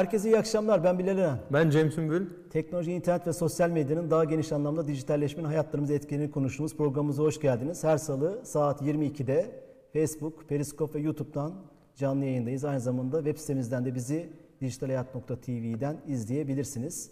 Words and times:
Herkese 0.00 0.28
iyi 0.28 0.38
akşamlar. 0.38 0.84
Ben 0.84 0.98
Bilal 0.98 1.18
Eren. 1.18 1.38
Ben 1.52 1.70
Cem 1.70 1.92
Sümbül. 1.92 2.26
Teknoloji, 2.50 2.92
internet 2.92 3.26
ve 3.26 3.32
sosyal 3.32 3.70
medyanın 3.70 4.10
daha 4.10 4.24
geniş 4.24 4.52
anlamda 4.52 4.88
dijitalleşmenin 4.88 5.48
hayatlarımızı 5.48 5.94
etkilediğini 5.94 6.32
konuştuğumuz 6.32 6.76
programımıza 6.76 7.22
hoş 7.22 7.40
geldiniz. 7.40 7.84
Her 7.84 7.98
salı 7.98 8.40
saat 8.44 8.82
22'de 8.82 9.50
Facebook, 9.92 10.48
Periscope 10.48 10.98
ve 10.98 11.02
YouTube'dan 11.02 11.54
canlı 11.96 12.24
yayındayız. 12.24 12.64
Aynı 12.64 12.80
zamanda 12.80 13.16
web 13.16 13.36
sitemizden 13.36 13.84
de 13.84 13.94
bizi 13.94 14.28
dijitalhayat.tv'den 14.60 15.96
izleyebilirsiniz. 16.06 17.10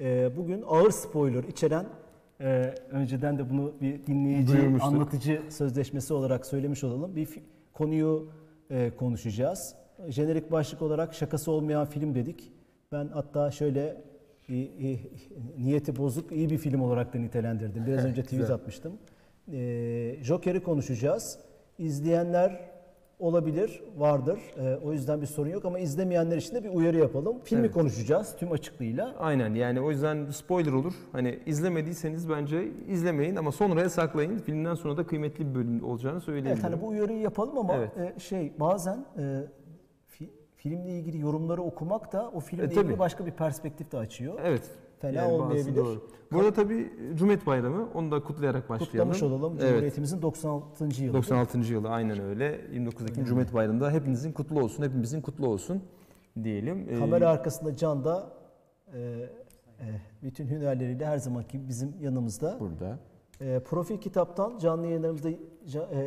Ee, 0.00 0.30
Bugün 0.36 0.64
ağır 0.66 0.90
spoiler 0.90 1.44
içeren 1.44 1.86
e, 2.40 2.74
önceden 2.90 3.38
de 3.38 3.50
bunu 3.50 3.72
bir 3.80 4.06
dinleyici, 4.06 4.58
anlatıcı 4.80 5.42
sözleşmesi 5.50 6.14
olarak 6.14 6.46
söylemiş 6.46 6.84
olalım. 6.84 7.16
Bir 7.16 7.28
konuyu 7.72 8.28
e, 8.70 8.90
konuşacağız. 8.96 9.74
Jenerik 10.08 10.52
başlık 10.52 10.82
olarak 10.82 11.14
şakası 11.14 11.50
olmayan 11.50 11.86
film 11.86 12.14
dedik. 12.14 12.52
Ben 12.92 13.08
hatta 13.08 13.50
şöyle 13.50 13.96
e, 14.48 14.56
e, 14.56 14.98
niyeti 15.58 15.96
bozuk 15.96 16.32
iyi 16.32 16.50
bir 16.50 16.58
film 16.58 16.80
olarak 16.82 17.14
da 17.14 17.18
nitelendirdim. 17.18 17.86
Biraz 17.86 18.04
önce 18.04 18.22
tweet 18.22 18.50
atmıştım. 18.50 18.92
E, 19.52 20.16
Joker'i 20.22 20.62
konuşacağız. 20.62 21.38
İzleyenler 21.78 22.60
olabilir, 23.18 23.82
vardır. 23.96 24.38
E, 24.60 24.76
o 24.76 24.92
yüzden 24.92 25.20
bir 25.20 25.26
sorun 25.26 25.50
yok 25.50 25.64
ama 25.64 25.78
izlemeyenler 25.78 26.36
için 26.36 26.54
de 26.54 26.64
bir 26.64 26.68
uyarı 26.68 26.96
yapalım. 26.96 27.36
Filmi 27.44 27.60
Evet. 27.60 27.74
konuşacağız 27.74 28.36
tüm 28.38 28.52
açıklığıyla. 28.52 29.14
Aynen 29.18 29.54
yani 29.54 29.80
o 29.80 29.90
yüzden 29.90 30.30
spoiler 30.30 30.72
olur. 30.72 30.94
Hani 31.12 31.38
izlemediyseniz 31.46 32.28
bence 32.30 32.68
izlemeyin 32.88 33.36
ama 33.36 33.52
sonraya 33.52 33.90
saklayın. 33.90 34.38
Filmden 34.38 34.74
sonra 34.74 34.96
da 34.96 35.06
kıymetli 35.06 35.50
bir 35.50 35.54
bölüm 35.54 35.84
olacağını 35.84 36.14
Evet 36.16 36.24
söyleyebilirim. 36.24 36.62
hani 36.62 36.80
bu 36.80 36.88
uyarıyı 36.88 37.18
yapalım 37.20 37.58
ama 37.58 37.74
Evet. 37.76 38.16
e, 38.16 38.20
şey 38.20 38.52
bazen 38.60 39.04
e, 39.18 39.42
filmle 40.58 40.90
ilgili 40.90 41.18
yorumları 41.20 41.62
okumak 41.62 42.12
da 42.12 42.30
o 42.34 42.40
filmle 42.40 42.64
E, 42.64 42.68
tabii. 42.68 42.80
ilgili 42.86 42.98
başka 42.98 43.26
bir 43.26 43.30
perspektif 43.30 43.92
de 43.92 43.98
açıyor. 43.98 44.34
Evet. 44.44 44.62
Fena 45.00 45.12
yani 45.22 45.32
olmayabilir. 45.32 45.76
doğru. 45.76 46.08
Bu 46.32 46.38
arada 46.38 46.52
tabii 46.52 46.92
Cumhuriyet 47.14 47.46
Bayramı 47.46 47.88
onu 47.94 48.10
da 48.10 48.22
kutlayarak 48.22 48.68
başlayalım. 48.68 49.12
Kutlamış 49.12 49.22
olalım 49.22 49.52
Evet. 49.60 49.68
Cumhuriyetimizin 49.70 50.22
96. 50.22 51.02
yılı. 51.02 51.14
96. 51.14 51.58
yılı 51.58 51.88
aynen 51.88 52.20
öyle. 52.20 52.60
29 52.72 53.06
Ekim 53.10 53.24
Cumhuriyet 53.24 53.54
Bayramı'nda 53.54 53.90
hepinizin 53.90 54.32
kutlu 54.32 54.60
olsun, 54.62 54.82
hepimizin 54.82 55.20
kutlu 55.20 55.46
olsun 55.46 55.82
diyelim. 56.42 56.86
Ee, 56.90 56.98
Kamera 56.98 57.28
arkasında 57.30 57.76
Can 57.76 58.04
da 58.04 58.30
e, 58.94 58.98
e, 58.98 59.28
bütün 60.22 60.46
hünerleriyle 60.46 61.06
her 61.06 61.18
zamanki 61.18 61.68
bizim 61.68 61.94
yanımızda. 62.00 62.56
burada. 62.60 62.98
E, 63.40 63.58
profil 63.60 63.98
kitaptan 63.98 64.58
canlı 64.58 64.86
yayınlarımızda 64.86 65.30
e, 65.30 65.36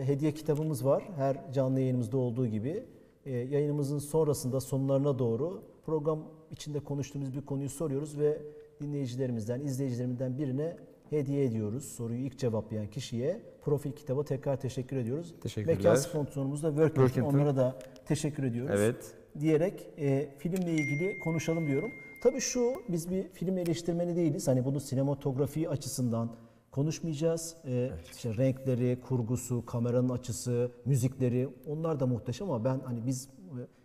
hediye 0.07 0.31
kitabımız 0.33 0.85
var. 0.85 1.03
Her 1.15 1.51
canlı 1.53 1.79
yayınımızda 1.79 2.17
olduğu 2.17 2.47
gibi. 2.47 2.83
E, 3.25 3.31
yayınımızın 3.31 3.99
sonrasında 3.99 4.59
sonlarına 4.59 5.19
doğru 5.19 5.63
program 5.85 6.23
içinde 6.51 6.79
konuştuğumuz 6.79 7.33
bir 7.33 7.41
konuyu 7.41 7.69
soruyoruz 7.69 8.19
ve 8.19 8.41
dinleyicilerimizden, 8.81 9.61
izleyicilerimizden 9.61 10.37
birine 10.37 10.77
hediye 11.09 11.45
ediyoruz. 11.45 11.85
Soruyu 11.85 12.19
ilk 12.19 12.39
cevaplayan 12.39 12.87
kişiye 12.87 13.41
profil 13.61 13.91
kitaba 13.91 14.25
tekrar 14.25 14.59
teşekkür 14.59 14.97
ediyoruz. 14.97 15.35
Teşekkürler. 15.41 15.77
Mekan 15.77 15.95
sponsorumuz 15.95 16.63
da 16.63 16.67
Workington. 16.67 17.07
Workington. 17.07 17.39
Onlara 17.39 17.55
da 17.55 17.79
teşekkür 18.05 18.43
ediyoruz 18.43 18.71
Evet. 18.75 19.13
diyerek 19.39 19.89
e, 19.97 20.29
filmle 20.37 20.71
ilgili 20.71 21.19
konuşalım 21.19 21.67
diyorum. 21.67 21.91
Tabii 22.23 22.39
şu 22.41 22.73
biz 22.89 23.09
bir 23.09 23.23
film 23.23 23.57
eleştirmeni 23.57 24.15
değiliz. 24.15 24.47
Hani 24.47 24.65
bunu 24.65 24.79
sinematografi 24.79 25.69
açısından 25.69 26.35
konuşmayacağız. 26.71 27.55
E, 27.65 27.91
işte 28.11 28.37
renkleri, 28.37 29.01
kurgusu, 29.01 29.65
kameranın 29.65 30.09
açısı, 30.09 30.71
müzikleri 30.85 31.49
onlar 31.67 31.99
da 31.99 32.07
muhteşem 32.07 32.51
ama 32.51 32.65
ben 32.65 32.79
hani 32.85 33.05
biz 33.07 33.29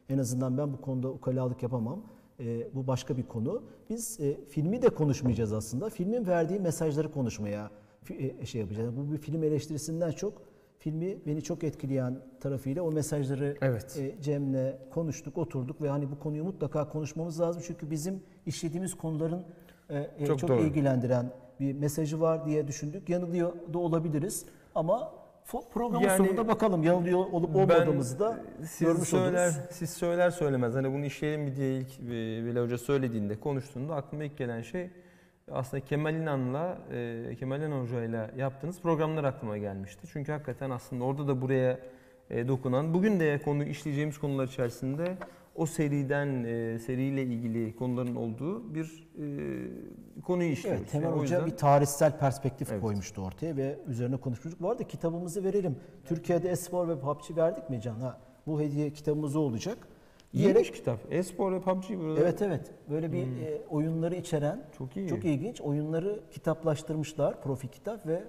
e, 0.08 0.14
en 0.14 0.18
azından 0.18 0.58
ben 0.58 0.72
bu 0.72 0.80
konuda 0.80 1.08
ukalalık 1.10 1.62
yapamam. 1.62 2.02
E, 2.40 2.74
bu 2.74 2.86
başka 2.86 3.16
bir 3.16 3.22
konu. 3.22 3.62
Biz 3.90 4.20
e, 4.20 4.44
filmi 4.48 4.82
de 4.82 4.88
konuşmayacağız 4.88 5.52
aslında. 5.52 5.88
Filmin 5.90 6.26
verdiği 6.26 6.60
mesajları 6.60 7.12
konuşmaya 7.12 7.70
e, 8.10 8.46
şey 8.46 8.60
yapacağız. 8.60 8.96
Bu 8.96 9.12
bir 9.12 9.18
film 9.18 9.42
eleştirisinden 9.44 10.10
çok 10.10 10.42
filmi 10.78 11.26
beni 11.26 11.42
çok 11.42 11.64
etkileyen 11.64 12.18
tarafıyla 12.40 12.82
o 12.82 12.92
mesajları 12.92 13.56
Evet. 13.60 13.98
e, 13.98 14.22
Cem'le 14.22 14.74
konuştuk, 14.90 15.38
oturduk 15.38 15.82
ve 15.82 15.88
hani 15.88 16.10
bu 16.10 16.18
konuyu 16.18 16.44
mutlaka 16.44 16.88
konuşmamız 16.88 17.40
lazım. 17.40 17.62
Çünkü 17.66 17.90
bizim 17.90 18.22
işlediğimiz 18.46 18.94
konuların 18.94 19.44
e, 19.90 20.10
e, 20.18 20.26
çok, 20.26 20.38
Çok 20.38 20.50
doğru. 20.50 20.60
ilgilendiren 20.62 21.32
bir 21.60 21.72
mesajı 21.72 22.20
var 22.20 22.46
diye 22.46 22.68
düşündük. 22.68 23.08
Yanılıyor 23.08 23.52
da 23.72 23.78
olabiliriz 23.78 24.46
ama 24.74 25.12
programın 25.74 26.04
Yani 26.04 26.16
sonunda 26.16 26.48
bakalım 26.48 26.82
yanılıyor 26.82 27.18
olup 27.18 27.56
olmadığımızı 27.56 28.18
da 28.18 28.40
görmüş 28.80 29.08
söyler, 29.08 29.48
oluruz. 29.48 29.60
Siz 29.70 29.90
söyler 29.90 30.30
söylemez 30.30 30.74
hani 30.74 30.92
bunu 30.92 31.04
işleyelim 31.04 31.40
mi 31.40 31.56
diye 31.56 31.78
ilk 31.78 32.00
e, 32.00 32.44
Veli 32.44 32.60
Hoca 32.60 32.78
söylediğinde 32.78 33.40
konuştuğunda 33.40 33.94
aklıma 33.94 34.24
ilk 34.24 34.38
gelen 34.38 34.62
şey 34.62 34.90
aslında 35.52 35.84
Kemal 35.84 36.14
İnan'la 36.14 36.78
e, 36.92 37.36
Kemal 37.38 37.60
İnan 37.60 37.82
Hoca'yla 37.82 38.30
yaptığınız 38.36 38.80
programlar 38.80 39.24
aklıma 39.24 39.58
gelmişti. 39.58 40.06
Çünkü 40.12 40.32
hakikaten 40.32 40.70
aslında 40.70 41.04
orada 41.04 41.28
da 41.28 41.42
buraya 41.42 41.78
e, 42.30 42.48
dokunan 42.48 42.94
bugün 42.94 43.20
de 43.20 43.40
konu 43.44 43.64
işleyeceğimiz 43.64 44.18
konular 44.18 44.46
içerisinde 44.46 45.16
o 45.56 45.66
seriden 45.66 46.44
e, 46.44 46.78
seriyle 46.78 47.22
ilgili 47.22 47.76
konuların 47.76 48.14
olduğu 48.16 48.74
bir 48.74 49.08
e, 50.18 50.22
konuyu 50.22 50.48
işliyoruz. 50.50 50.80
Evet, 50.82 50.90
Temel 50.92 51.04
Yani 51.06 51.16
Hoca 51.20 51.36
yüzden- 51.36 51.50
bir 51.52 51.56
tarihsel 51.56 52.18
perspektif 52.18 52.72
Evet. 52.72 52.80
koymuştu 52.82 53.22
ortaya 53.22 53.56
ve 53.56 53.78
üzerine 53.86 54.16
konuşmuştuk. 54.16 54.62
Bu 54.62 54.70
arada 54.70 54.84
kitabımızı 54.84 55.44
verelim. 55.44 55.76
Türkiye'de 56.04 56.50
Espor 56.50 56.88
ve 56.88 57.00
PUBG 57.00 57.36
verdik 57.36 57.70
mi 57.70 57.80
Can? 57.80 57.94
Ha, 58.00 58.20
bu 58.46 58.60
hediye 58.60 58.90
kitabımız 58.92 59.36
olacak. 59.36 59.78
İyiymiş 60.32 60.70
kitap. 60.72 61.12
E-spor 61.12 61.52
ve 61.52 61.60
PUBG 61.60 61.90
burada. 61.90 62.20
Evet 62.20 62.42
evet. 62.42 62.70
Böyle 62.90 63.12
bir 63.12 63.22
e, 63.22 63.62
oyunları 63.70 64.14
içeren 64.14 64.62
Çok 64.78 64.96
iyi. 64.96 65.08
çok 65.08 65.24
ilginç. 65.24 65.60
Oyunları 65.60 66.20
kitaplaştırmışlar. 66.30 67.42
Profi 67.42 67.68
kitap 67.68 68.06
ve 68.06 68.24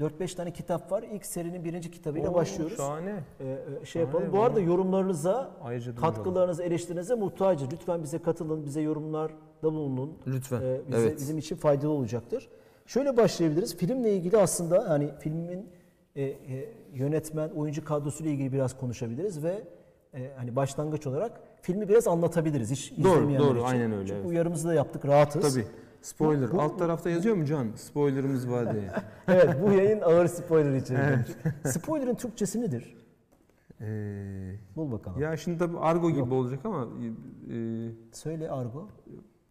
4-5 0.00 0.36
tane 0.36 0.50
kitap 0.52 0.92
var. 0.92 1.02
İlk 1.12 1.26
serinin 1.26 1.64
birinci 1.64 1.90
kitabıyla 1.90 2.30
Oo, 2.30 2.34
başlıyoruz. 2.34 2.76
Şahane. 2.76 3.24
Ee, 3.40 3.44
e, 3.82 3.84
şey 3.86 4.02
Şahane 4.02 4.16
yapalım. 4.16 4.32
Bu 4.32 4.42
arada 4.42 4.60
yorumlarınıza, 4.60 5.50
katkılarınıza, 6.00 6.62
eleştirinize 6.62 7.14
muhtacız. 7.14 7.72
Lütfen 7.72 8.02
bize 8.02 8.18
katılın, 8.18 8.64
bize 8.64 8.80
yorumlarda 8.80 9.34
bulunun. 9.62 10.18
Lütfen. 10.26 10.60
Ee, 10.62 10.80
bize, 10.88 10.98
evet. 11.00 11.16
Bizim 11.18 11.38
için 11.38 11.56
faydalı 11.56 11.90
olacaktır. 11.90 12.48
Şöyle 12.86 13.16
başlayabiliriz. 13.16 13.76
Filmle 13.76 14.16
ilgili 14.16 14.38
aslında 14.38 14.90
hani 14.90 15.10
filmin 15.18 15.70
e, 16.16 16.22
e, 16.22 16.36
yönetmen, 16.94 17.48
oyuncu 17.48 17.84
kadrosuyla 17.84 18.32
ilgili 18.32 18.52
biraz 18.52 18.78
konuşabiliriz 18.78 19.44
ve 19.44 19.64
e, 20.14 20.30
hani 20.36 20.56
başlangıç 20.56 21.06
olarak 21.06 21.40
filmi 21.62 21.88
biraz 21.88 22.08
anlatabiliriz. 22.08 22.70
Hiç 22.70 23.04
Doğru, 23.04 23.38
doğru, 23.38 23.56
için. 23.58 23.66
aynen 23.66 23.92
öyle, 23.92 24.06
Çünkü 24.06 24.20
evet. 24.20 24.30
uyarımızı 24.30 24.68
da 24.68 24.74
yaptık, 24.74 25.06
rahatız. 25.06 25.54
Tabii. 25.54 25.66
Spoiler. 26.10 26.52
Bu- 26.52 26.60
Alt 26.62 26.78
tarafta 26.78 27.10
yazıyor 27.10 27.36
mu 27.36 27.44
Can? 27.44 27.66
Spoilerımız 27.76 28.50
var 28.50 28.72
diye. 28.74 28.90
evet, 29.28 29.56
bu 29.62 29.72
yayın 29.72 30.00
ağır 30.00 30.26
spoiler 30.26 30.74
içeriyor. 30.76 31.18
Spoiler'ın 31.64 32.14
Türkçesi 32.14 32.60
nedir? 32.60 32.96
Ee, 33.80 34.52
Bul 34.76 34.92
bakalım. 34.92 35.20
ya 35.20 35.36
şimdi 35.36 35.58
tabii 35.58 35.78
argo 35.78 36.10
gibi 36.10 36.34
olacak 36.34 36.60
ama 36.64 36.88
e, 37.52 37.56
Söyle 38.12 38.50
Argo. 38.50 38.88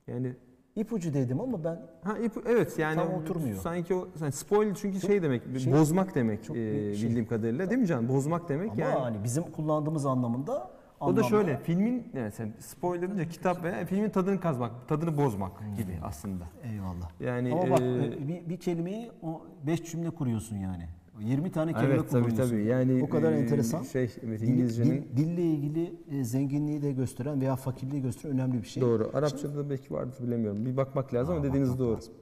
yani 0.08 0.34
İpucu 0.76 1.14
dedim 1.14 1.40
ama 1.42 1.64
ben 1.64 1.82
ha 2.04 2.18
ip, 2.18 2.32
evet 2.48 2.80
yani 2.80 2.96
Tam 2.96 3.14
oturmuyor. 3.14 3.58
sanki 3.58 3.94
o 3.94 4.08
yani 4.22 4.32
spoiler 4.32 4.76
çünkü 4.76 5.02
şey 5.02 5.24
demek 5.24 5.44
şey- 5.60 5.74
bozmak 5.74 6.16
demek 6.16 6.44
çok 6.44 6.58
e, 6.58 6.94
şey. 6.96 7.10
bildiğim 7.10 7.28
kadarıyla 7.28 7.70
değil 7.70 7.82
mi 7.82 7.88
Can? 7.88 8.10
Bozmak 8.10 8.50
demek 8.50 8.72
ama 8.72 8.82
yani. 8.82 9.00
hani 9.00 9.24
bizim 9.24 9.44
kullandığımız 9.44 10.06
anlamında 10.06 10.72
O 11.00 11.06
da 11.16 11.22
anlamda- 11.22 11.24
şöyle 11.30 11.58
filmin 11.58 12.04
yani 12.14 12.32
sen 12.32 12.54
spoiler 12.60 13.02
deyince 13.10 13.30
kitap 13.30 13.64
veya 13.64 13.86
filmin 13.86 14.10
tadını 14.10 14.40
kazmak, 14.40 14.88
tadını 14.88 15.18
bozmak 15.18 15.52
gibi 15.78 16.00
aslında. 16.04 16.44
Eyvallah. 16.64 17.10
Yani 17.20 17.52
Ama 17.54 17.70
bak 17.72 17.82
e, 17.82 18.28
bir, 18.28 18.50
bir 18.50 18.58
kelimeyi 18.58 19.12
o 19.24 19.42
5 19.68 19.84
cümle 19.92 20.10
kuruyorsun 20.10 20.56
yani. 20.58 20.84
20 21.20 21.52
tane 21.52 21.74
kelime 21.74 21.94
evet 21.94 22.10
tabii 22.12 22.24
kullanıyorsun. 22.24 22.52
tabii. 22.56 22.66
Yani 22.66 23.04
o 23.04 23.10
kadar 23.10 23.32
e, 23.32 23.36
enteresan. 23.40 23.84
Şey 23.84 24.16
evet 24.28 24.42
İngilizcenin 24.42 25.02
dil- 25.02 25.18
dille 25.18 25.42
ilgili 25.44 25.94
e, 26.12 26.24
zenginliği 26.24 26.82
de 26.82 26.92
gösteren 26.92 27.42
veya 27.42 27.56
fakirliği 27.56 28.02
gösteren 28.02 28.34
önemli 28.34 28.62
bir 28.62 28.68
şey. 28.68 28.82
doğru. 28.84 29.12
Arapçada 29.14 29.58
da 29.58 29.70
belki 29.70 29.94
vardır 29.94 30.18
bilemiyorum. 30.28 30.66
Bir 30.66 30.78
bakmak 30.78 31.14
lazım 31.14 31.36
ama 31.36 31.44
dediğiniz 31.44 31.80
doğru. 31.80 31.96
lazım. 31.96 32.14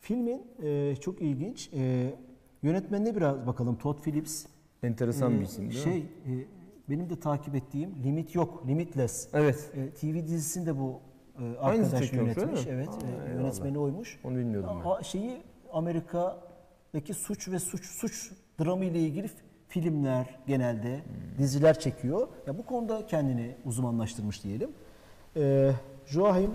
Filmin 0.00 0.42
e, 0.62 0.96
çok 0.96 1.22
ilginç. 1.22 1.70
E, 1.74 2.14
yönetmenine 2.62 3.16
biraz 3.16 3.46
bakalım. 3.46 3.76
Todd 3.76 3.98
Phillips. 4.02 4.46
Enteresan 4.82 5.32
E, 5.34 5.38
bir 5.40 5.44
isim 5.44 5.70
değil 5.70 5.84
şey, 5.84 5.98
mi? 5.98 6.06
e, 6.26 6.61
benim 6.90 7.10
de 7.10 7.20
takip 7.20 7.54
ettiğim 7.54 7.94
Limit 8.04 8.34
Yok, 8.34 8.64
Limitless. 8.68 9.28
Evet. 9.32 9.70
E, 9.74 9.90
TV 9.90 10.26
dizisinde 10.26 10.78
bu 10.78 11.00
e, 11.38 11.58
arkadaş 11.58 12.12
yönetmiş. 12.12 12.66
Evet, 12.66 12.88
Aa, 12.88 13.28
e, 13.28 13.34
yönetmeni 13.34 13.78
oymuş. 13.78 14.20
Onu 14.24 14.36
bilmiyordum 14.36 14.70
ben. 14.84 14.90
A- 14.90 15.02
şeyi 15.02 15.42
Amerika'daki 15.72 17.14
suç 17.14 17.48
ve 17.48 17.58
suç 17.58 17.86
suç 17.86 18.32
dramı 18.60 18.84
ile 18.84 18.98
ilgili 19.00 19.30
filmler 19.68 20.38
genelde 20.46 20.96
Hmm. 20.96 21.38
diziler 21.38 21.78
çekiyor. 21.78 22.28
Ya 22.46 22.58
bu 22.58 22.66
konuda 22.66 23.06
kendini 23.06 23.56
uzmanlaştırmış 23.64 24.44
diyelim. 24.44 24.70
Ee, 25.36 25.72
Joachim 26.06 26.50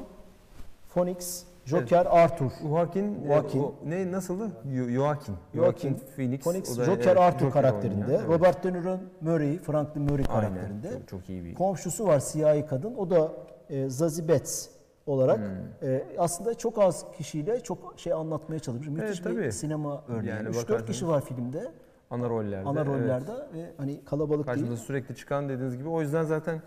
Phoenix, 0.94 1.44
Joker 1.68 2.06
Arthur. 2.10 2.52
Joaquin, 2.62 3.28
Joaquin. 3.28 3.60
e, 3.60 3.64
o- 3.64 3.74
ne 3.86 4.12
nasıldı? 4.12 4.52
Yo- 4.72 4.90
Joaquin. 4.90 5.36
Joaquin 5.56 5.90
Joaquin 5.90 5.98
Phoenix. 6.16 6.44
Phoenix, 6.44 6.78
o 6.78 6.81
da, 6.81 6.86
Joker 6.86 7.06
evet, 7.08 7.18
Arthur 7.18 7.40
Joker 7.46 7.54
karakterinde. 7.54 8.02
oynuyor, 8.06 8.19
evet. 8.19 8.30
Robert 8.30 8.64
De 8.64 8.74
Niro'nun 8.74 9.10
Murray, 9.22 9.58
Franklin 9.58 10.04
Murray 10.04 10.25
Aynen, 10.30 10.50
karakterinde. 10.54 10.90
Çok, 10.92 11.08
çok 11.08 11.30
iyi 11.30 11.46
bir. 11.46 11.54
Komşusu 11.56 12.06
var 12.08 12.19
siyahi 12.19 12.66
kadın. 12.66 12.96
O 12.96 13.10
da 13.10 13.31
e, 13.69 13.90
Zazie 13.90 14.28
Betts 14.28 14.68
olarak 15.06 15.38
Hmm. 15.38 15.90
e, 15.90 16.04
aslında 16.18 16.54
çok 16.54 16.78
az 16.80 17.06
kişiyle 17.18 17.60
çok 17.60 17.94
şey 17.98 18.14
anlatmaya 18.14 18.60
çalışmış. 18.60 18.88
Müthiş 18.88 19.22
Evet, 19.22 19.36
bir 19.38 19.42
tabii. 19.42 19.52
sinema 19.52 20.04
örneği. 20.08 20.30
Yani 20.30 20.50
3-4 20.50 20.56
bakarsanız- 20.69 20.86
kişi 20.92 21.08
var 21.08 21.22
filmde. 21.22 21.72
Ana 22.10 22.30
rollerde. 22.30 22.69
Ana 22.69 22.80
evet. 22.80 22.88
rollerde 22.90 23.31
ve 23.54 23.72
hani 23.78 24.06
kalabalık 24.06 24.46
Karşımıza 24.46 24.74
değil. 24.75 24.86
sürekli 24.86 25.16
çıkan 25.16 25.50
dediğiniz 25.50 25.78
gibi. 25.78 25.90
O 25.90 26.02
yüzden 26.02 26.24
zaten 26.24 26.62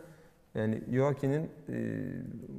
yani 0.55 0.83
Joaquin'in 0.93 1.51
e, 1.69 2.07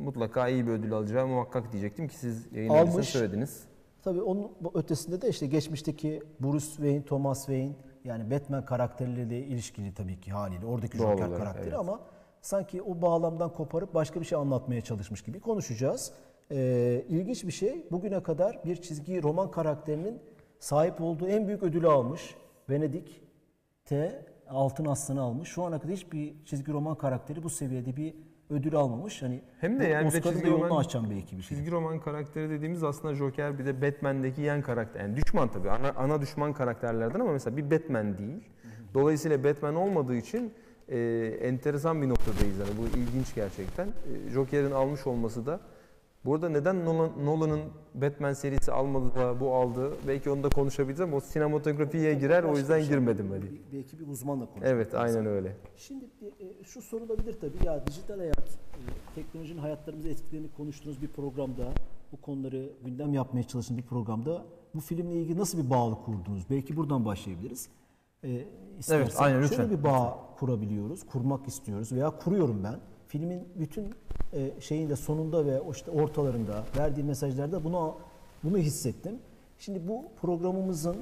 mutlaka 0.04 0.48
iyi 0.48 0.68
bir 0.68 0.72
ödül 0.72 0.94
alacağı 0.94 1.28
muhakkak 1.28 1.72
diyecektim 1.72 2.08
ki 2.08 2.16
siz 2.16 2.48
yayın 2.54 2.70
Almış. 2.70 3.10
söylediniz. 3.10 3.64
Tabii 4.04 4.22
onun 4.22 4.52
ötesinde 4.74 5.22
de 5.22 5.30
işte 5.30 5.48
geçmişteki 5.48 6.24
Bruce 6.40 6.66
Wayne, 6.66 7.04
Thomas 7.04 7.40
Wayne 7.40 7.74
yani 8.04 8.32
Batman 8.32 8.66
karakterleriyle 8.66 9.40
ilişkili 9.40 9.94
tabii 9.94 10.20
ki 10.20 10.32
haliyle 10.32 10.66
oradaki 10.66 10.98
Doğal 10.98 11.12
Joker 11.12 11.28
olarak, 11.28 11.38
karakteri 11.38 11.68
evet. 11.68 11.80
ama 11.80 12.00
sanki 12.42 12.82
o 12.82 13.02
bağlamdan 13.02 13.54
koparıp 13.54 13.94
başka 13.94 14.20
bir 14.20 14.26
şey 14.26 14.38
anlatmaya 14.38 14.82
çalışmış 14.82 15.22
gibi 15.22 15.40
konuşacağız. 15.40 16.14
Ee, 16.52 17.06
ilginç 17.10 17.44
bir 17.44 17.52
şey 17.52 17.86
bugüne 17.92 18.24
kadar 18.24 18.60
bir 18.66 18.76
çizgi 18.76 19.24
roman 19.24 19.52
karakterinin 19.52 20.20
sahip 20.60 21.02
olduğu 21.02 21.28
en 21.28 21.48
büyük 21.48 21.64
ödülü 21.64 21.88
almış. 21.88 22.36
Venedik 22.70 23.22
T 23.86 24.26
Altın 24.52 24.86
Aslanı 24.86 25.22
almış. 25.22 25.50
Şu 25.50 25.64
ana 25.64 25.80
kadar 25.80 25.96
hiçbir 25.96 26.34
çizgi 26.46 26.72
roman 26.74 26.96
karakteri 26.96 27.44
bu 27.44 27.50
seviyede 27.50 27.96
bir 27.96 28.14
ödül 28.50 28.76
almamış. 28.76 29.22
Hani 29.22 29.42
Hem 29.60 29.80
de 29.80 29.84
yani 29.86 30.08
bir 30.08 30.14
de 30.14 30.18
Oscar'ın 30.18 30.34
çizgi 30.34 30.48
da 30.48 30.52
yolunu 30.52 30.66
roman- 30.70 30.80
açan 30.80 31.10
bir 31.10 31.28
şey. 31.28 31.42
Çizgi 31.42 31.72
roman 31.72 32.00
karakteri 32.00 32.50
dediğimiz 32.50 32.84
aslında 32.84 33.14
Joker 33.16 33.60
bir 33.60 33.66
de 33.66 33.82
Batman'deki 33.82 34.42
yan 34.42 34.62
karakter. 34.62 35.02
Yani 35.02 35.16
düşman 35.16 35.48
tabii 35.52 35.70
ana, 35.72 35.90
ana 35.90 36.22
düşman 36.22 36.54
karakterlerden 36.54 37.20
ama 37.20 37.32
mesela 37.32 37.58
bir 37.58 37.72
Batman 37.72 38.18
değil. 38.18 38.44
Dolayısıyla 38.94 39.44
Batman 39.44 39.76
olmadığı 39.76 40.16
için 40.16 40.54
e, 40.90 41.00
enteresan 41.42 42.02
bir 42.02 42.10
noktadayız. 42.10 42.58
Yani 42.60 42.72
bu 42.78 42.98
ilginç 42.98 43.36
gerçekten. 43.36 43.88
E, 43.88 44.30
Joker'in 44.30 44.72
almış 44.72 45.08
olması 45.08 45.46
da 45.46 45.60
Burada 46.26 46.50
neden 46.50 46.86
Nolan- 46.86 47.26
Nolan'ın 47.26 47.62
Batman 47.96 48.34
serisi 48.34 48.72
almadı 48.72 49.16
da 49.16 49.40
bu 49.40 49.54
aldı? 49.56 49.94
Belki 50.08 50.30
onu 50.30 50.44
da 50.44 50.50
konuşabiliriz 50.50 51.02
ama 51.02 51.18
o 51.18 51.20
sinematografiye 51.20 52.14
girer 52.14 52.44
o 52.44 52.58
yüzden 52.58 52.84
girmedim 52.84 53.30
hadi. 53.32 53.62
Belki 53.74 54.00
bir 54.00 54.08
uzmanla 54.08 54.46
konuşalım. 54.46 54.76
Evet 54.76 54.96
aynen 54.96 55.26
öyle. 55.26 55.58
Şimdi 55.76 56.06
e, 56.40 56.64
şu 56.64 56.82
sorulabilir 56.82 57.34
tabii 57.34 57.66
ya 57.66 57.88
dijital 57.88 58.18
hayat, 58.18 58.50
e, 58.74 58.80
teknolojinin 59.16 59.60
hayatlarımızı 59.60 60.10
etkilerini 60.10 60.48
konuştuğunuz 60.58 61.02
bir 61.02 61.08
programda, 61.08 61.64
bu 62.12 62.22
konuları 62.22 62.70
gündem 62.86 63.14
yapmaya 63.14 63.44
çalıştığınız 63.44 63.78
bir 63.84 63.88
programda 63.88 64.46
bu 64.76 64.80
filmle 64.80 65.16
ilgili 65.16 65.40
nasıl 65.40 65.66
bir 65.66 65.70
bağlı 65.70 65.96
kurdunuz? 66.06 66.50
Belki 66.50 66.78
buradan 66.78 67.06
başlayabiliriz. 67.06 67.70
E, 68.24 68.46
istersen 68.80 69.24
aynen, 69.24 69.40
şöyle 69.48 69.64
lütfen. 69.64 69.78
bir 69.80 69.84
bağ 69.84 70.20
kurabiliyoruz, 70.40 71.06
kurmak 71.06 71.48
istiyoruz 71.48 71.92
veya 71.92 72.10
kuruyorum 72.10 72.64
ben. 72.64 72.80
Filmin 73.12 73.48
bütün 73.56 73.86
e, 74.34 74.62
şeyinde 74.62 74.96
sonunda 74.96 75.46
ve 75.46 75.62
işte 75.72 75.92
ortalarında 75.92 76.64
verdiği 76.78 77.04
mesajlarda 77.04 77.64
bunu 77.64 77.96
bunu 78.44 78.58
hissettim. 78.58 79.20
Şimdi 79.58 79.88
bu 79.88 80.06
programımızın 80.22 80.96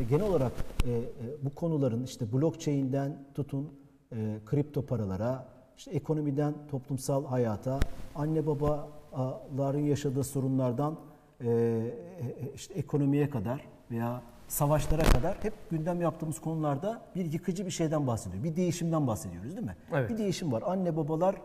e, 0.00 0.02
genel 0.04 0.26
olarak 0.26 0.52
e, 0.86 0.90
e, 0.90 1.02
bu 1.42 1.54
konuların 1.54 2.04
işte 2.04 2.32
blockchain'den 2.32 3.18
tutun 3.34 3.72
e, 4.12 4.38
kripto 4.46 4.86
paralara, 4.86 5.48
işte 5.76 5.90
ekonomiden 5.90 6.54
toplumsal 6.70 7.24
hayata, 7.24 7.80
anne 8.14 8.46
babaların 8.46 9.78
yaşadığı 9.78 10.24
sorunlardan 10.24 10.98
e, 11.40 11.50
e, 11.50 11.92
işte 12.54 12.74
ekonomiye 12.74 13.30
kadar 13.30 13.64
veya 13.90 14.22
savaşlara 14.48 15.02
kadar 15.02 15.36
hep 15.42 15.52
gündem 15.70 16.00
yaptığımız 16.00 16.40
konularda 16.40 17.02
bir 17.14 17.32
yıkıcı 17.32 17.66
bir 17.66 17.70
şeyden 17.70 18.06
bahsediyor. 18.06 18.44
Bir 18.44 18.56
değişimden 18.56 19.06
bahsediyoruz 19.06 19.56
değil 19.56 19.66
mi? 19.66 19.76
Evet. 19.92 20.10
Bir 20.10 20.18
değişim 20.18 20.52
var. 20.52 20.62
Anne 20.66 20.96
babalar 20.96 21.36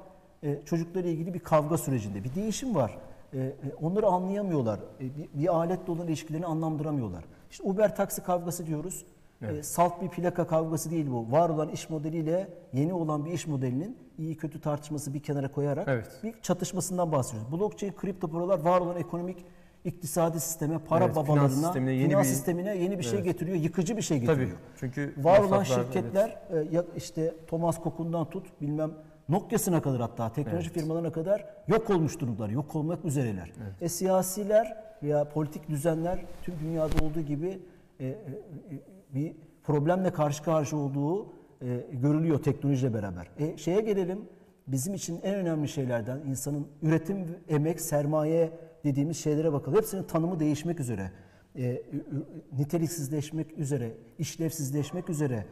e, 0.44 0.60
çocuklarla 0.66 1.10
ilgili 1.10 1.34
bir 1.34 1.40
kavga 1.40 1.78
sürecinde 1.78 2.24
bir 2.24 2.36
değişim 2.36 2.76
var. 2.76 2.98
E, 3.34 3.38
e, 3.40 3.54
onları 3.82 4.08
anlayamıyorlar. 4.08 4.80
E, 5.00 5.04
bir, 5.18 5.30
bir 5.42 5.56
aletle 5.56 5.92
olan 5.92 6.08
ilişkilerini 6.08 6.46
anlamdıramıyorlar. 6.46 7.24
İşte 7.52 7.64
Uber 7.64 7.96
taksi 7.96 8.24
kavgası 8.24 8.66
diyoruz. 8.68 9.06
E, 9.42 9.64
salt 9.64 10.02
bir 10.02 10.08
plaka 10.10 10.48
kavgası 10.48 10.92
değil 10.92 11.08
bu. 11.12 11.32
Var 11.32 11.50
olan 11.50 11.70
iş 11.70 11.90
modeliyle 11.90 12.50
yeni 12.74 12.94
olan 12.94 13.26
bir 13.26 13.32
iş 13.32 13.48
modelinin 13.48 13.98
iyi 14.18 14.38
kötü 14.38 14.62
tartışması 14.62 15.14
bir 15.14 15.24
kenara 15.24 15.52
koyarak 15.52 15.88
Evet. 15.88 16.08
bir 16.24 16.34
çatışmasından 16.42 17.12
bahsediyoruz. 17.12 17.52
Blockchain, 17.52 17.94
kripto 17.94 18.28
paralar 18.28 18.60
var 18.60 18.82
olan 18.82 18.98
ekonomik 18.98 19.46
iktisadi 19.86 20.40
sisteme, 20.40 20.78
para 20.80 21.04
Evet, 21.06 21.14
finans 21.14 21.28
babalarına, 21.28 21.50
sistemine 21.50 21.92
yeni 21.94 22.10
finans 22.10 22.24
bir- 22.26 22.30
sistemine 22.30 22.78
yeni 22.78 22.98
bir 22.98 23.04
şey 23.04 23.14
Evet. 23.14 23.26
getiriyor, 23.26 23.58
yıkıcı 23.58 23.98
bir 23.98 24.02
şey 24.02 24.18
Tabii. 24.18 24.28
getiriyor. 24.28 24.58
Çünkü 24.80 25.14
Var 25.18 25.40
olan 25.44 25.64
şirketler 25.64 26.30
e, 26.30 26.76
ya 26.76 26.84
işte 26.98 27.34
Thomas 27.48 27.84
Cook'undan 27.84 28.30
tut 28.30 28.62
bilmem 28.62 28.92
Nokia'sına 29.30 29.82
kadar 29.82 30.02
hatta 30.02 30.34
teknoloji 30.34 30.70
firmalarına 30.70 31.12
kadar 31.12 31.46
yok 31.68 31.90
olmuş 31.90 32.20
durumdalar. 32.20 32.50
Yok 32.50 32.76
olmak 32.76 33.06
üzereler. 33.06 33.52
E 33.82 33.90
siyasiler 33.90 34.78
veya 35.04 35.30
politik 35.30 35.70
düzenler 35.70 36.26
tüm 36.42 36.60
dünyada 36.60 37.06
olduğu 37.06 37.22
gibi 37.22 37.60
e, 38.00 38.06
e, 38.06 38.10
e, 38.10 38.16
bir 39.16 39.34
problemle 39.64 40.14
karşı 40.14 40.44
karşıya 40.44 40.82
olduğu 40.82 41.26
e, 41.62 41.86
görülüyor 41.92 42.44
teknolojiyle 42.44 42.94
beraber. 42.94 43.30
E, 43.40 43.58
şeye 43.58 43.82
gelelim. 43.82 44.20
Bizim 44.68 44.94
için 44.94 45.20
en 45.24 45.36
önemli 45.36 45.68
şeylerden 45.68 46.20
insanın 46.28 46.68
üretim, 46.82 47.36
emek, 47.50 47.82
sermaye 47.82 48.52
dediğimiz 48.84 49.18
şeylere 49.18 49.54
bakalım. 49.54 49.78
Hepsinin 49.78 50.04
tanımı 50.04 50.40
değişmek 50.40 50.80
üzere. 50.80 51.12
E, 51.58 51.82
niteliksizleşmek 52.58 53.58
üzere, 53.58 53.92
işlevsizleşmek 54.20 55.10
üzere, 55.10 55.46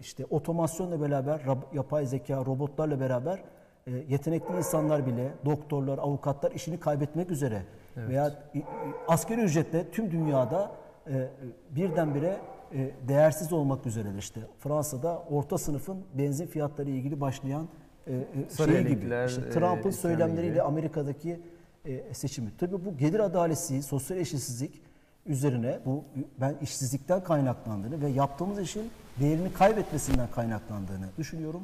işte 0.00 0.24
otomasyonla 0.30 1.00
beraber, 1.00 1.40
rab- 1.40 1.74
yapay 1.76 2.06
zeka, 2.06 2.36
robotlarla 2.46 3.00
beraber 3.00 3.42
e, 3.86 3.90
yetenekli 4.08 4.56
insanlar 4.56 5.06
bile, 5.06 5.32
doktorlar, 5.44 5.98
avukatlar 5.98 6.52
işini 6.52 6.80
kaybetmek 6.80 7.30
üzere 7.30 7.62
veya 7.96 8.28
i- 8.54 8.58
i- 8.58 8.64
asgari 9.08 9.40
ücretle 9.40 9.90
tüm 9.90 10.10
dünyada 10.10 10.70
e, 11.06 11.16
e, 11.16 11.28
birdenbire 11.70 12.36
e, 12.74 12.90
değersiz 13.08 13.52
olmak 13.52 13.86
üzereler. 13.86 14.18
İşte 14.18 14.40
Fransa'da 14.58 15.22
orta 15.30 15.58
sınıfın 15.58 15.98
benzin 16.14 16.46
fiyatları 16.46 16.90
ile 16.90 16.96
ilgili 16.96 17.20
başlayan 17.20 17.68
e, 18.06 18.12
e, 18.14 18.18
şey 18.56 18.66
gibi. 18.86 19.04
İşte 19.28 19.40
e, 19.40 19.50
Trump'ın 19.50 19.90
söylemleriyle 19.90 20.52
gibi. 20.52 20.62
Amerika'daki 20.62 21.40
e, 21.86 22.14
seçimi. 22.14 22.50
Tabii 22.58 22.84
bu 22.84 22.96
gelir 22.96 23.20
adaletsizliği, 23.20 23.82
sosyal 23.82 24.18
eşitsizlik 24.20 24.82
üzerine 25.26 25.78
bu 25.86 26.04
ben 26.40 26.56
işsizlikten 26.62 27.24
kaynaklandığını 27.24 28.00
ve 28.00 28.08
yaptığımız 28.08 28.60
işin 28.60 28.90
değerini 29.20 29.52
kaybetmesinden 29.52 30.30
kaynaklandığını 30.30 31.08
düşünüyorum. 31.18 31.62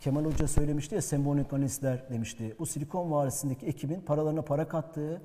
Kemal 0.00 0.24
Hoca 0.24 0.48
söylemişti 0.48 0.94
ya 0.94 1.02
sembolik 1.02 1.52
analistler 1.52 2.10
demişti. 2.10 2.56
Bu 2.58 2.66
Silikon 2.66 3.10
Vadisi'ndeki 3.10 3.66
ekibin 3.66 4.00
paralarına 4.00 4.42
para 4.42 4.68
kattığı 4.68 5.22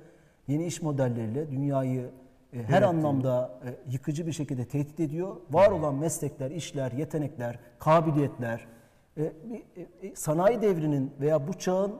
yeni 0.48 0.66
iş 0.66 0.82
modelleriyle 0.82 1.50
dünyayı 1.50 2.10
e, 2.52 2.62
her 2.62 2.82
anlamda 2.82 3.60
e, 3.64 3.92
yıkıcı 3.92 4.26
bir 4.26 4.32
şekilde 4.32 4.64
tehdit 4.64 5.00
ediyor. 5.00 5.36
Var 5.50 5.70
olan 5.70 5.94
meslekler, 5.94 6.50
işler, 6.50 6.92
yetenekler, 6.92 7.58
kabiliyetler, 7.78 8.66
e, 9.16 9.32
bir, 9.44 9.82
e, 10.02 10.06
e, 10.08 10.16
sanayi 10.16 10.62
devrinin 10.62 11.12
veya 11.20 11.48
bu 11.48 11.54
çağın 11.54 11.94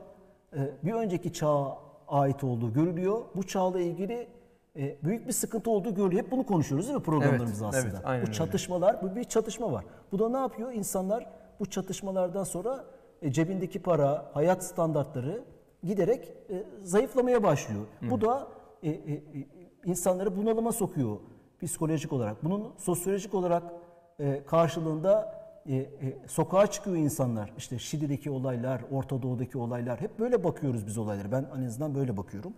e, 0.53 0.59
bir 0.83 0.93
önceki 0.93 1.33
çağa 1.33 1.77
ait 2.07 2.43
olduğu 2.43 2.73
görülüyor. 2.73 3.21
Bu 3.35 3.47
çağla 3.47 3.81
ilgili 3.81 4.27
e, 4.77 4.97
büyük 5.03 5.27
bir 5.27 5.33
sıkıntı 5.33 5.71
olduğu 5.71 5.95
görülüyor. 5.95 6.23
Hep 6.23 6.31
bunu 6.31 6.45
konuşuyoruz 6.45 6.87
değil 6.87 6.97
mi 6.97 7.03
programlarımızda 7.03 7.65
Evet, 7.65 7.75
aslında? 7.75 7.93
evet, 7.95 8.05
aynen 8.05 8.21
bu 8.21 8.27
öyle. 8.27 8.33
çatışmalar, 8.37 9.01
bu 9.01 9.15
bir 9.15 9.23
çatışma 9.23 9.71
var. 9.71 9.85
Bu 10.11 10.19
da 10.19 10.29
ne 10.29 10.37
yapıyor? 10.37 10.71
İnsanlar 10.71 11.25
bu 11.59 11.65
çatışmalardan 11.65 12.43
sonra 12.43 12.85
e, 13.21 13.31
cebindeki 13.31 13.79
para, 13.81 14.25
hayat 14.33 14.63
standartları 14.63 15.43
giderek 15.83 16.33
e, 16.49 16.63
zayıflamaya 16.83 17.43
başlıyor. 17.43 17.85
Bu 18.01 18.21
da 18.21 18.47
e, 18.83 18.89
e, 18.89 18.93
e, 19.13 19.23
insanları 19.85 20.37
bunalıma 20.37 20.71
sokuyor 20.71 21.17
psikolojik 21.61 22.13
olarak. 22.13 22.43
Bunun 22.43 22.73
sosyolojik 22.77 23.33
olarak 23.33 23.63
e, 24.19 24.43
karşılığında 24.45 25.39
e, 25.65 25.75
e, 25.75 25.87
sokağa 26.27 26.67
çıkıyor 26.67 26.95
insanlar. 26.95 27.53
İşte 27.57 27.79
Şili'deki 27.79 28.31
olaylar, 28.31 28.81
Orta 28.91 29.21
Doğu'daki 29.21 29.57
olaylar. 29.57 30.01
Hep 30.01 30.19
böyle 30.19 30.43
bakıyoruz 30.43 30.87
biz 30.87 30.97
olaylara. 30.97 31.31
Ben 31.31 31.45
en 31.57 31.65
azından 31.65 31.95
böyle 31.95 32.17
bakıyorum. 32.17 32.53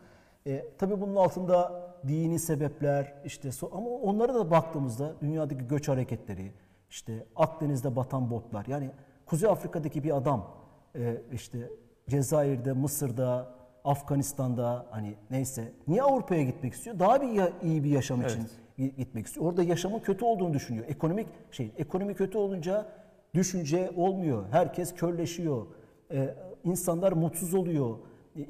E, 0.48 0.66
tabii 0.78 1.02
bunun 1.02 1.16
altında 1.16 1.82
dini 2.08 2.40
sebepler, 2.40 3.14
işte 3.26 3.48
so- 3.50 3.78
ama 3.78 3.90
onlara 3.90 4.34
da 4.36 4.52
baktığımızda 4.52 5.14
dünyadaki 5.22 5.68
göç 5.68 5.88
hareketleri, 5.88 6.52
işte 6.90 7.26
Akdeniz'de 7.36 7.96
batan 7.96 8.32
botlar. 8.32 8.66
Yani 8.66 8.90
Kuzey 9.26 9.50
Afrika'daki 9.50 10.04
bir 10.04 10.18
adam, 10.18 10.48
e, 10.96 11.22
işte 11.34 11.70
Cezayir'de, 12.10 12.74
Mısır'da, 12.74 13.48
Afganistan'da 13.84 14.86
hani 14.92 15.16
neyse 15.32 15.72
niye 15.88 16.04
Avrupa'ya 16.04 16.44
gitmek 16.44 16.74
istiyor? 16.74 17.00
Daha 17.00 17.22
bir 17.22 17.28
iyi 17.64 17.84
bir 17.84 17.90
yaşam 17.90 18.22
için 18.22 18.40
gi- 18.80 18.96
gitmek 18.96 19.26
istiyor. 19.28 19.46
Orada 19.46 19.64
yaşamın 19.64 20.00
kötü 20.00 20.26
olduğunu 20.26 20.54
düşünüyor. 20.54 20.86
Ekonomik 20.88 21.28
şey, 21.52 21.72
ekonomi 21.78 22.14
kötü 22.16 22.38
olunca 22.38 22.86
düşünce 23.34 23.92
olmuyor. 23.96 24.46
Herkes 24.52 24.94
körleşiyor. 24.96 25.66
Ee, 26.12 26.36
insanlar 26.64 27.12
mutsuz 27.12 27.54
oluyor. 27.54 27.98
E, 28.36 28.42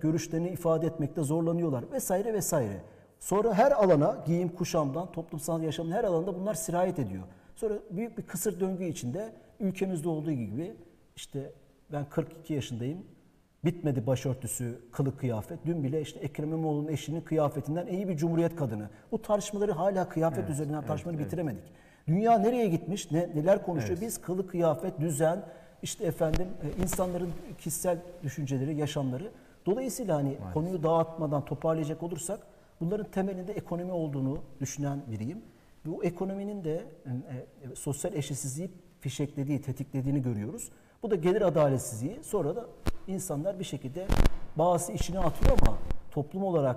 görüşlerini 0.00 0.48
ifade 0.48 0.86
etmekte 0.86 1.22
zorlanıyorlar 1.22 1.84
vesaire 1.92 2.34
vesaire. 2.34 2.80
Sonra 3.24 3.54
her 3.54 3.72
alana 3.72 4.16
giyim 4.26 4.48
kuşamdan 4.48 5.12
toplumsal 5.12 5.62
yaşamın 5.62 5.90
her 5.90 6.04
alanında 6.04 6.34
bunlar 6.34 6.54
sirayet 6.54 6.98
ediyor. 6.98 7.22
Sonra 7.56 7.74
büyük 7.90 8.18
bir 8.18 8.22
kısır 8.22 8.60
döngü 8.60 8.84
içinde 8.84 9.32
ülkemizde 9.60 10.08
olduğu 10.08 10.32
gibi 10.32 10.76
işte 11.16 11.52
ben 11.92 12.04
42 12.08 12.54
yaşındayım. 12.54 12.98
Bitmedi 13.64 14.06
başörtüsü, 14.06 14.80
kılık 14.92 15.18
kıyafet. 15.20 15.58
Dün 15.66 15.84
bile 15.84 16.00
işte 16.00 16.20
Ekrem 16.20 16.48
İmamoğlu'nun 16.48 16.88
eşinin 16.88 17.20
kıyafetinden 17.20 17.86
iyi 17.86 18.08
bir 18.08 18.16
cumhuriyet 18.16 18.56
kadını. 18.56 18.88
Bu 19.12 19.22
tartışmaları 19.22 19.72
hala 19.72 20.08
kıyafet 20.08 20.50
üzerinden 20.50 20.86
tartışmaları 20.86 21.18
bitiremedik. 21.18 21.64
Dünya 22.06 22.38
nereye 22.38 22.68
gitmiş? 22.68 23.10
Ne, 23.10 23.30
neler 23.34 23.62
konuşuyor? 23.62 24.00
Biz 24.00 24.20
kılık 24.20 24.50
kıyafet, 24.50 25.00
düzen, 25.00 25.42
işte 25.82 26.06
efendim 26.06 26.48
e, 26.62 26.82
insanların 26.82 27.30
kişisel 27.58 27.98
düşünceleri, 28.22 28.76
yaşamları. 28.76 29.30
Dolayısıyla 29.66 30.16
hani 30.16 30.38
konuyu 30.54 30.82
dağıtmadan 30.82 31.44
toparlayacak 31.44 32.02
olursak 32.02 32.53
bunların 32.80 33.10
temelinde 33.10 33.52
ekonomi 33.52 33.92
olduğunu 33.92 34.38
düşünen 34.60 35.02
biriyim. 35.10 35.42
Bu 35.86 36.04
ekonominin 36.04 36.64
de 36.64 36.74
e, 36.74 36.80
e, 37.70 37.74
sosyal 37.74 38.14
eşitsizliği 38.14 38.70
fişeklediği, 39.00 39.60
tetiklediğini 39.60 40.22
görüyoruz. 40.22 40.70
Bu 41.02 41.10
da 41.10 41.16
gelir 41.16 41.42
adaletsizliği. 41.42 42.18
Sonra 42.22 42.56
da 42.56 42.66
insanlar 43.06 43.58
bir 43.58 43.64
şekilde 43.64 44.06
bazı 44.56 44.92
içine 44.92 45.18
atıyor 45.18 45.58
ama 45.62 45.78
toplum 46.10 46.44
olarak 46.44 46.76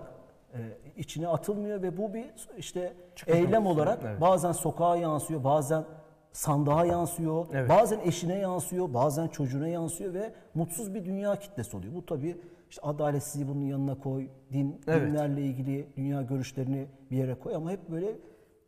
e, 0.53 0.59
içine 0.97 1.27
atılmıyor 1.27 1.81
ve 1.81 1.97
bu 1.97 2.13
bir 2.13 2.25
işte 2.57 2.93
eylem 3.27 3.65
olarak 3.65 3.99
evet. 4.05 4.21
bazen 4.21 4.51
sokağa 4.51 4.95
yansıyor, 4.95 5.43
bazen 5.43 5.85
sandığa 6.31 6.85
yansıyor, 6.85 7.45
Evet. 7.53 7.69
bazen 7.69 7.99
eşine 7.99 8.37
yansıyor, 8.37 8.93
bazen 8.93 9.27
çocuğuna 9.27 9.67
yansıyor 9.67 10.13
ve 10.13 10.33
mutsuz 10.53 10.93
bir 10.93 11.05
dünya 11.05 11.35
kitlesi 11.35 11.77
oluyor. 11.77 11.93
Bu 11.93 12.05
tabii 12.05 12.37
işte 12.69 12.81
adaletsizliği 12.81 13.47
bunun 13.47 13.65
yanına 13.65 13.99
koy, 13.99 14.27
din, 14.53 14.81
Evet. 14.87 15.09
dinlerle 15.09 15.41
ilgili 15.41 15.87
dünya 15.97 16.21
görüşlerini 16.21 16.87
bir 17.11 17.17
yere 17.17 17.35
koy 17.35 17.55
ama 17.55 17.71
hep 17.71 17.89
böyle 17.89 18.07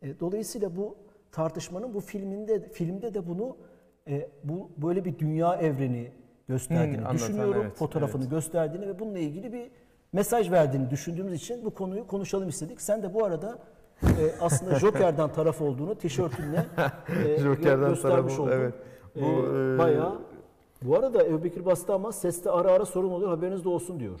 e, 0.02 0.20
dolayısıyla 0.20 0.76
bu 0.76 0.96
tartışmanın 1.32 1.94
bu 1.94 2.00
filminde 2.00 2.68
filmde 2.68 3.14
de 3.14 3.28
bunu 3.28 3.56
e, 4.08 4.28
bu 4.44 4.70
böyle 4.76 5.04
bir 5.04 5.18
dünya 5.18 5.54
evreni 5.56 6.12
gösterdiğini 6.48 6.96
Hmm, 6.96 7.06
anlatan, 7.06 7.14
düşünüyorum. 7.28 7.62
evet, 7.64 7.76
fotoğrafını 7.76 8.28
gösterdiğini 8.28 8.86
ve 8.88 8.98
bununla 8.98 9.18
ilgili 9.18 9.52
bir 9.52 9.70
mesaj 10.12 10.50
verdiğini 10.50 10.90
düşündüğümüz 10.90 11.34
için 11.34 11.64
bu 11.64 11.70
konuyu 11.74 12.06
konuşalım 12.06 12.48
istedik. 12.48 12.80
Sen 12.80 13.02
de 13.02 13.14
bu 13.14 13.24
arada 13.24 13.58
e, 14.02 14.08
aslında 14.40 14.74
Joker'dan 14.78 15.32
taraf 15.32 15.60
olduğunu 15.62 15.94
tişörtünle 15.94 16.64
e, 17.26 17.40
Joker'den 17.40 17.88
göstermiş 17.88 18.02
taraf 18.02 18.40
ol- 18.40 18.42
oldun. 18.44 18.52
evet. 18.52 18.74
Bu 19.16 19.20
Bu, 19.20 19.56
e, 19.56 19.78
bayağı 19.78 20.18
bu 20.82 20.96
arada 20.96 21.24
Ebu 21.26 21.44
Bekir 21.44 21.64
bastı 21.66 21.94
ama 21.94 22.12
seste 22.12 22.50
ara 22.50 22.72
ara 22.72 22.84
sorun 22.86 23.10
oluyor 23.10 23.30
haberiniz 23.30 23.64
de 23.64 23.68
olsun 23.68 24.00
diyor. 24.00 24.20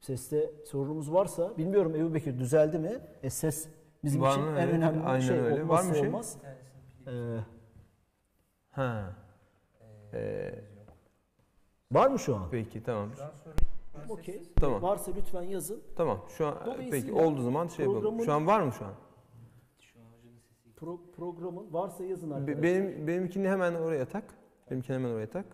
Seste 0.00 0.50
sorunumuz 0.64 1.12
varsa 1.12 1.56
bilmiyorum 1.58 1.94
Ebu 1.96 2.14
Bekir 2.14 2.38
düzeldi 2.38 2.78
mi? 2.78 2.98
E, 3.22 3.30
ses 3.30 3.68
bizim 4.04 4.20
Var 4.22 4.30
için 4.32 4.44
mı? 4.44 4.58
en 4.58 4.68
önemli 4.70 5.04
aynen 5.06 5.20
şey 5.20 5.38
öyle. 5.38 5.54
Var 5.54 5.60
olmazsa 5.62 5.88
mı 5.88 5.94
şey? 5.96 6.08
olmaz. 6.08 6.36
Ee, 7.06 7.10
Ha. 8.70 9.12
Ee, 10.14 10.54
var 11.92 12.10
mı 12.10 12.18
şu 12.18 12.36
an? 12.36 12.42
peki 12.50 12.82
tamam. 12.82 13.08
Okey. 14.08 14.42
Tamam. 14.60 14.82
Varsa 14.82 15.12
lütfen 15.16 15.42
yazın. 15.42 15.82
Tamam. 15.96 16.20
Şu 16.28 16.46
an 16.46 16.54
Dolayısıyla 16.66 16.90
peki 16.90 17.12
olduğu 17.12 17.42
zaman 17.42 17.66
şey 17.66 17.84
yapalım. 17.84 18.02
programın- 18.02 18.24
Şu 18.24 18.32
an 18.32 18.46
var 18.46 18.60
mı 18.60 18.72
şu 18.72 18.84
an? 18.84 18.92
Pro- 20.76 21.10
programın 21.16 21.72
varsa 21.72 22.04
yazın 22.04 22.30
Be- 22.30 22.34
arkadaşlar. 22.34 22.62
benim 22.62 23.06
benimkini 23.06 23.48
hemen 23.48 23.74
oraya 23.74 24.06
tak. 24.08 24.24
Benimkini 24.70 24.96
hemen 24.96 25.10
oraya 25.10 25.30
tak. 25.30 25.46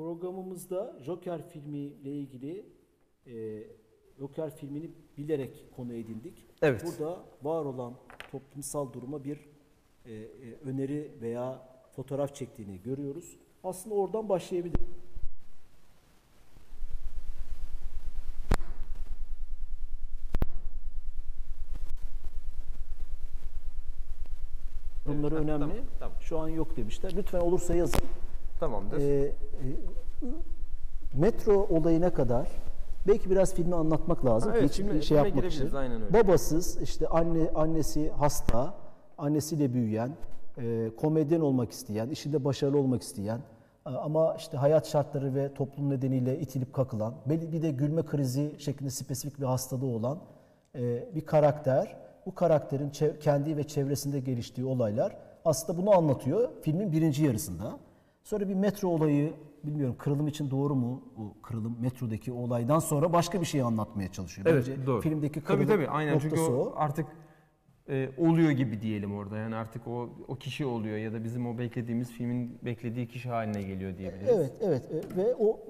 Programımızda 0.00 0.96
Joker 1.02 1.48
filmiyle 1.48 2.12
ilgili 2.12 2.66
e, 3.26 3.62
Joker 4.18 4.56
filmini 4.56 4.90
bilerek 5.18 5.64
konu 5.76 5.92
edindik. 5.92 6.46
Evet. 6.62 6.84
Burada 6.84 7.24
var 7.42 7.64
olan 7.64 7.94
toplumsal 8.32 8.92
duruma 8.92 9.24
bir 9.24 9.36
e, 10.06 10.12
e, 10.12 10.26
öneri 10.64 11.12
veya 11.20 11.68
fotoğraf 11.96 12.34
çektiğini 12.34 12.82
görüyoruz. 12.82 13.36
Aslında 13.64 13.94
oradan 13.94 14.28
başlayabilir. 14.28 14.80
Bunları 25.06 25.34
önemli. 25.34 25.60
tamam, 25.60 25.76
tamam. 25.98 26.16
Şu 26.20 26.38
an 26.38 26.48
yok 26.48 26.76
demişler. 26.76 27.12
Lütfen 27.16 27.40
olursa 27.40 27.74
yazın. 27.74 28.00
Tamamdır. 28.60 28.98
Ee, 29.00 29.24
e, 29.24 29.32
metro 31.14 31.66
olayına 31.70 32.12
kadar 32.12 32.48
belki 33.06 33.30
biraz 33.30 33.54
filmi 33.54 33.74
anlatmak 33.74 34.24
lazım. 34.26 34.50
Ha, 34.52 34.58
evet, 34.58 34.70
Hiç 34.70 34.78
filme- 34.78 34.92
şey 34.92 35.00
filme 35.00 35.16
yapmak 35.18 35.34
girebiliriz, 35.34 35.66
için. 35.66 35.76
aynen 35.76 36.02
öyle. 36.02 36.12
Babasız, 36.14 36.82
işte 36.82 37.06
anne 37.08 37.50
annesi 37.54 38.10
hasta, 38.10 38.74
annesiyle 39.18 39.74
büyüyen, 39.74 40.10
e, 40.58 40.90
komedyen 41.00 41.40
olmak 41.40 41.70
isteyen, 41.70 42.08
işinde 42.08 42.44
başarılı 42.44 42.78
olmak 42.78 43.02
isteyen 43.02 43.40
e, 43.86 43.90
ama 43.90 44.34
işte 44.34 44.56
hayat 44.56 44.86
şartları 44.88 45.34
ve 45.34 45.54
toplum 45.54 45.90
nedeniyle 45.90 46.38
itilip 46.40 46.72
kakılan, 46.72 47.14
bir 47.26 47.62
de 47.62 47.70
gülme 47.70 48.02
krizi 48.02 48.54
şeklinde 48.58 48.90
spesifik 48.90 49.40
bir 49.40 49.44
hastalığı 49.46 49.86
olan 49.86 50.18
e, 50.74 51.14
bir 51.14 51.26
karakter. 51.26 51.96
Bu 52.26 52.34
karakterin 52.34 52.90
kendi 53.20 53.56
ve 53.56 53.64
çevresinde 53.64 54.20
geliştiği 54.20 54.66
olaylar 54.66 55.16
aslında 55.44 55.78
bunu 55.78 55.96
anlatıyor 55.96 56.48
filmin 56.62 56.92
birinci 56.92 57.24
yarısında. 57.24 57.78
Sonra 58.24 58.48
bir 58.48 58.54
metro 58.54 58.88
olayı, 58.88 59.32
bilmiyorum 59.64 59.96
kırılım 59.98 60.28
için 60.28 60.50
doğru 60.50 60.74
mu 60.74 61.02
o 61.18 61.42
kırılım 61.42 61.76
metrodaki 61.80 62.32
olaydan 62.32 62.78
sonra 62.78 63.12
başka 63.12 63.40
bir 63.40 63.46
şey 63.46 63.62
anlatmaya 63.62 64.12
çalışıyor. 64.12 64.46
Evet 64.50 64.66
Bence 64.68 64.86
doğru. 64.86 65.00
filmdeki 65.00 65.40
tabii 65.40 65.44
kırılım 65.44 65.66
tabii 65.66 65.88
aynen 65.88 66.18
çünkü 66.18 66.36
noktası 66.36 66.52
o 66.52 66.72
artık 66.76 67.06
e, 67.88 68.08
oluyor 68.18 68.50
gibi 68.50 68.82
diyelim 68.82 69.14
orada. 69.14 69.36
Yani 69.36 69.54
artık 69.54 69.86
o 69.88 70.08
o 70.28 70.36
kişi 70.36 70.66
oluyor 70.66 70.96
ya 70.96 71.12
da 71.12 71.24
bizim 71.24 71.46
o 71.46 71.58
beklediğimiz 71.58 72.10
filmin 72.10 72.58
beklediği 72.64 73.08
kişi 73.08 73.28
haline 73.28 73.62
geliyor 73.62 73.98
diyebiliriz. 73.98 74.28
Evet, 74.36 74.52
evet 74.60 74.82
E, 74.92 75.16
ve 75.16 75.34
o 75.34 75.60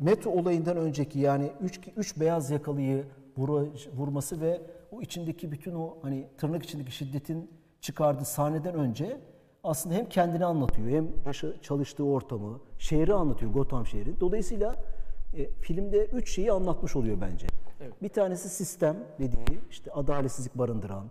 metro 0.00 0.30
olayından 0.30 0.76
önceki 0.76 1.18
yani 1.20 1.50
üç, 1.60 1.80
üç 1.96 2.20
beyaz 2.20 2.50
yakalıyı 2.50 3.04
vura- 3.38 3.96
vurması 3.96 4.40
ve 4.40 4.60
o 4.90 5.02
içindeki 5.02 5.52
bütün 5.52 5.74
o 5.74 5.96
hani 6.02 6.26
tırnak 6.38 6.62
içindeki 6.64 6.92
şiddetin 6.92 7.50
çıkardığı 7.80 8.24
sahneden 8.24 8.74
önce 8.74 9.20
aslında 9.68 9.94
hem 9.94 10.08
kendini 10.08 10.44
anlatıyor 10.44 10.88
hem 10.88 11.08
yaşa- 11.26 11.62
çalıştığı 11.62 12.04
ortamı, 12.04 12.60
şehri 12.78 13.14
anlatıyor 13.14 13.52
Gotham 13.52 13.86
şehri. 13.86 14.20
Dolayısıyla 14.20 14.76
e, 15.36 15.50
filmde 15.50 16.04
üç 16.04 16.34
şeyi 16.34 16.52
anlatmış 16.52 16.96
oluyor 16.96 17.20
bence. 17.20 17.46
Bir 18.02 18.08
tanesi 18.08 18.48
sistem 18.48 18.96
dediği 19.18 19.60
işte 19.70 19.92
adaletsizlik 19.92 20.54
barındıran, 20.54 21.04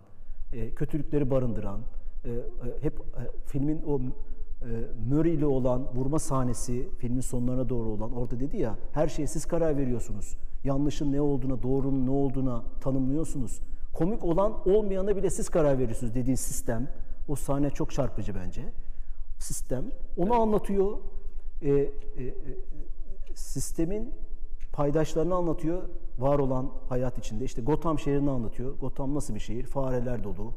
e, 0.52 0.74
kötülükleri 0.74 1.30
barındıran, 1.30 1.80
e, 2.24 2.30
e, 2.30 2.42
hep 2.80 3.00
e, 3.00 3.02
filmin 3.46 3.82
o 3.86 3.98
e, 3.98 4.02
Murray 5.08 5.34
ile 5.34 5.46
olan 5.46 5.96
vurma 5.96 6.18
sahnesi 6.18 6.88
filmin 6.98 7.20
sonlarına 7.20 7.68
doğru 7.68 7.88
olan 7.88 8.12
orada 8.12 8.40
dedi 8.40 8.56
ya 8.56 8.76
her 8.92 9.08
şeye 9.08 9.26
siz 9.26 9.46
karar 9.46 9.76
veriyorsunuz. 9.76 10.36
Yanlışın 10.64 11.12
ne 11.12 11.20
olduğuna, 11.20 11.62
doğrunun 11.62 12.06
ne 12.06 12.10
olduğuna 12.10 12.62
tanımlıyorsunuz. 12.80 13.60
Komik 13.94 14.24
olan 14.24 14.68
olmayana 14.68 15.16
bile 15.16 15.30
siz 15.30 15.48
karar 15.48 15.78
veriyorsunuz 15.78 16.14
dediği 16.14 16.36
sistem. 16.36 16.88
O 17.28 17.36
sahne 17.36 17.70
çok 17.70 17.92
çarpıcı 17.92 18.34
bence. 18.34 18.62
Sistem. 19.38 19.84
Onu 20.16 20.34
anlatıyor. 20.34 20.98
E, 21.62 21.70
e, 21.70 21.74
e, 21.74 22.34
sistemin 23.34 24.14
paydaşlarını 24.72 25.34
anlatıyor. 25.34 25.82
Var 26.18 26.38
olan 26.38 26.72
hayat 26.88 27.18
içinde. 27.18 27.44
İşte 27.44 27.62
Gotham 27.62 27.98
şehrini 27.98 28.30
anlatıyor. 28.30 28.78
Gotham 28.78 29.14
nasıl 29.14 29.34
bir 29.34 29.40
şehir? 29.40 29.66
Fareler 29.66 30.24
dolu. 30.24 30.52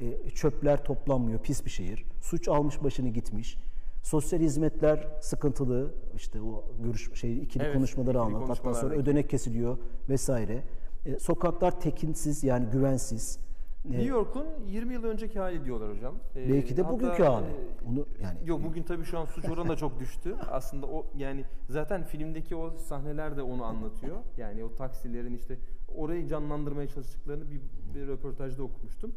E, 0.00 0.30
çöpler 0.30 0.84
toplanmıyor. 0.84 1.40
Pis 1.40 1.64
bir 1.64 1.70
şehir. 1.70 2.04
Suç 2.20 2.48
almış 2.48 2.84
başını 2.84 3.08
gitmiş. 3.08 3.58
Sosyal 4.02 4.40
hizmetler 4.40 5.08
sıkıntılı. 5.20 5.94
İşte 6.16 6.40
o 6.42 6.64
görüş 6.84 7.14
şey 7.14 7.38
ikili 7.38 7.62
Evet, 7.62 7.74
konuşmaları 7.74 8.18
ikili 8.18 8.36
anlat. 8.36 8.48
Hatta 8.48 8.74
sonra 8.74 8.94
ödenek 8.94 9.30
kesiliyor 9.30 9.78
vesaire. 10.08 10.62
E, 11.06 11.18
sokaklar 11.18 11.80
tekinsiz 11.80 12.44
yani 12.44 12.66
güvensiz. 12.66 13.38
New 13.84 14.04
York'un 14.08 14.46
20 14.66 14.94
yıl 14.94 15.04
önceki 15.04 15.38
hali 15.38 15.64
diyorlar 15.64 15.90
hocam. 15.96 16.14
Ee, 16.36 16.48
belki 16.52 16.76
de 16.76 16.82
hatta, 16.82 16.94
bugünkü 16.94 17.22
hali. 17.22 17.46
e, 17.46 17.88
Onu 17.88 18.06
yani 18.22 18.38
Yok 18.44 18.64
bugün 18.64 18.82
tabii 18.82 19.04
şu 19.04 19.18
an 19.18 19.24
suç 19.24 19.48
oranı 19.48 19.68
da 19.68 19.76
çok 19.76 20.00
düştü. 20.00 20.36
Aslında 20.50 20.86
o 20.86 21.06
yani 21.16 21.44
zaten 21.68 22.04
filmdeki 22.04 22.56
o 22.56 22.78
sahneler 22.78 23.36
de 23.36 23.42
onu 23.42 23.64
anlatıyor. 23.64 24.16
Yani 24.36 24.64
o 24.64 24.74
taksilerin 24.74 25.34
işte 25.34 25.58
orayı 25.96 26.26
canlandırmaya 26.26 26.88
çalıştıklarını 26.88 27.50
bir, 27.50 27.60
bir 27.94 28.06
röportajda 28.06 28.62
okumuştum. 28.62 29.14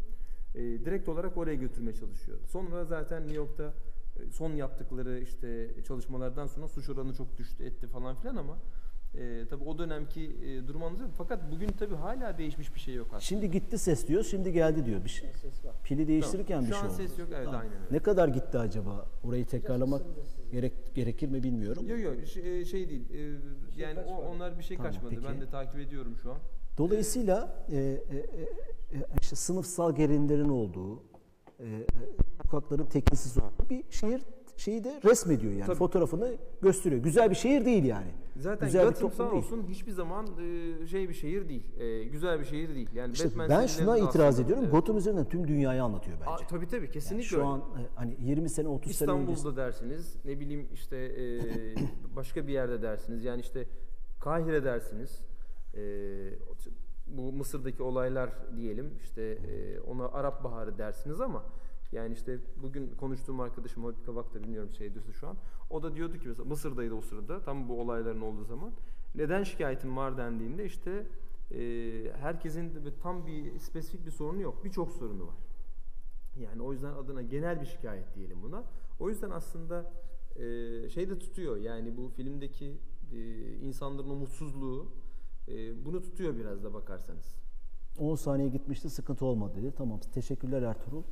Ee, 0.55 0.59
direkt 0.61 1.09
olarak 1.09 1.37
oraya 1.37 1.55
götürmeye 1.55 1.93
çalışıyor. 1.93 2.37
Sonra 2.47 2.85
zaten 2.85 3.21
New 3.21 3.35
York'ta 3.35 3.73
e, 4.19 4.31
son 4.31 4.51
yaptıkları 4.51 5.19
işte 5.19 5.69
çalışmalardan 5.87 6.47
sonra 6.47 6.67
suç 6.67 6.89
oranı 6.89 7.13
çok 7.13 7.37
düştü 7.37 7.63
etti 7.65 7.87
falan 7.87 8.15
filan 8.15 8.35
ama 8.35 8.57
e, 9.19 9.47
tabii 9.47 9.63
o 9.63 9.77
dönemki 9.77 10.21
e, 10.45 10.67
durum 10.67 10.83
anlatıyor. 10.83 11.09
Fakat 11.17 11.51
bugün 11.51 11.67
tabii 11.67 11.95
hala 11.95 12.37
değişmiş 12.37 12.75
bir 12.75 12.79
şey 12.79 12.93
yok 12.93 13.07
aslında. 13.07 13.21
şimdi 13.21 13.51
gitti 13.51 13.77
ses 13.77 14.07
diyor, 14.07 14.23
şimdi 14.23 14.53
geldi 14.53 14.85
diyor. 14.85 15.03
Bir 15.05 15.09
şey, 15.09 15.29
pili 15.83 16.07
değiştirirken 16.07 16.55
Tamam. 16.55 16.65
bir 16.65 16.73
Şu 16.73 16.79
şey 16.79 16.87
an 16.87 16.93
oldu. 16.93 16.97
ses 16.97 17.19
yok 17.19 17.29
evet 17.35 17.45
Tamam. 17.45 17.61
aynen 17.61 17.73
öyle. 17.73 17.85
Ne 17.91 17.99
kadar 17.99 18.27
gitti 18.27 18.57
acaba? 18.57 19.05
Orayı 19.23 19.45
tekrarlamak 19.45 20.01
gerek, 20.51 20.95
gerekir 20.95 21.29
mi 21.29 21.43
bilmiyorum. 21.43 21.89
Yok 21.89 21.99
yok 21.99 22.27
şey, 22.27 22.65
şey 22.65 22.89
değil. 22.89 23.05
Ee, 23.13 23.35
yani 23.81 23.99
o, 23.99 24.15
onlar 24.15 24.57
bir 24.57 24.63
şey 24.63 24.77
Tamam, 24.77 24.91
kaçmadı. 24.91 25.15
peki. 25.15 25.27
Ben 25.27 25.41
de 25.41 25.49
takip 25.49 25.79
ediyorum 25.79 26.17
şu 26.23 26.31
an. 26.31 26.37
Dolayısıyla 26.77 27.65
e, 27.71 27.75
e, 27.75 27.79
e, 27.79 28.97
e, 28.97 29.05
işte 29.21 29.35
sınıfsal 29.35 29.95
gerilimlerin 29.95 30.49
olduğu, 30.49 31.03
e, 31.59 31.65
e, 31.65 31.85
sokakların 32.43 32.85
tekinsiz 32.85 33.37
olduğu 33.37 33.69
bir 33.69 33.83
şehir 33.89 34.21
şeyi 34.57 34.83
de 34.83 35.01
resmediyor 35.05 35.53
yani. 35.53 35.65
Tabii. 35.65 35.75
Fotoğrafını 35.77 36.35
gösteriyor. 36.61 37.01
Güzel 37.03 37.29
bir 37.29 37.35
şehir 37.35 37.65
değil 37.65 37.83
yani. 37.83 38.11
Zaten 38.35 38.67
Güzel 38.67 38.85
Gotham 38.85 39.11
sağ 39.11 39.23
değil. 39.23 39.33
olsun 39.43 39.65
hiçbir 39.69 39.91
zaman 39.91 40.25
e, 40.83 40.87
şey 40.87 41.09
bir 41.09 41.13
şehir 41.13 41.49
değil. 41.49 41.79
E, 41.79 42.03
güzel 42.03 42.39
bir 42.39 42.45
şehir 42.45 42.75
değil. 42.75 42.89
Yani 42.93 43.13
İşte 43.13 43.29
Batman 43.29 43.49
ben 43.49 43.65
şuna 43.65 43.97
itiraz 43.97 44.39
ediyorum. 44.39 44.63
Evet. 44.63 44.73
Gotham 44.73 44.97
üzerinden 44.97 45.29
tüm 45.29 45.47
dünyayı 45.47 45.83
anlatıyor 45.83 46.17
bence. 46.21 46.31
Aa, 46.31 46.47
tabii 46.47 46.67
tabii 46.67 46.91
kesinlikle 46.91 47.27
Şu 47.27 47.37
öyle. 47.37 47.47
an 47.47 47.59
e, 47.59 47.81
hani 47.95 48.17
20 48.19 48.49
sene 48.49 48.67
30 48.67 48.95
sene 48.95 49.11
öncesi. 49.11 49.31
İstanbul'da 49.31 49.61
dersiniz, 49.61 50.15
ne 50.25 50.39
bileyim 50.39 50.67
işte 50.73 50.97
e, 50.97 51.25
başka 52.15 52.47
bir 52.47 52.53
yerde 52.53 52.81
dersiniz. 52.81 53.23
Yani 53.23 53.41
işte 53.41 53.67
Kahire 54.19 54.63
dersiniz. 54.63 55.21
E, 55.75 55.81
bu 57.07 57.31
Mısır'daki 57.31 57.83
olaylar 57.83 58.29
diyelim 58.57 58.93
işte 59.03 59.21
e, 59.21 59.79
ona 59.79 60.05
Arap 60.05 60.43
Baharı 60.43 60.77
dersiniz 60.77 61.21
ama 61.21 61.43
yani 61.95 62.13
işte 62.13 62.39
bugün 62.63 62.95
konuştuğum 62.95 63.39
arkadaşım 63.39 63.83
Habib 63.83 64.05
Kavak 64.05 64.33
da 64.33 64.43
bilmiyorum 64.43 64.73
şeydi 64.77 64.99
şu 65.19 65.27
an. 65.27 65.37
O 65.69 65.83
da 65.83 65.95
diyordu 65.95 66.19
ki 66.19 66.27
mesela 66.27 66.45
Mısır'daydı 66.49 66.93
o 66.93 67.01
sırada 67.01 67.41
tam 67.41 67.69
bu 67.69 67.81
olayların 67.81 68.21
olduğu 68.21 68.43
zaman. 68.43 68.71
Neden 69.15 69.43
şikayetim 69.43 69.97
var 69.97 70.17
dendiğinde 70.17 70.65
işte 70.65 71.07
e, 71.51 71.61
herkesin 72.19 72.85
de 72.85 72.99
tam 73.03 73.27
bir 73.27 73.59
spesifik 73.59 74.05
bir 74.05 74.11
sorunu 74.11 74.41
yok. 74.41 74.63
Birçok 74.63 74.91
sorunu 74.91 75.27
var. 75.27 75.35
Yani 76.37 76.61
o 76.61 76.73
yüzden 76.73 76.93
adına 76.93 77.21
genel 77.21 77.61
bir 77.61 77.65
şikayet 77.65 78.15
diyelim 78.15 78.43
buna. 78.43 78.63
O 78.99 79.09
yüzden 79.09 79.29
aslında 79.29 79.91
e, 80.35 80.89
şey 80.89 81.09
de 81.09 81.19
tutuyor. 81.19 81.57
Yani 81.57 81.97
bu 81.97 82.09
filmdeki 82.09 82.77
e, 83.13 83.17
insanların 83.53 84.09
umutsuzluğu 84.09 84.87
e, 85.47 85.85
bunu 85.85 86.01
tutuyor 86.01 86.37
biraz 86.37 86.63
da 86.63 86.73
bakarsanız. 86.73 87.35
10 87.99 88.15
saniye 88.15 88.49
gitmişti 88.49 88.89
sıkıntı 88.89 89.25
olmadı 89.25 89.53
dedi. 89.61 89.73
Tamam 89.77 89.99
teşekkürler 90.13 90.61
Ertuğrul. 90.61 91.03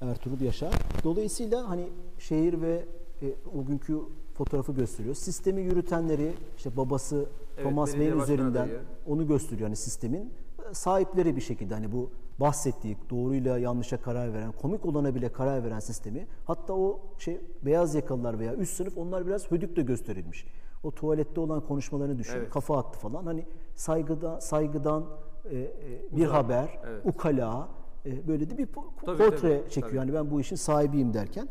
Ertuğrul 0.00 0.40
Yaşar. 0.40 0.72
Dolayısıyla 1.04 1.68
hani 1.68 1.88
şehir 2.18 2.60
ve 2.60 2.84
e, 3.22 3.34
o 3.58 3.64
günkü 3.64 3.98
fotoğrafı 4.34 4.72
gösteriyor. 4.72 5.14
Sistemi 5.14 5.62
yürütenleri 5.62 6.32
işte 6.56 6.76
babası 6.76 7.26
Evet, 7.54 7.68
Thomas 7.68 7.94
Mann 7.96 8.20
üzerinden 8.20 8.50
adayı. 8.50 8.80
onu 9.06 9.26
gösteriyor 9.26 9.68
hani 9.68 9.76
sistemin 9.76 10.32
sahipleri 10.72 11.36
bir 11.36 11.40
şekilde 11.40 11.74
hani 11.74 11.92
bu 11.92 12.10
bahsettiği 12.40 12.96
doğruyla 13.10 13.58
yanlışa 13.58 14.02
karar 14.02 14.34
veren 14.34 14.52
komik 14.52 14.86
olana 14.86 15.14
bile 15.14 15.32
karar 15.32 15.64
veren 15.64 15.78
sistemi 15.80 16.26
hatta 16.46 16.72
o 16.72 17.00
şey 17.18 17.40
beyaz 17.62 17.94
yakalılar 17.94 18.38
veya 18.38 18.54
üst 18.54 18.76
sınıf 18.76 18.98
onlar 18.98 19.26
biraz 19.26 19.50
hödükle 19.50 19.82
gösterilmiş. 19.82 20.46
O 20.84 20.90
tuvalette 20.90 21.40
olan 21.40 21.60
konuşmalarını 21.60 22.18
düşün. 22.18 22.36
Evet. 22.36 22.50
Kafa 22.50 22.78
attı 22.78 22.98
falan. 22.98 23.24
Hani 23.26 23.46
saygıdan 23.74 24.38
saygıdan 24.38 25.04
e, 25.50 25.58
e, 25.58 25.70
bir 26.12 26.24
Uzak, 26.24 26.34
haber, 26.34 26.78
evet. 26.86 27.02
ukala 27.04 27.68
e, 28.06 28.28
böyle 28.28 28.50
de 28.50 28.58
bir 28.58 28.66
Tabii, 28.66 29.18
portre 29.18 29.36
tabii, 29.36 29.62
çekiyor. 29.70 29.88
tabii. 29.88 29.96
Yani 29.96 30.14
ben 30.14 30.30
bu 30.30 30.40
işin 30.40 30.56
sahibiyim 30.56 31.14
derken. 31.14 31.48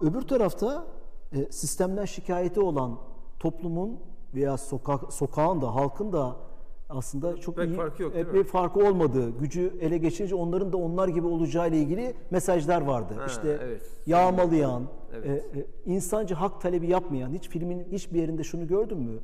Öbür 0.00 0.22
tarafta 0.22 0.86
e, 1.32 1.52
sistemden 1.52 2.04
şikayeti 2.04 2.60
olan 2.60 2.98
toplumun 3.38 4.00
veya 4.34 4.56
sokak 4.56 5.12
sokağın 5.12 5.60
da 5.62 5.74
halkın 5.74 6.12
da 6.12 6.36
aslında 6.88 7.36
çok 7.36 7.56
Pek 7.56 7.68
iyi 7.68 7.76
farkı 7.76 8.02
yok, 8.02 8.16
e, 8.16 8.34
bir 8.34 8.44
farkı 8.44 8.80
olmadığı, 8.80 9.38
gücü 9.38 9.74
ele 9.80 9.98
geçirince 9.98 10.34
onların 10.34 10.72
da 10.72 10.76
onlar 10.76 11.08
gibi 11.08 11.26
olacağı 11.26 11.68
ile 11.68 11.78
ilgili 11.78 12.14
mesajlar 12.30 12.80
vardı. 12.80 13.14
Ha, 13.18 13.26
işte 13.26 13.58
evet. 13.62 13.82
yağmalayan, 14.06 14.82
Evet. 15.14 15.26
e, 15.26 15.58
e, 15.58 15.66
insancı 15.86 16.34
hak 16.34 16.60
talebi 16.60 16.86
yapmayan, 16.90 17.32
hiç 17.32 17.48
filmin 17.48 17.84
hiçbir 17.92 18.20
yerinde 18.20 18.44
şunu 18.44 18.66
gördün 18.66 18.98
mü? 18.98 19.20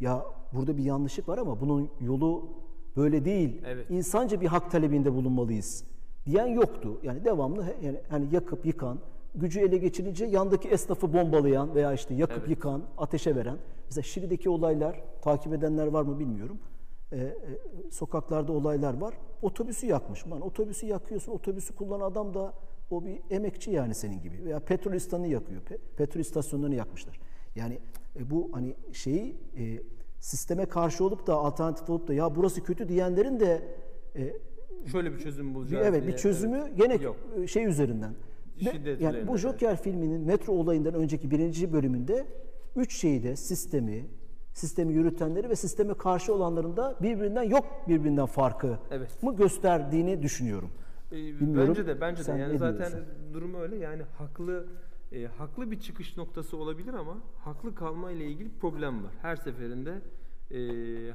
Ya 0.00 0.26
burada 0.52 0.76
bir 0.76 0.84
yanlışlık 0.84 1.28
var 1.28 1.38
ama 1.38 1.60
bunun 1.60 1.90
yolu 2.00 2.48
böyle 2.96 3.24
değil. 3.24 3.62
Evet. 3.66 3.90
İnsanca 3.90 4.40
bir 4.40 4.46
hak 4.46 4.70
talebinde 4.70 5.12
bulunmalıyız 5.14 5.84
diyen 6.26 6.46
yoktu. 6.46 7.00
Yani 7.02 7.24
devamlı 7.24 7.66
yani 7.82 8.00
hani 8.08 8.34
yakıp 8.34 8.66
yıkan, 8.66 8.98
gücü 9.34 9.60
ele 9.60 9.76
geçirince 9.76 10.26
yandaki 10.26 10.68
esnafı 10.68 11.12
bombalayan 11.12 11.74
veya 11.74 11.92
işte 11.92 12.14
yakıp 12.14 12.38
Evet. 12.38 12.48
yıkan, 12.50 12.82
ateşe 12.98 13.36
veren. 13.36 13.58
Mesela 13.86 14.02
Şili'deki 14.02 14.50
olaylar 14.50 15.02
takip 15.22 15.52
edenler 15.52 15.86
var 15.86 16.02
mı 16.02 16.18
bilmiyorum. 16.18 16.58
Ee, 17.12 17.16
e, 17.16 17.34
sokaklarda 17.90 18.52
olaylar 18.52 19.00
var. 19.00 19.14
Otobüsü 19.42 19.86
yakmış. 19.86 20.28
Lan 20.28 20.40
otobüsü 20.40 20.86
yakıyorsun. 20.86 21.32
Otobüsü 21.32 21.74
kullanan 21.74 22.10
adam 22.10 22.34
da 22.34 22.52
o 22.90 23.04
bir 23.04 23.20
emekçi 23.30 23.70
yani 23.70 23.94
senin 23.94 24.22
gibi. 24.22 24.44
Veya 24.44 24.60
petrol 24.60 24.92
istasyonunu 24.92 25.32
yakıyor. 25.32 25.62
Pe- 25.62 25.78
petrol 25.96 26.20
istasyonlarını 26.20 26.74
yakmışlar. 26.74 27.20
Yani 27.56 27.78
e, 28.16 28.30
bu 28.30 28.48
hani 28.52 28.74
şeyi 28.92 29.36
e, 29.58 29.82
sisteme 30.20 30.66
karşı 30.66 31.04
olup 31.04 31.26
da 31.26 31.34
alternatif 31.34 31.90
olup 31.90 32.08
da 32.08 32.14
ya 32.14 32.36
burası 32.36 32.62
kötü 32.62 32.88
diyenlerin 32.88 33.40
de 33.40 33.62
e, 34.16 34.36
Şöyle 34.92 35.12
bir 35.12 35.18
çözüm 35.18 35.54
bulacağız 35.54 35.86
evet 35.86 36.02
diye. 36.02 36.12
bir 36.12 36.18
çözümü 36.18 36.58
Evet. 36.58 36.76
gene 36.76 36.94
Yok. 37.04 37.16
şey 37.48 37.64
üzerinden. 37.66 38.14
Şiddet 38.58 39.00
yani 39.00 39.26
bu 39.26 39.30
evet. 39.30 39.40
Joker 39.40 39.76
filminin 39.82 40.20
metro 40.20 40.52
olayından 40.52 40.94
önceki 40.94 41.30
birinci 41.30 41.72
bölümünde 41.72 42.26
üç 42.76 42.96
şeyi 42.96 43.22
de 43.22 43.36
sistemi, 43.36 44.04
sistemi 44.52 44.92
yürütenleri 44.94 45.48
ve 45.50 45.56
sisteme 45.56 45.94
karşı 45.94 46.34
olanların 46.34 46.76
da 46.76 46.96
birbirinden 47.02 47.42
yok 47.42 47.64
birbirinden 47.88 48.26
farkı 48.26 48.78
Evet. 48.90 49.22
mı 49.22 49.36
gösterdiğini 49.36 50.22
düşünüyorum. 50.22 50.70
Ee, 51.12 51.16
Bilmiyorum. 51.16 51.68
Bence 51.68 51.86
de 51.86 52.00
bence 52.00 52.18
de 52.18 52.24
Sen 52.24 52.36
yani 52.36 52.58
zaten 52.58 52.78
diyorsun? 52.78 53.00
durum 53.34 53.54
öyle 53.54 53.76
yani 53.76 54.02
haklı 54.18 54.66
e, 55.12 55.24
haklı 55.26 55.70
bir 55.70 55.80
çıkış 55.80 56.16
noktası 56.16 56.56
olabilir 56.56 56.94
ama 56.94 57.18
haklı 57.44 57.74
kalma 57.74 58.10
ile 58.10 58.24
ilgili 58.26 58.50
problem 58.60 59.04
var. 59.04 59.10
Her 59.22 59.36
seferinde 59.36 59.94
e, 60.50 60.58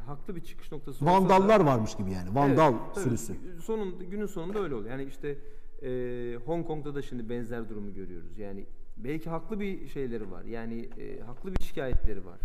haklı 0.06 0.36
bir 0.36 0.42
çıkış 0.42 0.72
noktası 0.72 1.06
olsa 1.06 1.14
da- 1.14 1.22
Vandallar 1.22 1.60
varmış 1.60 1.96
gibi 1.96 2.12
yani. 2.12 2.36
Vandal 2.36 2.74
Evet, 2.74 2.98
sürüsü. 3.04 3.34
Sonun, 3.64 4.00
günün 4.10 4.26
sonunda 4.26 4.60
öyle 4.60 4.76
oluyor. 4.76 4.92
Yani 4.92 5.04
işte 5.04 5.38
e, 5.84 6.38
Hong 6.46 6.68
Kong'da 6.68 6.96
da 6.96 7.02
şimdi 7.02 7.30
benzer 7.30 7.70
durumu 7.70 7.94
görüyoruz. 7.94 8.38
Yani 8.38 8.66
belki 8.98 9.30
haklı 9.30 9.60
bir 9.60 9.88
şeyleri 9.88 10.32
var. 10.32 10.44
Yani 10.44 10.90
e, 10.98 11.20
haklı 11.20 11.56
bir 11.56 11.64
şikayetleri 11.64 12.26
var. 12.26 12.40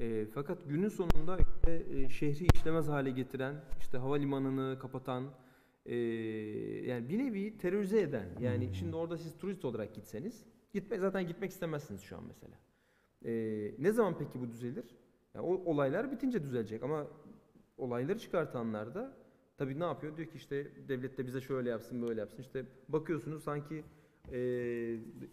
E, 0.00 0.26
fakat 0.34 0.68
günün 0.68 0.88
sonunda 0.88 1.36
işte, 1.38 1.82
e, 1.90 2.08
şehri 2.08 2.46
işlemez 2.54 2.88
hale 2.88 3.10
getiren, 3.10 3.54
işte 3.80 3.98
havalimanını 3.98 4.78
kapatan, 4.78 5.24
e, 5.86 5.94
yani 6.86 7.08
bir 7.08 7.18
nevi 7.18 7.58
terörize 7.58 8.00
eden. 8.00 8.26
Yani 8.40 8.70
şimdi 8.74 8.96
orada 8.96 9.18
siz 9.18 9.38
turist 9.38 9.64
olarak 9.64 9.94
gitseniz, 9.94 10.44
gitme 10.72 10.98
zaten 10.98 11.26
gitmek 11.26 11.50
istemezsiniz 11.50 12.00
şu 12.02 12.16
an 12.16 12.22
mesela. 12.28 12.54
E, 13.24 13.32
ne 13.78 13.92
zaman 13.92 14.18
peki 14.18 14.40
bu 14.40 14.50
düzelir? 14.50 14.84
Yani 15.34 15.46
o 15.46 15.70
olaylar 15.70 16.12
bitince 16.12 16.42
düzelecek 16.42 16.82
ama 16.82 17.06
olayları 17.78 18.18
çıkartanlar 18.18 18.94
da 18.94 19.12
tabii 19.56 19.80
ne 19.80 19.84
yapıyor? 19.84 20.16
Diyor 20.16 20.28
ki 20.28 20.36
işte 20.36 20.66
devlet 20.88 21.18
de 21.18 21.26
bize 21.26 21.40
şöyle 21.40 21.70
yapsın 21.70 22.02
böyle 22.02 22.20
yapsın. 22.20 22.42
İşte 22.42 22.64
bakıyorsunuz 22.88 23.44
sanki 23.44 23.84
e, 24.32 24.38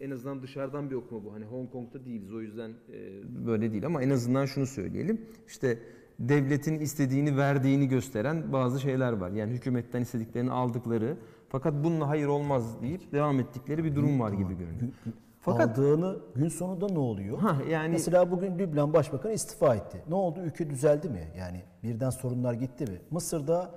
en 0.00 0.10
azından 0.10 0.42
dışarıdan 0.42 0.90
bir 0.90 0.94
okuma 0.94 1.24
bu. 1.24 1.32
Hani 1.32 1.44
Hong 1.44 1.70
Kong'da 1.72 2.04
değiliz 2.04 2.32
o 2.32 2.40
yüzden 2.40 2.70
e, 2.92 3.22
böyle 3.46 3.72
değil 3.72 3.86
ama 3.86 4.02
en 4.02 4.10
azından 4.10 4.46
şunu 4.46 4.66
söyleyelim. 4.66 5.20
İşte 5.46 5.78
devletin 6.18 6.80
istediğini 6.80 7.36
verdiğini 7.36 7.88
gösteren 7.88 8.52
bazı 8.52 8.80
şeyler 8.80 9.12
var. 9.12 9.30
Yani 9.30 9.52
hükümetten 9.52 10.00
istediklerini 10.00 10.50
aldıkları 10.50 11.16
fakat 11.48 11.84
bununla 11.84 12.08
hayır 12.08 12.26
olmaz 12.26 12.82
deyip 12.82 13.12
devam 13.12 13.40
ettikleri 13.40 13.84
bir 13.84 13.94
durum 13.94 14.20
var 14.20 14.32
gibi 14.32 14.58
görünüyor. 14.58 14.92
Fakat 15.44 15.78
Aldığını 15.78 16.18
gün 16.34 16.48
sonunda 16.48 16.86
ne 16.86 16.98
oluyor? 16.98 17.38
ha 17.38 17.56
yani 17.70 17.88
Mesela 17.92 18.30
bugün 18.30 18.58
Lübnan 18.58 18.92
Başbakanı 18.92 19.32
istifa 19.32 19.74
etti. 19.74 20.02
Ne 20.08 20.14
oldu? 20.14 20.40
Ülke 20.40 20.70
düzeldi 20.70 21.08
mi? 21.08 21.28
Yani 21.38 21.62
birden 21.82 22.10
sorunlar 22.10 22.52
gitti 22.54 22.84
mi? 22.84 23.00
Mısır'da 23.10 23.70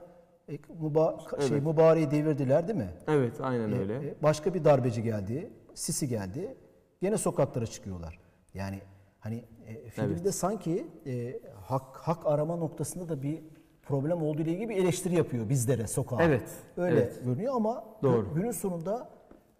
e, 0.49 0.57
müba 0.81 1.17
şey 1.47 1.59
mübareği 1.61 2.11
devirdiler 2.11 2.67
değil 2.67 2.79
mi? 2.79 2.89
evet 3.07 3.41
aynen 3.41 3.73
öyle. 3.79 3.95
E, 4.09 4.15
Başka 4.23 4.53
bir 4.53 4.63
darbeci 4.65 5.03
geldi. 5.03 5.49
Sisi 5.73 6.07
geldi. 6.07 6.57
Gene 7.01 7.17
sokaklara 7.17 7.65
çıkıyorlar. 7.65 8.19
Yani 8.53 8.79
hani 9.19 9.43
e, 9.67 9.89
filmde 9.89 10.31
sanki 10.31 10.87
e, 11.05 11.39
hak 11.61 11.97
hak 11.97 12.25
arama 12.25 12.55
noktasında 12.55 13.09
da 13.09 13.21
bir 13.21 13.43
problem 13.83 14.21
olduğu 14.21 14.41
ile 14.41 14.51
ilgili 14.51 14.69
bir 14.69 14.75
eleştiri 14.77 15.15
yapıyor 15.15 15.49
bizlere 15.49 15.87
sokağa. 15.87 16.17
Evet, 16.23 16.49
Öyle 16.77 16.95
evet. 16.95 17.21
görünüyor 17.25 17.53
ama 17.55 17.83
Doğru. 18.03 18.33
günün 18.35 18.51
sonunda 18.51 19.09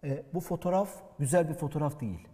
e, 0.06 0.22
bu 0.34 0.40
fotoğraf 0.40 0.90
güzel 1.18 1.48
bir 1.48 1.54
fotoğraf 1.54 2.00
değil. 2.00 2.28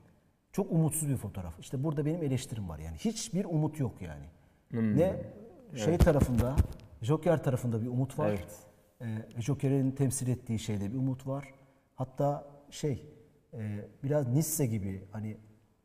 Çok 0.52 0.72
umutsuz 0.72 1.08
bir 1.08 1.16
fotoğraf. 1.16 1.58
İşte 1.60 1.84
burada 1.84 2.06
benim 2.06 2.22
eleştirim 2.22 2.68
var 2.68 2.78
yani. 2.78 2.96
Hiçbir 2.96 3.44
umut 3.44 3.80
yok 3.80 4.02
yani. 4.02 4.24
Hmm. 4.70 4.96
Ne 4.96 5.16
şey 5.76 5.98
tarafında, 5.98 6.56
Joker 7.02 7.42
tarafında 7.42 7.82
bir 7.82 7.86
umut 7.86 8.18
var. 8.18 8.28
Evet. 8.28 8.58
Ee, 9.00 9.40
Joker'in 9.40 9.90
temsil 9.90 10.28
ettiği 10.28 10.58
şeyde 10.58 10.92
bir 10.92 10.98
umut 10.98 11.26
var. 11.26 11.54
Hatta 11.94 12.44
şey 12.70 13.06
e, 13.54 13.88
biraz 14.04 14.28
Nisse 14.28 14.66
gibi 14.66 15.04
hani 15.12 15.36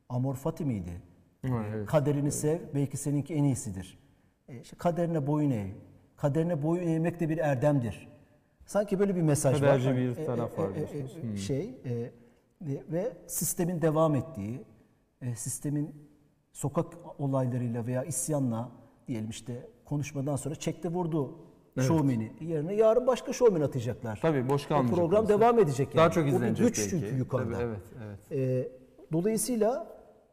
Amor 0.10 0.36
Fati 0.36 0.66
miydi? 0.66 1.02
Ee, 1.44 1.48
evet. 1.48 1.86
Kaderini 1.86 2.32
sev 2.32 2.60
belki 2.76 2.98
seninki 2.98 3.34
en 3.34 3.44
iyisidir. 3.44 4.00
E, 4.48 4.62
işte 4.62 4.78
kaderine 4.78 5.28
boyun 5.28 5.52
eğ. 5.52 5.68
Kaderine 6.18 6.64
boyun 6.64 6.88
eğmek 6.88 7.20
de 7.20 7.30
bir 7.30 7.38
erdemdir. 7.38 8.08
Sanki 8.68 9.00
böyle 9.00 9.16
bir 9.16 9.22
mesaj 9.22 9.60
Kaderci 9.60 9.90
var. 9.90 9.96
bir 9.98 10.16
Hani, 10.16 10.26
taraf 10.26 10.60
var 10.60 10.70
e, 10.70 10.76
diyorsunuz. 10.76 11.18
Hmm. 11.22 11.38
Şey 11.38 11.76
e, 11.86 11.94
e, 11.94 12.12
ve 12.92 13.14
sistemin 13.28 13.82
devam 13.82 14.16
ettiği, 14.16 14.62
e, 15.22 15.36
sistemin 15.36 15.96
sokak 16.54 16.86
olaylarıyla 17.20 17.88
veya 17.88 18.04
isyanla 18.04 18.70
diyelim 19.08 19.30
işte 19.30 19.70
konuşmadan 19.86 20.36
sonra 20.36 20.56
çekte 20.56 20.90
vurdu 20.90 21.36
şovmeni. 21.88 22.32
Yerine 22.42 22.74
yarın 22.74 23.08
başka 23.08 23.34
şovmen 23.34 23.62
atacaklar. 23.62 24.20
Tabii 24.22 24.50
boş 24.50 24.66
O 24.66 24.68
kalmayacak. 24.68 24.96
program 24.98 25.26
orası. 25.26 25.40
devam 25.42 25.60
edecek 25.60 25.88
yani. 25.88 25.98
Daha 25.98 26.12
çok 26.12 26.24
O 26.24 26.28
bir 26.28 26.32
izlenecek 26.32 26.68
güç 26.68 26.78
belki. 26.78 26.90
çünkü 26.90 27.16
yukarıda. 27.18 27.54
Tabii, 27.54 27.64
evet, 27.64 27.82
evet. 28.06 28.32
Ee, 28.32 28.72
Dolayısıyla 29.12 29.88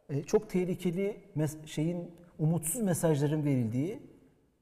e, 0.09 0.23
çok 0.23 0.49
tehlikeli 0.49 1.17
mes- 1.37 1.67
şeyin 1.67 2.11
umutsuz 2.39 2.81
mesajların 2.81 3.45
verildiği 3.45 3.99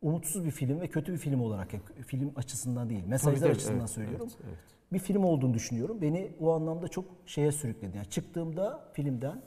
umutsuz 0.04 0.46
bir 0.46 0.52
film 0.52 0.82
ve 0.82 0.88
kötü 0.88 1.14
bir 1.14 1.18
film 1.18 1.42
olarak 1.42 1.68
film 2.08 2.32
açısından 2.36 2.90
değil 2.90 3.04
mesajlar 3.08 3.40
tabii, 3.40 3.52
açısından 3.52 3.80
evet, 3.80 3.90
söylüyorum. 3.90 4.28
evet, 4.30 4.46
evet. 4.48 4.58
Bir 4.94 5.00
film 5.00 5.24
olduğunu 5.24 5.54
düşünüyorum. 5.54 6.02
Beni 6.02 6.32
o 6.40 6.52
anlamda 6.52 6.88
çok 6.88 7.06
şeye 7.26 7.52
sürükledi. 7.52 7.98
Yani 7.98 8.10
çıktığımda 8.10 8.90
filmden 8.94 9.42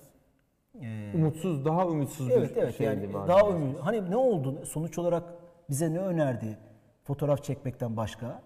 e, 0.83 1.12
Umutsuz, 1.14 1.64
daha 1.64 1.87
umutsuz 1.87 2.31
evet 2.31 2.57
bir 2.57 2.62
evet 2.62 2.77
şeydi 2.79 2.85
yani 2.85 3.14
bazen. 3.14 3.29
daha 3.29 3.51
ümit. 3.51 3.79
Hani 3.81 4.11
ne 4.11 4.16
oldu? 4.16 4.66
Sonuç 4.66 4.99
olarak 4.99 5.25
bize 5.71 5.95
ne 5.95 5.99
önerdi? 5.99 6.59
Fotoğraf 7.05 7.45
çekmekten 7.45 7.97
başka 7.97 8.42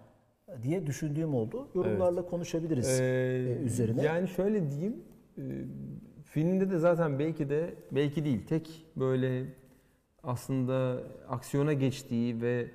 diye 0.63 0.87
düşündüğüm 0.87 1.35
oldu. 1.35 1.69
Yorumlarla 1.75 2.27
konuşabiliriz 2.27 3.01
Ee, 3.01 3.05
e, 3.05 3.65
üzerine. 3.65 4.03
Yani 4.03 4.29
şöyle 4.29 4.71
diyeyim, 4.71 4.97
e, 5.39 5.43
filmde 6.25 6.71
de 6.71 6.79
zaten 6.79 7.19
belki 7.19 7.51
de 7.51 7.75
belki 7.93 8.25
değil 8.25 8.47
tek 8.47 8.87
böyle 8.97 9.45
aslında 10.25 11.03
aksiyona 11.29 11.73
geçtiği 11.73 12.43
ve 12.43 12.71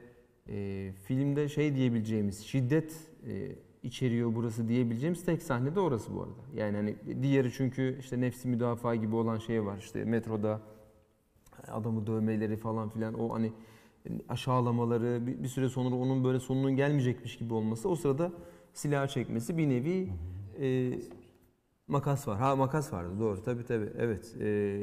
e, 0.49 0.91
filmde 1.03 1.49
şey 1.49 1.75
diyebileceğimiz 1.75 2.45
şiddet 2.45 2.93
e, 3.27 3.55
içeriyor 3.83 4.35
burası 4.35 4.67
diyebileceğimiz 4.67 5.25
tek 5.25 5.43
sahne 5.43 5.75
de 5.75 5.79
orası 5.79 6.15
bu 6.15 6.21
arada. 6.21 6.61
Yani 6.61 6.77
hani 6.77 6.95
diğeri 7.23 7.51
çünkü 7.51 7.97
işte 7.99 8.21
nefsi 8.21 8.47
müdafaa 8.47 8.95
gibi 8.95 9.15
olan 9.15 9.37
şey 9.37 9.65
var 9.65 9.77
işte 9.77 10.05
metroda 10.05 10.61
adamı 11.67 12.07
dövmeleri 12.07 12.57
falan 12.57 12.89
filan 12.89 13.19
o 13.19 13.33
hani 13.33 13.53
aşağılamaları 14.29 15.27
bir, 15.27 15.43
bir 15.43 15.47
süre 15.47 15.69
sonra 15.69 15.95
onun 15.95 16.23
böyle 16.23 16.39
sonunun 16.39 16.75
gelmeyecekmiş 16.75 17.37
gibi 17.37 17.53
olması 17.53 17.89
o 17.89 17.95
sırada 17.95 18.31
silah 18.73 19.07
çekmesi 19.07 19.57
bir 19.57 19.69
nevi 19.69 20.09
e, 20.59 20.99
makas 21.87 22.27
var. 22.27 22.37
Ha 22.37 22.55
makas 22.55 22.93
vardı 22.93 23.19
doğru 23.19 23.43
tabi 23.43 23.63
tabi 23.63 23.89
evet. 23.97 24.35
E, 24.41 24.79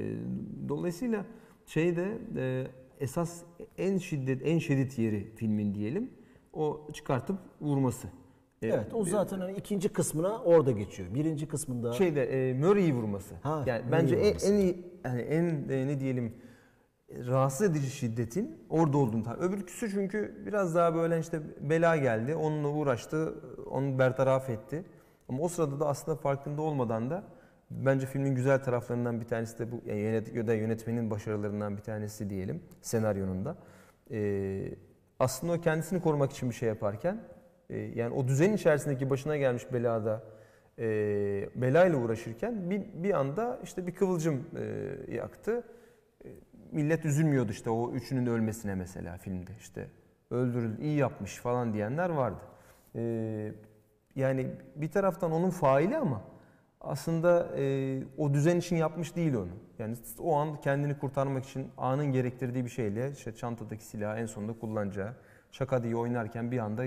dolayısıyla 0.69 1.27
şeyde 1.67 2.19
e, 2.37 2.67
esas 3.01 3.43
en 3.79 3.99
şiddet 3.99 4.43
en 4.45 4.59
şiddet 4.59 4.99
yeri 4.99 5.33
filmin 5.37 5.75
diyelim 5.75 6.11
o 6.53 6.81
çıkartıp 6.93 7.37
vurması. 7.61 8.09
E, 8.63 8.69
evet 8.69 8.95
o 8.95 9.05
zaten 9.05 9.41
hani 9.41 9.53
ikinci 9.53 9.89
kısmına 9.89 10.39
orada 10.43 10.71
geçiyor. 10.71 11.15
Birinci 11.15 11.49
kısmında 11.49 11.93
şeyde 11.93 12.51
e, 12.51 12.55
Murray'i 12.55 12.95
vurması. 12.95 13.35
Ha, 13.43 13.65
yani 13.67 13.85
Murray'i 13.85 14.03
bence 14.03 14.15
en, 14.15 14.27
vurması. 14.27 14.53
en 14.53 14.59
iyi 14.59 14.85
yani 15.05 15.21
en 15.21 15.45
e, 15.69 15.87
ne 15.87 16.01
diyelim 16.01 16.35
rahatsız 17.27 17.71
edici 17.71 17.91
şiddetin 17.91 18.59
orada 18.71 18.99
olduğunu 18.99 19.23
tar. 19.23 19.39
Öbürküsü 19.39 19.91
çünkü 19.91 20.43
biraz 20.47 20.75
daha 20.75 20.95
böyle 20.95 21.19
işte 21.19 21.41
bela 21.61 21.97
geldi. 21.97 22.35
Onunla 22.35 22.69
uğraştı. 22.69 23.35
Onu 23.71 23.99
bertaraf 23.99 24.51
etti. 24.51 24.85
Ama 25.29 25.43
o 25.43 25.49
sırada 25.49 25.81
da 25.81 25.87
aslında 25.89 26.17
farkında 26.17 26.63
olmadan 26.63 27.11
da 27.11 27.25
bence 27.85 28.07
filmin 28.07 28.35
güzel 28.35 28.63
taraflarından 28.63 29.21
bir 29.21 29.27
tanesi 29.27 29.59
de 29.59 29.73
bu 29.73 29.83
yani 29.87 30.01
yönetmenin 30.61 31.11
başarılarından 31.11 31.77
bir 31.77 31.83
tanesi 31.83 32.31
diyelim 32.31 32.63
senaryonun 32.83 33.45
da. 33.45 33.57
Ee, 34.11 34.75
aslında 35.19 35.53
o 35.53 35.61
kendisini 35.61 36.01
korumak 36.01 36.33
için 36.33 36.51
bir 36.51 36.55
şey 36.55 36.69
yaparken 36.69 37.21
e, 37.71 37.79
yani 37.79 38.15
o 38.15 38.29
düzenin 38.29 38.55
içerisindeki 38.57 39.11
başına 39.11 39.37
gelmiş 39.37 39.73
belada 39.73 40.23
e, 40.79 40.85
belayla 41.55 41.99
uğraşırken 41.99 42.71
bir, 42.71 42.83
bir 42.95 43.19
anda 43.19 43.61
işte 43.63 43.87
bir 43.87 43.95
kıvılcım 43.95 44.47
e, 44.57 45.15
yaktı. 45.15 45.65
E, 46.25 46.29
millet 46.73 47.05
üzülmüyordu 47.05 47.53
işte 47.53 47.71
o 47.71 47.93
üçünün 47.93 48.27
ölmesine 48.27 48.75
mesela 48.75 49.19
filmde 49.19 49.51
işte 49.61 49.87
öldürüldü 50.31 50.83
iyi 50.83 50.99
yapmış 50.99 51.37
falan 51.37 51.75
diyenler 51.75 52.11
vardı. 52.11 52.41
E, 52.95 53.53
yani 54.17 54.51
bir 54.77 54.91
taraftan 54.91 55.33
onun 55.33 55.51
faili 55.51 55.97
ama 55.97 56.23
aslında 56.83 57.49
e, 57.57 57.99
o 58.19 58.35
düzen 58.35 58.57
için 58.57 58.77
yapmış 58.77 59.17
değil 59.17 59.35
onu. 59.35 59.49
Yani 59.79 59.97
o 60.19 60.37
an 60.37 60.61
kendini 60.61 60.99
kurtarmak 60.99 61.45
için 61.45 61.69
anın 61.79 62.13
gerektirdiği 62.13 62.65
bir 62.65 62.71
şeyle 62.71 63.13
işte 63.13 63.35
çantadaki 63.35 63.85
silahı 63.85 64.19
en 64.19 64.27
sonunda 64.27 64.53
kullanacağı 64.53 65.15
şaka 65.53 65.83
diye 65.83 65.97
oynarken 65.97 66.51
bir 66.51 66.59
anda 66.59 66.85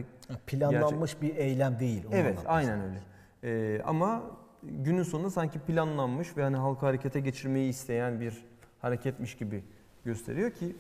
planlanmış 0.48 1.22
bir 1.22 1.36
eylem 1.36 1.80
değil. 1.80 2.04
Evet, 2.12 2.38
aynen 2.46 2.82
öyle. 2.82 3.00
Ee, 3.44 3.82
ama 3.86 4.24
günün 4.64 5.04
sonunda 5.04 5.30
sanki 5.30 5.60
planlanmış 5.60 6.38
ve 6.38 6.44
hani 6.44 6.56
halkı 6.56 6.86
harekete 6.86 7.20
geçirmeyi 7.20 7.70
isteyen 7.70 8.20
bir 8.20 8.46
hareketmiş 8.82 9.36
gibi 9.36 9.64
gösteriyor 10.06 10.52
ki 10.52 10.76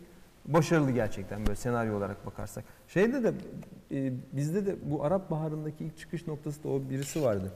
başarılı 0.46 0.92
gerçekten 0.92 1.46
böyle 1.46 1.56
senaryo 1.56 1.98
olarak 1.98 2.26
bakarsak. 2.26 2.64
Şeyde 2.88 3.24
de 3.24 3.34
e, 3.92 4.14
bizde 4.34 4.66
de 4.66 4.76
bu 4.92 5.04
Arap 5.04 5.32
Baharı'ndaki 5.32 5.86
ilk 5.86 5.98
çıkış 5.98 6.28
noktası 6.28 6.64
da 6.64 6.70
o 6.70 6.82
birisi 6.90 7.24
vardı. 7.24 7.52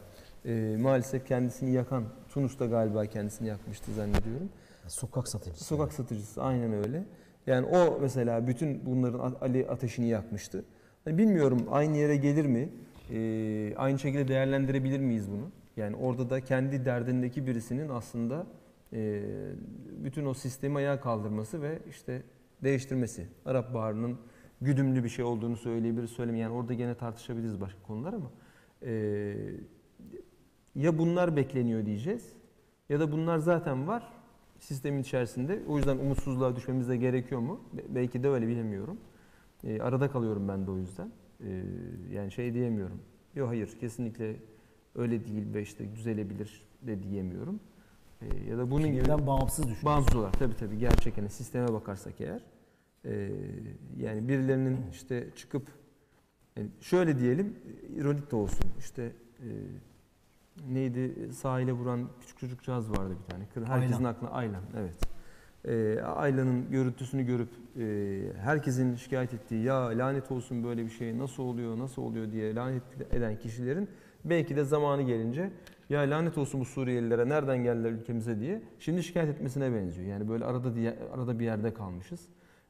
E, 0.46 0.78
maalesef 0.80 1.28
kendisini 1.28 1.72
yakan, 1.72 2.04
Tunus'ta 2.30 2.66
galiba 2.66 3.06
kendisini 3.06 3.48
yakmıştı 3.48 3.94
zannediyorum. 3.94 4.50
Sokak 4.88 5.28
satıcısı. 5.28 5.64
Sokak 5.64 5.94
satıcısı 5.94 6.44
aynen 6.44 6.74
öyle. 6.74 7.04
Yani 7.48 7.66
o 7.66 8.00
mesela 8.02 8.48
bütün 8.48 8.86
bunların 8.86 9.36
Ali 9.42 9.68
ateşini 9.68 10.08
yakmıştı. 10.08 10.66
Hani 11.06 11.18
bilmiyorum 11.18 11.66
aynı 11.72 11.98
yere 11.98 12.16
gelir 12.16 12.46
mi? 12.46 12.70
Ee, 13.12 13.76
aynı 13.76 14.00
şekilde 14.00 14.28
değerlendirebilir 14.28 15.00
miyiz 15.00 15.32
bunu? 15.32 15.52
Yani 15.78 15.96
orada 15.96 16.30
da 16.30 16.42
kendi 16.42 16.86
derdindeki 16.86 17.48
birisinin 17.48 17.90
aslında 17.90 18.46
e, 18.94 19.24
bütün 20.04 20.26
o 20.26 20.34
sistemi 20.34 20.78
ayağa 20.78 21.02
kaldırması 21.02 21.62
ve 21.62 21.80
işte 21.90 22.24
değiştirmesi. 22.64 23.28
Arap 23.46 23.74
Baharı'nın 23.74 24.18
güdümlü 24.62 25.04
bir 25.04 25.10
şey 25.10 25.26
olduğunu 25.26 25.58
söyleyebiliriz, 25.58 26.10
söylemeyiz. 26.10 26.44
Yani 26.44 26.54
orada 26.54 26.74
gene 26.74 26.96
tartışabiliriz 26.96 27.62
başka 27.62 27.84
konular 27.84 28.14
ama 28.14 28.32
e, 28.86 29.36
ya 30.76 30.98
bunlar 30.98 31.36
bekleniyor 31.36 31.86
diyeceğiz 31.86 32.34
ya 32.90 33.00
da 33.00 33.12
bunlar 33.12 33.38
zaten 33.38 33.88
var 33.88 34.14
sistemin 34.60 35.02
içerisinde. 35.02 35.60
O 35.68 35.78
yüzden 35.78 35.98
umutsuzluğa 35.98 36.56
düşmemiz 36.56 36.90
de 36.90 36.98
gerekiyor 36.98 37.42
mu? 37.42 37.60
Be- 37.74 37.96
Belki 37.96 38.24
de 38.24 38.30
öyle 38.30 38.48
bilemiyorum. 38.48 38.98
E, 39.64 39.82
arada 39.82 40.12
kalıyorum 40.12 40.48
ben 40.48 40.68
de 40.68 40.72
o 40.72 40.78
yüzden. 40.78 41.12
E, 41.46 41.64
yani 42.12 42.32
şey 42.32 42.54
diyemiyorum. 42.54 43.02
Yok 43.36 43.50
hayır 43.50 43.78
kesinlikle 43.80 44.36
öyle 44.96 45.26
değil 45.26 45.54
ve 45.54 45.62
işte 45.62 45.96
düzelebilir 45.96 46.62
de 46.82 47.04
diyemiyorum. 47.04 47.60
E, 48.22 48.26
ya 48.50 48.58
da 48.58 48.72
bunun 48.72 48.88
gibi 48.88 49.00
Filmden 49.04 49.28
bağımsız 49.28 49.68
düşün. 49.70 49.86
bağımsız 49.86 50.16
olarak 50.16 50.40
tabii 50.40 50.56
tabii 50.56 50.78
gerçek 50.78 51.18
hani 51.18 51.30
sisteme 51.30 51.74
bakarsak 51.74 52.14
eğer 52.22 52.42
e, 53.06 53.32
yani 53.98 54.28
birilerinin 54.28 54.78
işte 54.92 55.28
çıkıp 55.36 55.68
yani 56.58 56.70
şöyle 56.82 57.20
diyelim 57.20 57.56
ironik 57.96 58.32
de 58.32 58.36
olsun 58.36 58.66
işte 58.80 59.12
e, 59.40 59.48
neydi 60.72 61.34
sahile 61.34 61.72
vuran 61.74 62.10
küçük 62.22 62.40
çocukcağız 62.40 62.92
vardı 62.92 63.16
bir 63.24 63.32
tane. 63.34 63.44
Kır- 63.54 63.64
Herkesin 63.66 63.94
Aylan. 63.94 64.10
aklına 64.14 64.30
Aylan 64.32 64.62
evet. 64.80 64.96
E, 65.66 66.02
Aylan'ın 66.02 66.72
görüntüsünü 66.72 67.24
görüp 67.26 67.50
e, 67.80 68.40
herkesin 68.40 68.96
şikayet 68.96 69.34
ettiği 69.34 69.64
ya 69.64 69.76
lanet 69.86 70.32
olsun 70.32 70.64
böyle 70.64 70.86
bir 70.86 70.90
şey 70.90 71.18
nasıl 71.18 71.44
oluyor 71.44 71.80
nasıl 71.80 72.02
oluyor 72.02 72.32
diye 72.32 72.56
lanet 72.56 72.84
eden 73.12 73.40
kişilerin 73.40 73.90
belki 74.26 74.56
de 74.56 74.64
zamanı 74.64 75.02
gelince 75.02 75.52
ya 75.90 76.02
lanet 76.02 76.38
olsun 76.38 76.62
bu 76.62 76.66
Suriyelilere 76.66 77.30
nereden 77.30 77.64
geldiler 77.64 77.92
ülkemize 77.92 78.40
diye 78.40 78.62
şimdi 78.80 79.04
şikayet 79.04 79.30
etmesine 79.30 79.74
benziyor. 79.74 80.08
Yani 80.08 80.30
böyle 80.30 80.46
arada 80.46 80.76
diye, 80.76 80.96
arada 81.14 81.40
bir 81.40 81.46
yerde 81.46 81.74
kalmışız. 81.74 82.28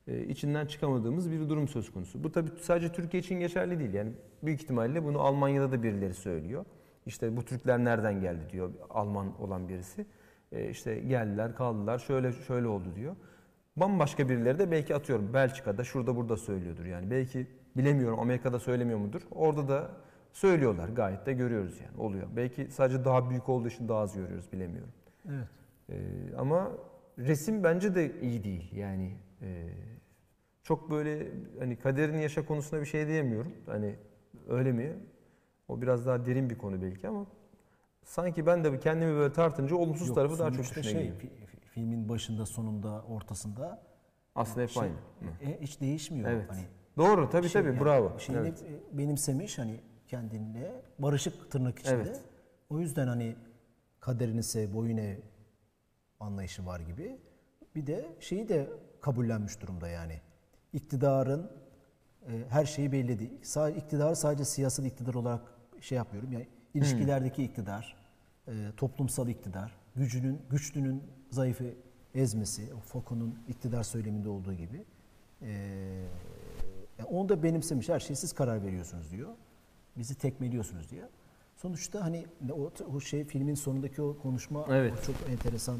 Ee, 0.08 0.24
içinden 0.24 0.66
çıkamadığımız 0.66 1.32
bir 1.32 1.50
durum 1.50 1.68
söz 1.68 1.92
konusu. 1.92 2.24
Bu 2.24 2.32
tabii 2.32 2.50
sadece 2.62 2.92
Türkiye 2.92 3.22
için 3.24 3.40
geçerli 3.40 3.80
değil. 3.80 3.94
Yani 3.94 4.12
büyük 4.44 4.62
ihtimalle 4.62 5.04
bunu 5.04 5.20
Almanya'da 5.20 5.72
da 5.72 5.84
birileri 5.84 6.14
söylüyor. 6.14 6.66
İşte 7.06 7.38
bu 7.38 7.46
Türkler 7.46 7.80
nereden 7.80 8.22
geldi 8.22 8.50
diyor 8.52 8.74
Alman 8.90 9.42
olan 9.42 9.70
birisi. 9.70 10.06
Ee, 10.52 10.70
işte 10.70 11.00
geldiler, 11.00 11.56
kaldılar, 11.56 12.00
şöyle 12.00 12.32
şöyle 12.32 12.68
oldu 12.68 12.96
diyor. 12.96 13.16
Bambaşka 13.78 14.30
birileri 14.30 14.60
de 14.60 14.72
belki 14.72 14.96
atıyorum 14.96 15.34
Belçika'da, 15.34 15.84
şurada 15.84 16.16
burada 16.16 16.38
söylüyordur 16.38 16.86
yani. 16.86 17.12
Belki 17.12 17.48
bilemiyorum 17.78 18.20
Amerika'da 18.20 18.60
söylemiyor 18.60 19.00
mudur? 19.00 19.22
Orada 19.32 19.68
da 19.68 19.90
söylüyorlar 20.34 20.90
gayet 20.90 21.26
de 21.26 21.34
görüyoruz 21.34 21.80
yani 21.82 22.02
oluyor. 22.02 22.28
Belki 22.36 22.68
sadece 22.72 23.06
daha 23.06 23.30
büyük 23.30 23.50
olduğu 23.50 23.68
için 23.68 23.88
daha 23.88 24.00
az 24.00 24.16
görüyoruz 24.16 24.52
bilemiyorum. 24.54 24.94
Evet. 25.30 25.48
Ee, 25.90 25.96
ama 26.38 26.72
resim 27.18 27.64
bence 27.64 27.96
de 27.96 28.22
iyi 28.22 28.44
değil 28.44 28.76
yani. 28.76 29.18
e, 29.42 29.70
çok 30.64 30.92
böyle 30.92 31.28
hani 31.60 31.76
kaderini 31.76 32.22
yaşa 32.22 32.46
konusunda 32.46 32.82
bir 32.82 32.86
şey 32.88 33.08
diyemiyorum. 33.08 33.52
Hani 33.66 33.96
öyle 34.50 34.72
mi? 34.72 34.94
O 35.70 35.82
biraz 35.82 36.06
daha 36.06 36.26
derin 36.26 36.50
bir 36.50 36.58
konu 36.58 36.82
belki 36.82 37.08
ama 37.08 37.26
sanki 38.04 38.46
ben 38.46 38.64
de 38.64 38.80
kendimi 38.80 39.14
böyle 39.16 39.34
tartınca 39.34 39.76
olumsuz 39.76 40.08
Yok, 40.08 40.16
tarafı 40.16 40.40
daha 40.40 40.52
çok 40.52 40.60
düşüne 40.60 40.84
şey, 40.84 40.94
geliyor. 40.94 41.16
fi- 41.16 41.22
fi- 41.26 41.60
filmin 41.74 42.10
başında, 42.10 42.46
sonunda, 42.46 43.04
ortasında 43.04 43.82
Aslında 44.36 44.62
hep 44.62 44.70
şey, 44.70 44.84
aynı. 44.84 44.94
e, 45.54 45.62
hiç 45.62 45.82
değişmiyor. 45.82 46.30
Evet. 46.32 46.50
Hani 46.50 46.62
Doğru 46.98 47.30
tabii 47.30 47.50
şey 47.50 47.62
tabii 47.62 47.74
yani, 47.74 47.86
bravo. 47.86 48.20
Şeyini 48.20 48.42
Evet. 48.48 48.64
benimsemiş 48.94 49.58
hani 49.60 49.80
kendinle 50.08 50.82
barışık 51.00 51.52
tırnak 51.52 51.80
içinde. 51.80 51.96
Evet. 51.96 52.22
O 52.70 52.80
yüzden 52.80 53.08
hani 53.08 53.36
kaderini 54.00 54.44
sev, 54.44 54.74
boyun 54.74 54.98
ev 54.98 55.18
anlayışı 56.20 56.66
var 56.66 56.80
gibi. 56.80 57.18
Bir 57.76 57.88
de 57.88 58.06
şeyi 58.20 58.50
de 58.50 58.70
kabullenmiş 59.02 59.62
durumda 59.62 59.88
yani. 59.90 60.22
İktidarın 60.74 61.52
e, 62.28 62.32
her 62.50 62.66
şeyi 62.66 62.92
belli 62.92 63.20
değil. 63.20 63.40
Sadece 63.44 63.80
iktidar 63.80 64.16
sadece 64.16 64.46
siyasal 64.46 64.86
iktidar 64.86 65.14
olarak 65.14 65.42
şey 65.82 65.96
yapmıyorum. 65.96 66.32
Yani 66.32 66.48
ilişkilerdeki 66.74 67.44
iktidar, 67.44 67.96
e, 68.48 68.52
toplumsal 68.78 69.28
iktidar, 69.28 69.76
gücünün, 69.96 70.42
güçlünün 70.50 71.04
zayıfı 71.32 71.74
ezmesi, 72.16 72.70
Foucault'un 72.80 73.40
iktidar 73.48 73.84
söyleminde 73.84 74.30
olduğu 74.30 74.54
gibi. 74.54 74.86
Ee, 75.42 75.48
yani 77.00 77.10
onu 77.10 77.30
da 77.30 77.44
benimsemiş. 77.44 77.90
Her 77.90 78.00
şeyi 78.00 78.18
siz 78.18 78.34
karar 78.34 78.64
veriyorsunuz 78.64 79.12
diyor. 79.12 79.30
Bizi 79.98 80.16
tekmeliyorsunuz 80.16 80.90
diyor. 80.90 81.08
Sonuçta 81.56 82.04
hani 82.04 82.26
o, 82.52 82.72
o 82.96 83.00
şey 83.00 83.24
filmin 83.24 83.56
sonundaki 83.56 84.02
o 84.02 84.18
konuşma 84.18 84.66
Evet. 84.70 84.94
o 85.02 85.06
çok 85.06 85.16
enteresan 85.30 85.78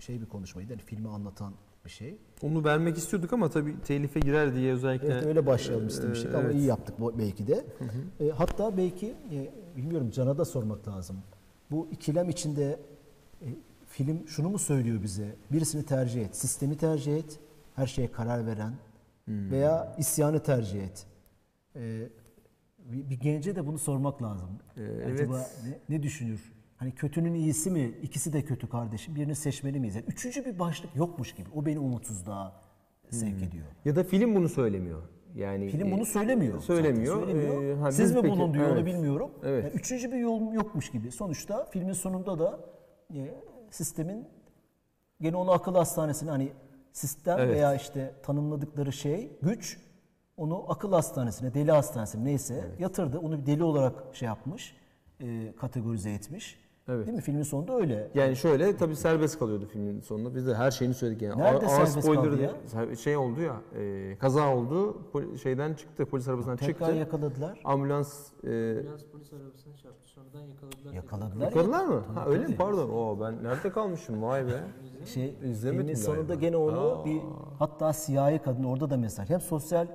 şey 0.00 0.20
bir 0.20 0.26
konuşmaydı. 0.26 0.72
Yani 0.72 0.82
filmi 0.82 1.08
anlatan 1.08 1.52
bir 1.86 1.90
şey. 1.90 2.16
Onu 2.42 2.64
vermek 2.64 2.98
istiyorduk 2.98 3.32
ama 3.32 3.50
tabii 3.50 3.80
telife 3.80 4.20
girer 4.20 4.54
diye 4.54 4.72
özellikle. 4.72 5.08
Evet 5.08 5.26
öyle 5.26 5.46
başlayalım 5.46 5.86
istemiştik 5.86 6.30
Ee, 6.30 6.36
ama 6.36 6.42
evet. 6.42 6.54
iyi 6.54 6.64
yaptık 6.64 6.94
belki 7.18 7.46
de. 7.46 7.54
Hı 7.78 7.84
hı. 7.84 8.24
E, 8.24 8.30
hatta 8.30 8.76
belki 8.76 9.14
e, 9.32 9.50
bilmiyorum 9.76 10.10
Can'a 10.10 10.38
da 10.38 10.44
sormak 10.44 10.88
lazım. 10.88 11.16
Bu 11.70 11.88
ikilem 11.92 12.28
içinde 12.28 12.80
e, 13.42 13.46
film 13.86 14.28
şunu 14.28 14.48
mu 14.48 14.58
söylüyor 14.58 15.02
bize? 15.02 15.36
Birisini 15.52 15.82
tercih 15.84 16.24
et, 16.24 16.36
sistemi 16.36 16.76
tercih 16.76 17.16
et, 17.16 17.38
her 17.74 17.86
şeye 17.86 18.12
karar 18.12 18.46
veren 18.46 18.72
Hmm. 19.24 19.50
veya 19.50 19.94
isyanı 19.98 20.42
tercih 20.42 20.82
et. 20.84 21.06
E, 21.76 22.08
bir, 22.84 23.20
gence 23.20 23.56
de 23.56 23.66
bunu 23.66 23.78
sormak 23.78 24.22
lazım. 24.22 24.48
Ee, 24.76 24.82
evet. 24.82 25.20
Acaba 25.20 25.38
ne, 25.38 25.78
ne 25.96 26.02
düşünür? 26.02 26.52
Hani 26.76 26.92
kötünün 26.94 27.34
iyisi 27.34 27.70
mi? 27.70 27.94
İkisi 28.02 28.32
de 28.32 28.44
kötü 28.44 28.68
kardeşim. 28.68 29.14
Birini 29.14 29.34
seçmeli 29.34 29.80
miyiz? 29.80 29.94
Yani 29.94 30.04
üçüncü 30.08 30.44
bir 30.44 30.58
başlık 30.58 30.96
yokmuş 30.96 31.32
gibi. 31.34 31.48
O 31.54 31.66
beni 31.66 31.78
umutsuzluğa 31.78 32.52
sevk 33.10 33.42
ediyor. 33.42 33.66
Ya 33.84 33.96
da 33.96 34.04
film 34.04 34.34
bunu 34.34 34.48
söylemiyor. 34.48 35.02
Yani 35.34 35.68
Film 35.70 35.88
e, 35.88 35.92
bunu 35.92 36.06
söylemiyor. 36.06 36.60
Söylemiyor. 36.60 37.20
zaten, 37.20 37.32
söylemiyor. 37.32 37.76
Ee, 37.76 37.80
ha, 37.80 37.92
Siz 37.92 38.14
mi 38.14 38.22
peki- 38.22 38.32
bulun 38.32 38.54
diyor 38.54 38.66
onu 38.66 38.74
evet. 38.74 38.86
bilmiyorum. 38.86 39.30
Evet. 39.44 39.64
Yani 39.64 39.74
üçüncü 39.74 40.12
bir 40.12 40.18
yol 40.18 40.52
yokmuş 40.52 40.90
gibi. 40.90 41.10
Sonuçta 41.12 41.64
filmin 41.64 41.92
sonunda 41.92 42.38
da 42.38 42.60
e, 43.14 43.34
sistemin 43.70 44.28
gene 45.20 45.36
onu 45.36 45.50
akıl 45.52 45.74
hastanesine 45.74 46.30
hani 46.30 46.52
sistem 46.92 47.38
Evet. 47.38 47.54
veya 47.54 47.74
işte 47.74 48.14
tanımladıkları 48.22 48.92
şey 48.92 49.30
güç 49.42 49.78
onu 50.36 50.64
akıl 50.68 50.92
hastanesine, 50.92 51.54
deli 51.54 51.72
hastanesine 51.72 52.24
neyse 52.24 52.64
yatırdı. 52.78 53.18
Onu 53.18 53.40
bir 53.40 53.46
deli 53.46 53.62
olarak 53.64 53.94
şey 54.12 54.26
yapmış, 54.26 54.76
e, 55.20 55.52
kategorize 55.56 56.10
etmiş. 56.10 56.65
Evet. 56.88 57.06
Değil 57.06 57.16
mi? 57.16 57.22
Filmin 57.22 57.42
sonunda 57.42 57.76
öyle. 57.76 58.08
Yani 58.14 58.36
şöyle 58.36 58.76
tabii 58.76 58.96
serbest 58.96 59.38
kalıyordu 59.38 59.66
filmin 59.66 60.00
sonunda. 60.00 60.34
Biz 60.34 60.46
de 60.46 60.54
her 60.54 60.70
şeyini 60.70 60.94
söyledik 60.94 61.22
yani. 61.22 61.38
Nerede 61.42 61.66
Ağır- 61.66 61.74
serbest 61.74 62.00
spoiler 62.02 62.24
kaldı 62.24 62.38
diye- 62.38 62.96
Şey 62.96 63.16
oldu 63.16 63.40
ya, 63.40 63.56
e, 63.82 64.16
kaza 64.18 64.54
oldu. 64.56 64.98
Pol- 65.12 65.36
şeyden 65.38 65.74
çıktı, 65.74 66.06
polis 66.06 66.28
arabasından 66.28 66.56
Tekrar 66.56 66.86
çıktı. 66.86 66.98
yakaladılar. 67.00 67.60
Ambulans 67.64 68.26
e, 68.44 68.46
Biraz 68.46 69.04
polis 69.04 69.32
arabasına 69.32 69.76
çarptı. 69.76 70.08
Sonradan 70.08 70.40
yakaladılar. 70.40 70.92
Yakaladılar. 70.92 71.40
ya. 71.40 71.44
Yakaladılar 71.46 71.84
mı? 71.84 72.02
Ha 72.14 72.26
öyle 72.26 72.38
mi? 72.40 72.46
tabii. 72.46 72.56
Pardon. 72.56 72.88
Oo 72.88 73.20
ben 73.20 73.44
nerede 73.44 73.70
kalmışım? 73.70 74.22
Vay 74.22 74.46
be. 74.46 74.50
şey 75.04 75.34
İzlemedim 75.44 75.80
filmin 75.80 75.94
sonunda 75.94 76.22
galiba. 76.22 76.34
gene 76.34 76.56
onu 76.56 77.00
Aa. 77.00 77.04
bir 77.04 77.20
hatta 77.58 77.92
siyahi 77.92 78.38
kadın 78.38 78.64
orada 78.64 78.90
da 78.90 78.96
mesaj. 78.96 79.30
Hem 79.30 79.40
sosyal 79.40 79.86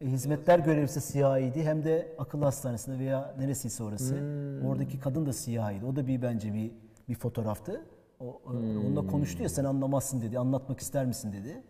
hizmetler 0.00 0.58
görevlisi 0.58 1.00
siyahiydi 1.00 1.62
hem 1.64 1.84
de 1.84 2.12
akıl 2.18 2.42
hastanesinde 2.42 2.98
veya 2.98 3.34
neresiyse 3.38 3.84
orası. 3.84 4.14
Hmm. 4.14 4.66
Oradaki 4.68 5.00
kadın 5.00 5.26
da 5.26 5.32
siyahiydi. 5.32 5.86
O 5.86 5.96
da 5.96 6.06
bir 6.06 6.22
bence 6.22 6.54
bir 6.54 6.70
bir 7.08 7.14
fotoğraftı. 7.14 7.82
O, 8.20 8.24
o- 8.26 8.50
Hmm. 8.52 8.78
onunla 8.86 9.06
konuştu 9.06 9.42
ya 9.42 9.48
sen 9.48 9.64
anlamazsın 9.64 10.20
dedi. 10.22 10.38
Anlatmak 10.38 10.80
ister 10.80 11.06
misin 11.06 11.32
dedi. 11.32 11.62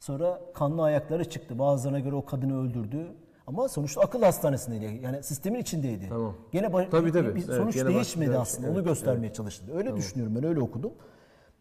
Sonra 0.00 0.40
kanlı 0.54 0.82
ayakları 0.82 1.24
çıktı. 1.30 1.58
Bazılarına 1.58 2.00
göre 2.00 2.14
o 2.14 2.24
kadını 2.24 2.60
öldürdü. 2.62 3.06
Ama 3.46 3.68
sonuçta 3.68 4.00
akıl 4.00 4.22
hastanesindeydi. 4.22 5.00
Yani 5.04 5.22
sistemin 5.22 5.58
içindeydi. 5.60 6.06
Tamam. 6.08 6.34
Gene 6.52 6.66
ba- 6.66 6.90
Tabii, 6.90 7.12
tabii. 7.12 7.34
bir- 7.34 7.44
Evet, 7.48 7.56
sonuç 7.56 7.74
gene 7.74 7.88
değişmedi 7.88 8.30
bir 8.30 8.34
aslında. 8.34 8.62
şey. 8.66 8.70
Onu 8.70 8.78
Evet, 8.78 8.88
göstermeye 8.88 9.32
çalıştı. 9.32 9.66
Öyle 9.74 9.96
düşünüyorum 9.96 10.34
ben 10.36 10.44
öyle 10.44 10.60
okudum. 10.60 10.92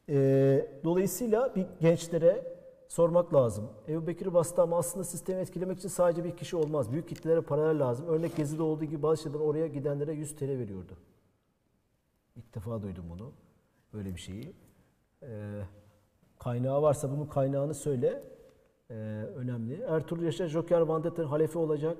Ee, 0.09 0.67
dolayısıyla 0.83 1.55
bir 1.55 1.65
gençlere 1.81 2.54
sormak 2.87 3.33
lazım. 3.33 3.69
Ebu 3.87 4.07
Bekir 4.07 4.33
bastı 4.33 4.61
ama 4.61 4.77
aslında 4.77 5.03
sistemi 5.03 5.41
etkilemek 5.41 5.77
için 5.77 5.89
sadece 5.89 6.23
bir 6.23 6.37
kişi 6.37 6.55
olmaz. 6.55 6.91
Büyük 6.91 7.09
kitlelere 7.09 7.41
paralar 7.41 7.73
lazım. 7.73 8.07
Örnek 8.07 8.35
Gezi'de 8.35 8.63
olduğu 8.63 8.85
gibi 8.85 9.03
bazı 9.03 9.23
şeyden 9.23 9.39
oraya 9.39 9.67
gidenlere 9.67 10.13
100 10.13 10.35
TL 10.35 10.47
veriyordu. 10.47 10.97
İlk 12.35 12.55
defa 12.55 12.81
duydum 12.81 13.05
bunu. 13.09 13.31
Böyle 13.93 14.15
bir 14.15 14.19
şeyi. 14.19 14.53
Ee, 15.23 15.61
kaynağı 16.39 16.81
varsa 16.81 17.11
bunun 17.11 17.25
kaynağını 17.25 17.73
söyle. 17.73 18.23
Ee, 18.89 18.93
önemli. 19.35 19.81
Ertuğrul 19.81 20.23
Yaşar 20.23 20.47
Joker 20.47 20.89
Vendetta'nın 20.89 21.27
halefi 21.27 21.57
olacak 21.57 21.97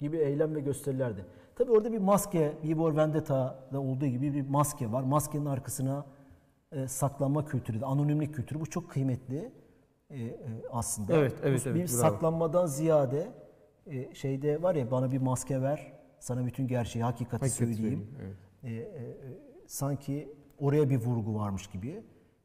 gibi 0.00 0.16
eylem 0.16 0.54
ve 0.54 0.60
gösterilerdi. 0.60 1.24
Tabii 1.56 1.72
orada 1.72 1.92
bir 1.92 1.98
maske, 1.98 2.56
Vibor 2.64 2.96
Vendetta'da 2.96 3.80
olduğu 3.80 4.06
gibi 4.06 4.34
bir 4.34 4.48
maske 4.48 4.92
var. 4.92 5.02
Maskenin 5.02 5.46
arkasına 5.46 6.06
e, 6.72 6.88
saklanma 6.88 7.44
kültürü, 7.44 7.84
anonimlik 7.84 8.34
kültürü 8.34 8.60
bu 8.60 8.66
çok 8.66 8.90
kıymetli 8.90 9.52
e, 10.10 10.22
e, 10.22 10.36
aslında. 10.70 11.16
Evet, 11.16 11.34
evet, 11.42 11.62
evet, 11.66 11.74
Bir 11.76 11.80
bravo. 11.88 12.00
saklanmadan 12.00 12.66
ziyade 12.66 13.28
e, 13.86 14.14
şeyde 14.14 14.62
var 14.62 14.74
ya 14.74 14.90
bana 14.90 15.12
bir 15.12 15.18
maske 15.18 15.62
ver, 15.62 15.92
sana 16.18 16.46
bütün 16.46 16.68
gerçeği, 16.68 17.02
hakikati, 17.04 17.44
Hakikati 17.44 17.74
söyleyeyim. 17.74 18.06
evet. 18.22 18.36
E, 18.64 18.70
e, 18.72 18.80
e, 18.80 19.16
sanki 19.66 20.32
oraya 20.58 20.90
bir 20.90 20.96
vurgu 20.96 21.34
varmış 21.34 21.66
gibi. 21.66 22.02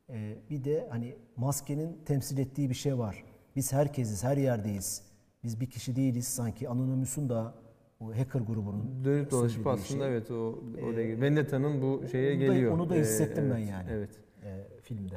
E, 0.10 0.36
bir 0.49 0.63
de 0.63 0.88
hani 0.89 1.15
maskenin 1.38 1.97
temsil 2.06 2.38
ettiği 2.38 2.69
bir 2.69 2.75
şey 2.75 2.97
var. 2.97 3.23
Biz 3.56 3.73
herkesiz, 3.73 4.23
her 4.23 4.38
yerdeyiz. 4.38 5.01
Biz 5.43 5.62
bir 5.62 5.65
kişi 5.69 5.95
değiliz 5.95 6.28
sanki. 6.28 6.69
Anonymous'un 6.69 7.30
da 7.30 7.54
o 7.99 8.08
hacker 8.17 8.39
grubunun 8.41 9.06
Dönüp 9.06 9.32
dolaşıp 9.32 9.63
söylediği 9.63 9.84
aslında 9.86 10.04
şey. 10.04 10.12
evet 10.13 10.32
o 10.32 10.60
oraya 10.84 11.21
Vendetta'nın 11.21 11.82
bu 11.82 12.08
şeye 12.12 12.32
Onu 12.34 12.39
da- 12.39 12.45
geliyor. 12.45 12.71
onu 12.73 12.89
da 12.89 12.95
Ee, 12.95 12.99
hissettim 12.99 13.43
ben 13.49 13.58
evet, 13.60 13.69
yani. 13.69 13.89
Evet. 13.91 14.10
e, 14.43 14.80
filmde. 14.82 15.15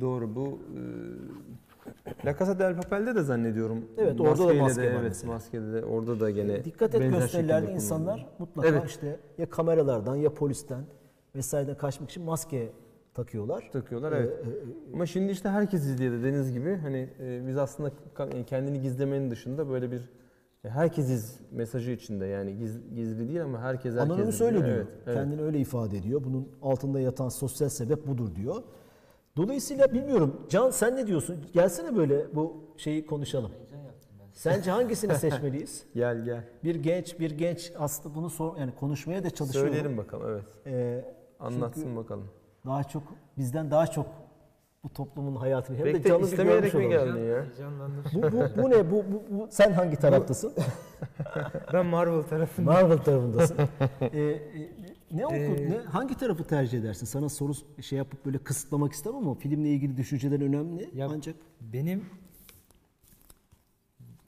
Doğru 0.00 0.34
bu 0.36 0.58
e, 0.76 0.80
La 2.24 2.38
Casa 2.38 2.58
del 2.58 2.76
Papel'de 2.76 3.14
de 3.14 3.22
zannediyorum. 3.22 3.84
Evet, 3.98 4.20
orada 4.20 4.48
da 4.48 4.54
maske 4.54 4.82
de, 4.82 4.94
var 4.94 5.00
evet, 5.02 5.24
maskede 5.26 5.72
de 5.72 5.84
orada 5.84 6.20
da 6.20 6.30
gene 6.30 6.64
Dikkat 6.64 6.94
et 6.94 7.12
gösterilerde 7.12 7.72
insanlar 7.72 8.28
mutlaka 8.38 8.68
Evet. 8.68 8.82
işte 8.86 9.16
ya 9.38 9.50
kameralardan 9.50 10.16
ya 10.16 10.34
polisten 10.34 10.84
vesaireden 11.36 11.76
kaçmak 11.76 12.10
için 12.10 12.22
maske 12.24 12.68
takıyorlar. 13.14 13.68
takıyorlar 13.72 14.12
Ee, 14.12 14.16
evet. 14.16 14.32
e, 14.90 14.94
Ama 14.94 15.06
şimdi 15.06 15.32
işte 15.32 15.48
herkes 15.48 15.86
izliyor 15.86 16.12
dediğiniz 16.12 16.52
gibi 16.52 16.76
hani 16.76 17.08
e, 17.20 17.46
biz 17.48 17.58
aslında 17.58 17.90
kendini 18.46 18.80
gizlemenin 18.80 19.30
dışında 19.30 19.68
böyle 19.68 19.90
bir 19.90 20.00
e, 20.64 20.68
herkesiz 20.68 21.40
mesajı 21.52 21.90
içinde 21.90 22.26
yani 22.26 22.50
giz- 22.58 22.94
gizli 22.94 23.28
değil 23.28 23.44
ama 23.44 23.60
herkes 23.60 23.94
herkes. 23.94 24.10
Anonymous 24.10 24.40
öyle 24.40 24.58
diyor. 24.58 24.76
Evet, 24.76 24.86
evet. 25.06 25.14
Kendini 25.16 25.42
öyle 25.42 25.58
ifade 25.58 25.96
ediyor. 25.98 26.24
Bunun 26.24 26.48
altında 26.62 27.00
yatan 27.00 27.28
sosyal 27.28 27.68
sebep 27.68 28.06
budur 28.06 28.34
diyor. 28.34 28.62
Dolayısıyla 29.36 29.92
bilmiyorum. 29.92 30.46
Can 30.48 30.70
sen 30.70 30.96
ne 30.96 31.06
diyorsun? 31.06 31.36
Gelsene 31.52 31.96
böyle 31.96 32.34
bu 32.36 32.64
şeyi 32.76 33.06
konuşalım. 33.06 33.50
Heyecan 33.52 33.84
yaptım 33.86 34.10
ben. 34.20 34.26
Sence 34.32 34.70
hangisini 34.70 35.14
seçmeliyiz? 35.14 35.84
Gel 35.94 36.24
gel. 36.24 36.44
Bir 36.64 36.74
genç, 36.74 37.20
bir 37.20 37.30
genç 37.30 37.72
aslında 37.78 38.14
bunu 38.14 38.30
sor 38.30 38.56
yani 38.56 38.74
konuşmaya 38.74 39.24
da 39.24 39.30
çalışıyor. 39.30 39.64
Söyleyelim 39.64 39.96
bakalım 39.98 40.26
evet. 40.30 40.44
Ee, 40.66 41.04
Anlatsın 41.40 41.96
bakalım. 41.96 42.28
daha 42.66 42.84
çok 42.84 43.02
bizden 43.38 43.70
daha 43.70 43.86
çok 43.86 44.06
bu 44.84 44.88
toplumun 44.92 45.36
hayatını 45.36 45.76
hem 45.76 45.86
de 45.86 45.92
Pek 45.92 46.04
de 46.04 46.08
canlı 46.08 46.22
bir 46.22 46.26
istemeyerek 46.26 46.74
mi 46.74 46.88
geldin 46.88 47.24
ya? 47.24 47.44
Bu, 48.14 48.22
bu, 48.22 48.62
bu 48.62 48.70
ne? 48.70 48.90
Bu, 48.90 48.96
bu, 48.96 49.22
bu- 49.30 49.48
sen 49.50 49.72
hangi 49.72 49.96
taraftasın? 49.96 50.52
ben 51.72 51.86
Marvel 51.86 52.22
tarafındayım. 52.22 52.80
Marvel 52.88 53.04
tarafındasın. 53.04 53.56
Ee, 54.00 54.18
e, 54.18 54.40
ne 55.10 55.26
oku, 55.26 55.34
ne, 55.36 55.76
hangi 55.78 56.14
tarafı 56.14 56.44
tercih 56.44 56.78
edersin? 56.78 57.06
Sana 57.06 57.28
soru 57.28 57.52
şey 57.82 57.98
yapıp 57.98 58.26
böyle 58.26 58.38
kısıtlamak 58.38 58.92
istemem 58.92 59.18
ama 59.18 59.34
filmle 59.34 59.70
ilgili 59.70 59.96
düşüncelerin 59.96 60.40
önemli. 60.52 60.90
Ya- 60.94 61.08
Ancak 61.08 61.36
Benim 61.60 62.04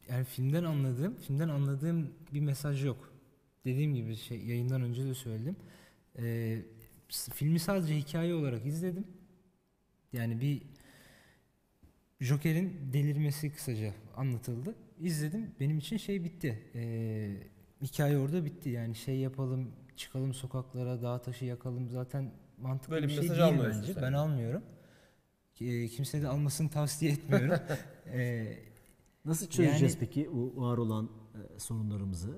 yani 0.08 0.24
filmden 0.24 0.64
anladığım, 0.64 1.14
filmden 1.16 1.48
anladığım 1.48 2.10
bir 2.34 2.40
mesaj 2.40 2.84
yok. 2.84 3.12
Dediğim 3.64 3.94
gibi 3.94 4.16
şey 4.16 4.38
yayından 4.46 4.82
önce 4.82 5.04
de 5.04 5.14
söyledim. 5.14 5.56
Ee, 6.18 6.58
filmi 7.08 7.58
sadece 7.58 7.96
hikaye 7.96 8.34
olarak 8.34 8.66
izledim. 8.66 9.06
Yani 10.12 10.40
bir 10.40 10.62
Joker'in 12.20 12.72
delirmesi 12.92 13.52
kısaca 13.52 13.94
anlatıldı. 14.16 14.74
İzledim. 15.00 15.50
Benim 15.60 15.78
için 15.78 15.96
şey 15.96 16.24
bitti. 16.24 16.62
Ee, 16.74 17.36
hikaye 17.82 18.18
orada 18.18 18.44
bitti. 18.44 18.68
Yani 18.70 18.94
şey 18.94 19.16
yapalım, 19.18 19.70
çıkalım 19.96 20.34
sokaklara, 20.34 21.02
dağ 21.02 21.22
taşı 21.22 21.44
yakalım. 21.44 21.88
Zaten 21.90 22.30
mantıklı 22.58 22.94
Böyle 22.94 23.06
bir 23.06 23.10
bir 23.10 23.14
şey 23.14 23.22
mesaj 23.22 23.38
değil 23.38 23.48
almıyorsun 23.48 23.82
bence. 23.82 23.94
sen. 23.94 24.02
Ben 24.02 24.12
almıyorum. 24.12 24.62
Ee, 25.60 25.88
kimse 25.88 26.22
de 26.22 26.28
almasını 26.28 26.70
tavsiye 26.70 27.12
etmiyorum. 27.12 27.58
Ee, 28.06 28.58
nasıl 29.24 29.46
çözeceğiz 29.46 29.94
Yani- 29.94 30.00
peki 30.00 30.30
bu 30.32 30.52
var 30.62 30.78
olan 30.78 31.10
e, 31.56 31.58
sorunlarımızı? 31.58 32.36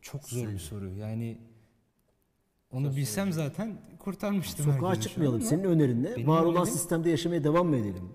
çok 0.00 0.24
zor 0.28 0.48
bir 0.48 0.58
soru. 0.58 0.90
Yani 0.94 1.38
onu 2.70 2.96
bilsem 2.96 3.32
zaten 3.32 3.78
kurtarmıştım. 3.98 4.72
Sokağa 4.72 5.00
çıkmayalım. 5.00 5.40
Senin 5.40 5.64
önerin 5.64 6.02
ne? 6.04 6.16
Benim 6.16 6.28
Var 6.28 6.42
olan 6.42 6.54
önerim- 6.62 6.72
sistemde 6.72 7.10
yaşamaya 7.10 7.44
devam 7.44 7.66
mı 7.68 7.76
edelim? 7.76 8.08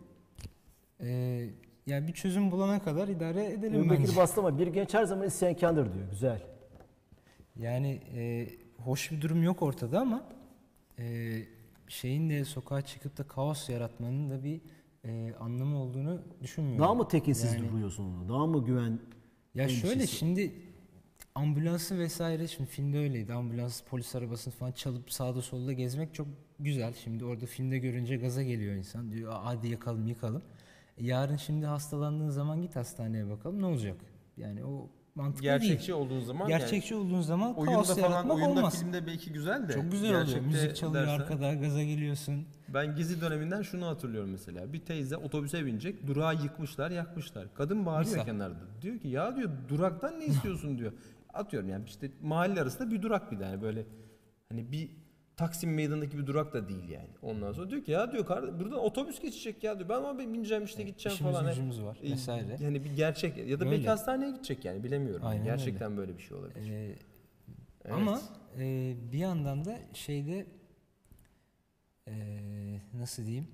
ee, 0.99 1.49
yani 1.87 2.07
bir 2.07 2.13
çözüm 2.13 2.51
bulana 2.51 2.83
kadar 2.83 3.07
idare 3.07 3.45
edelim 3.45 3.89
bence. 3.89 4.03
Bekir 4.03 4.15
Bastama 4.15 4.57
bir 4.59 4.67
genç 4.67 4.93
her 4.93 5.03
zaman 5.05 5.27
isyankardır 5.27 5.93
diyor. 5.93 6.09
Güzel. 6.09 6.41
Yani 7.59 8.01
e, 8.15 8.47
hoş 8.77 9.11
bir 9.11 9.21
durum 9.21 9.43
yok 9.43 9.61
ortada 9.61 9.99
ama 10.01 10.23
e, 10.99 11.37
şeyin 11.87 12.29
de 12.29 12.45
sokağa 12.45 12.81
çıkıp 12.81 13.17
da 13.17 13.23
kaos 13.23 13.69
yaratmanın 13.69 14.29
da 14.29 14.43
bir 14.43 14.61
e, 15.05 15.33
anlamı 15.39 15.77
olduğunu 15.77 16.21
düşünmüyorum. 16.41 16.81
Daha 16.83 16.93
mı 16.93 17.07
tekinsiz 17.07 17.53
Yani- 17.53 17.69
duruyorsun 17.69 18.03
onu? 18.03 18.29
Daha 18.29 18.45
mı 18.45 18.65
güven 18.65 18.99
Ya 19.55 19.69
şöyle 19.69 19.93
endişesi? 19.93 20.15
şimdi 20.17 20.51
ambulansı 21.35 21.99
vesaire 21.99 22.47
şimdi 22.47 22.69
filmde 22.69 22.97
öyleydi. 22.99 23.33
Ambulans 23.33 23.81
polis 23.81 24.15
arabasını 24.15 24.53
falan 24.53 24.71
çalıp 24.71 25.11
sağda 25.11 25.41
solda 25.41 25.73
gezmek 25.73 26.13
çok 26.13 26.27
güzel. 26.59 26.93
Şimdi 26.93 27.25
orada 27.25 27.45
filmde 27.45 27.77
görünce 27.77 28.17
gaza 28.17 28.43
geliyor 28.43 28.75
insan. 28.75 29.11
Diyor 29.11 29.31
"Aa, 29.33 29.45
hadi 29.45 29.67
yakalım 29.67 30.07
yıkalım. 30.07 30.41
E, 30.97 31.05
yarın 31.05 31.35
şimdi 31.37 31.65
hastalandığın 31.65 32.29
zaman 32.29 32.61
git 32.61 32.75
hastaneye 32.75 33.29
bakalım 33.29 33.61
ne 33.61 33.65
olacak? 33.65 33.97
Yani 34.37 34.65
o 34.65 34.89
mantıklı 35.15 35.43
Gerçekçi 35.43 35.87
değil. 35.87 35.99
olduğun 35.99 36.19
zaman 36.19 36.47
Gerçekçi 36.47 36.95
olduğun 36.95 37.21
zaman 37.21 37.47
yani 37.47 37.55
kaos 37.65 37.89
oyunda 37.89 38.01
falan 38.01 38.11
yaratmak 38.11 38.37
oyunda 38.37 38.59
olmaz. 38.59 38.79
filmde 38.79 39.07
belki 39.07 39.31
güzel 39.33 39.69
de 39.69 39.73
Çok 39.73 39.91
güzel 39.91 40.21
oluyor. 40.23 40.39
Müzik 40.39 40.75
çalıyor 40.75 41.07
dersen- 41.07 41.21
arkada 41.21 41.53
gaza 41.53 41.83
geliyorsun. 41.83 42.45
Ben 42.73 42.95
Gezi 42.95 43.21
döneminden 43.21 43.61
şunu 43.61 43.85
hatırlıyorum 43.87 44.29
mesela. 44.31 44.73
Bir 44.73 44.79
teyze 44.79 45.17
otobüse 45.17 45.65
binecek. 45.65 46.07
Durağı 46.07 46.35
yıkmışlar, 46.43 46.91
yakmışlar. 46.91 47.53
Kadın 47.53 47.85
bağırıyor 47.85 48.11
Misal. 48.15 48.25
kenarda. 48.25 48.59
Diyor 48.81 48.99
ki 48.99 49.07
ya 49.07 49.35
diyor 49.35 49.49
duraktan 49.69 50.19
ne 50.19 50.25
istiyorsun 50.25 50.77
diyor. 50.77 50.91
Atıyorum 51.33 51.69
yani 51.69 51.85
işte 51.87 52.11
mahalle 52.21 52.61
arasında 52.61 52.91
bir 52.91 53.01
durak 53.01 53.31
bir 53.31 53.39
tane 53.39 53.61
böyle 53.61 53.85
hani 54.49 54.71
bir 54.71 54.89
Taksim 55.41 55.73
meydanındaki 55.73 56.17
bir 56.17 56.27
durak 56.27 56.53
da 56.53 56.69
değil 56.69 56.89
yani. 56.89 57.07
Ondan 57.21 57.51
sonra 57.53 57.69
diyor 57.69 57.83
ki 57.83 57.91
ya 57.91 58.11
diyor 58.11 58.25
kardeşim 58.25 58.59
buradan 58.59 58.79
otobüs 58.79 59.19
geçecek 59.19 59.63
ya 59.63 59.77
diyor. 59.79 59.89
Ben 59.89 59.95
ama 59.95 60.19
bineceğim 60.19 60.63
işte 60.63 60.83
gideceğim 60.83 61.15
İşimiz 61.15 61.33
falan. 61.33 61.49
gücümüz 61.49 61.81
var 61.83 61.97
E, 62.03 62.11
vesaire. 62.11 62.57
Yani 62.59 62.83
bir 62.83 62.91
gerçek 62.91 63.37
ya 63.49 63.59
da 63.59 63.71
belki 63.71 63.87
hastaneye 63.89 64.31
gidecek 64.31 64.65
yani 64.65 64.83
bilemiyorum. 64.83 65.21
Aynen. 65.25 65.45
Gerçekten 65.45 65.97
böyle 65.97 66.17
bir 66.17 66.21
şey 66.23 66.37
olabilir. 66.37 66.69
Ee, 66.71 66.95
Evet. 67.85 67.93
Ama 67.95 68.21
e, 68.59 68.93
bir 69.11 69.17
yandan 69.17 69.65
da 69.65 69.77
şeyde 69.93 70.45
e, 72.07 72.13
nasıl 72.93 73.25
diyeyim? 73.25 73.47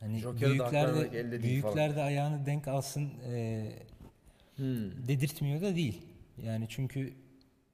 Hani 0.00 0.18
Joker'i 0.18 0.40
de 0.40 0.46
büyükler 0.50 0.94
de, 0.94 1.18
elde 1.18 1.42
değil 1.42 1.42
büyükler 1.62 1.96
de 1.96 2.02
ayağını 2.02 2.46
denk 2.46 2.68
alsın 2.68 3.10
e, 3.30 3.72
Hmm. 4.56 5.06
dedirtmiyor 5.08 5.60
da 5.62 5.76
değil. 5.76 6.02
Yani 6.42 6.66
çünkü 6.68 7.12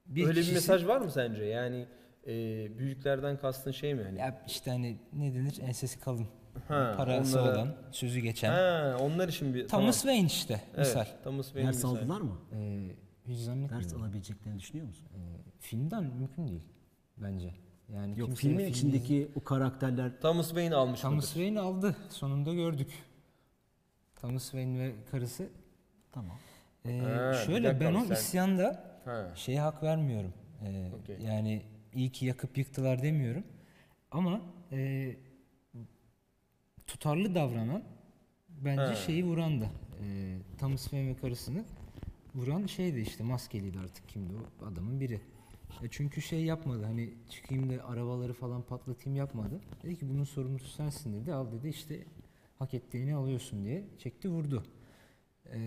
bir 0.05 0.21
Öyle 0.23 0.31
bir 0.31 0.35
kişisi- 0.41 0.53
mesaj 0.55 0.85
var 0.87 1.01
mı 1.01 1.11
sence? 1.11 1.43
Yani 1.43 1.85
e, 2.27 2.31
büyüklerden 2.79 3.37
kastın 3.39 3.71
şey 3.71 3.93
mi 3.93 4.03
hani? 4.03 4.19
ya 4.19 4.43
işte 4.47 4.71
hani 4.71 4.97
ne 5.13 5.33
denir 5.33 5.59
ensesi 5.61 5.99
kalın 5.99 6.27
Ha, 6.67 6.93
parası 6.97 7.41
onlara- 7.41 7.53
olan 7.55 7.75
sözü 7.91 8.19
geçen 8.19 8.51
Ha, 8.51 8.97
onlar 9.01 9.27
için 9.29 9.53
bir 9.53 9.67
Thomas 9.67 9.95
Wayne 10.01 10.27
işte 10.27 10.61
misal. 10.77 11.05
Evet, 11.07 11.23
Thomas 11.23 11.45
Wayne 11.45 11.67
ders 11.67 11.75
misal. 11.75 11.95
aldılar 11.95 12.21
mı? 12.21 12.37
E, 12.55 12.89
hiç 13.27 13.37
Ders 13.37 13.45
zannetmiyorum. 13.45 14.01
alabileceklerini 14.03 14.59
düşünüyor 14.59 14.87
musun? 14.87 15.07
E, 15.15 15.19
filmden 15.59 16.03
mümkün 16.03 16.47
değil 16.47 16.63
bence. 17.17 17.53
Yani 17.93 18.19
Yok 18.19 18.35
filmin 18.35 18.57
filmi 18.57 18.69
içindeki 18.69 19.31
o 19.35 19.43
karakterler 19.43 20.21
Thomas 20.21 20.47
Wayne 20.47 20.75
almış 20.75 20.99
Thomas 21.01 21.15
mıdır? 21.15 21.27
Wayne 21.33 21.59
aldı. 21.59 21.95
Sonunda 22.09 22.53
gördük. 22.53 22.91
Thomas 24.15 24.43
Wayne 24.43 24.79
ve 24.79 24.91
karısı. 25.11 25.47
tamam. 26.11 26.37
Ee, 26.85 26.99
Ha, 26.99 27.33
şöyle 27.33 27.79
ben 27.79 27.93
o 27.93 28.05
sen- 28.05 28.13
isyanda 28.13 28.83
Ha. 29.05 29.31
şeye 29.35 29.59
hak 29.61 29.83
vermiyorum. 29.83 30.33
Ee, 30.65 30.91
Okey. 31.01 31.17
Yani 31.19 31.61
iyi 31.95 32.11
ki 32.11 32.25
yakıp 32.25 32.57
yıktılar 32.57 33.03
demiyorum. 33.03 33.43
Ama 34.11 34.41
e, 34.71 35.11
tutarlı 36.87 37.35
davranan 37.35 37.83
bence 38.49 38.81
Ha. 38.81 38.95
şeyi 38.95 39.25
vurandı. 39.25 39.69
E, 40.03 40.37
Thomas 40.59 40.93
ve 40.93 41.15
karısını 41.21 41.65
vuran 42.35 42.65
şeydi 42.65 42.99
işte 42.99 43.23
maskeliydi 43.23 43.79
artık 43.79 44.09
kimdi 44.09 44.33
o 44.33 44.65
adamın 44.65 44.99
biri. 44.99 45.19
E 45.83 45.87
çünkü 45.91 46.21
şey 46.21 46.43
yapmadı 46.45 46.83
hani 46.83 47.13
çıkayım 47.29 47.69
da 47.69 47.85
arabaları 47.87 48.33
falan 48.33 48.61
patlatayım 48.61 49.17
yapmadı. 49.17 49.61
Dedi 49.83 49.95
ki 49.99 50.09
bunun 50.09 50.23
sorumlusu 50.23 50.67
sensin 50.67 51.13
dedi. 51.21 51.33
Al 51.33 51.51
dedi 51.51 51.67
işte 51.69 52.03
hak 52.59 52.73
ettiğini 52.73 53.15
alıyorsun 53.15 53.65
diye 53.65 53.83
çekti 53.99 54.29
vurdu. 54.29 54.63
E, 55.53 55.59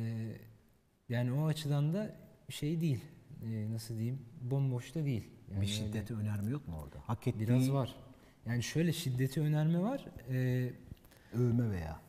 yani 1.09 1.33
o 1.33 1.47
açıdan 1.47 1.95
da 1.95 2.17
şey 2.49 2.81
değil. 2.81 3.01
E, 3.45 3.73
nasıl 3.73 3.95
diyeyim? 3.95 4.19
Bomboş 4.41 4.95
da 4.95 5.05
değil. 5.05 5.25
Yani 5.51 5.61
bir 5.63 5.67
öyle- 5.67 5.67
şiddeti 5.67 6.15
önerme 6.15 6.51
yok 6.51 6.69
mu 6.69 6.77
orada? 6.85 6.97
Hak 7.07 7.27
ettiği 7.27 7.41
Biraz 7.41 7.73
var. 7.73 7.95
Yani 8.47 8.63
şöyle 8.63 8.93
şiddeti 8.93 9.41
önerme 9.41 9.79
var. 9.79 10.05
Ee, 10.31 10.71
övme 11.33 11.71
veya. 11.71 12.01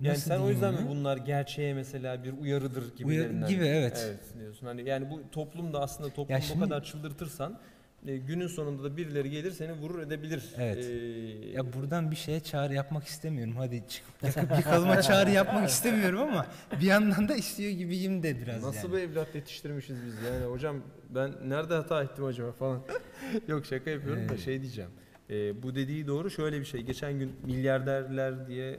Yani 0.00 0.12
nasıl 0.12 0.30
sen 0.30 0.40
o 0.40 0.48
yüzden 0.48 0.74
mi 0.74 0.88
bunlar 0.88 1.16
gerçeğe 1.16 1.74
mesela 1.74 2.24
bir 2.24 2.32
uyarıdır 2.32 2.96
gibilerinden? 2.96 3.48
gibi, 3.48 3.64
evet. 3.64 4.02
Evet 4.06 4.34
diyorsun. 4.38 4.66
Hani 4.66 4.88
yani 4.88 5.10
bu 5.10 5.30
toplumda 5.30 5.80
aslında 5.80 6.10
toplumu 6.10 6.40
bu 6.54 6.60
kadar 6.60 6.84
çıldırtırsan 6.84 7.60
e, 8.06 8.16
günün 8.16 8.46
sonunda 8.46 8.84
da 8.84 8.96
birileri 8.96 9.30
gelir 9.30 9.50
seni 9.50 9.72
vurur 9.72 9.98
edebilir. 10.02 10.44
Evet. 10.58 10.84
Ee, 10.84 11.48
Ya 11.50 11.72
buradan 11.72 12.10
bir 12.10 12.16
şeye 12.16 12.40
çağrı 12.40 12.74
yapmak 12.74 13.04
istemiyorum. 13.06 13.54
Hadi 13.56 13.84
çıkıp 13.88 14.22
yakıp 14.22 14.58
yıkalıma 14.58 15.02
çağrı 15.02 15.30
yapmak 15.30 15.68
istemiyorum 15.68 16.20
ama 16.20 16.46
bir 16.80 16.86
yandan 16.86 17.28
da 17.28 17.34
istiyor 17.36 17.70
gibiyim 17.70 18.22
de 18.22 18.36
biraz 18.40 18.62
Nasıl 18.62 18.88
yani. 18.88 18.96
bir 18.96 18.98
evlat 19.12 19.34
yetiştirmişiz 19.34 19.96
biz 20.06 20.14
yani 20.22 20.44
hocam 20.44 20.76
ben 21.10 21.32
nerede 21.46 21.74
hata 21.74 22.02
ettim 22.02 22.24
acaba 22.24 22.52
falan. 22.52 22.82
Yok 23.48 23.66
şaka 23.66 23.90
yapıyorum 23.90 24.28
da 24.28 24.32
Evet. 24.34 24.44
şey 24.44 24.62
diyeceğim. 24.62 24.90
Ee, 25.30 25.62
bu 25.62 25.74
dediği 25.74 26.06
doğru 26.06 26.30
şöyle 26.30 26.60
bir 26.60 26.64
şey. 26.64 26.80
Geçen 26.80 27.18
gün 27.18 27.32
milyarderler 27.44 28.46
diye 28.48 28.70
e, 28.70 28.78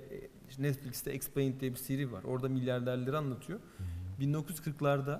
Netflix'te 0.60 1.12
Explained 1.12 1.60
diye 1.62 1.72
bir 1.72 1.78
seri 1.78 2.12
var. 2.12 2.24
Orada 2.24 2.50
milyarderleri 2.50 3.18
anlatıyor. 3.18 3.60
1940'larda 4.22 5.20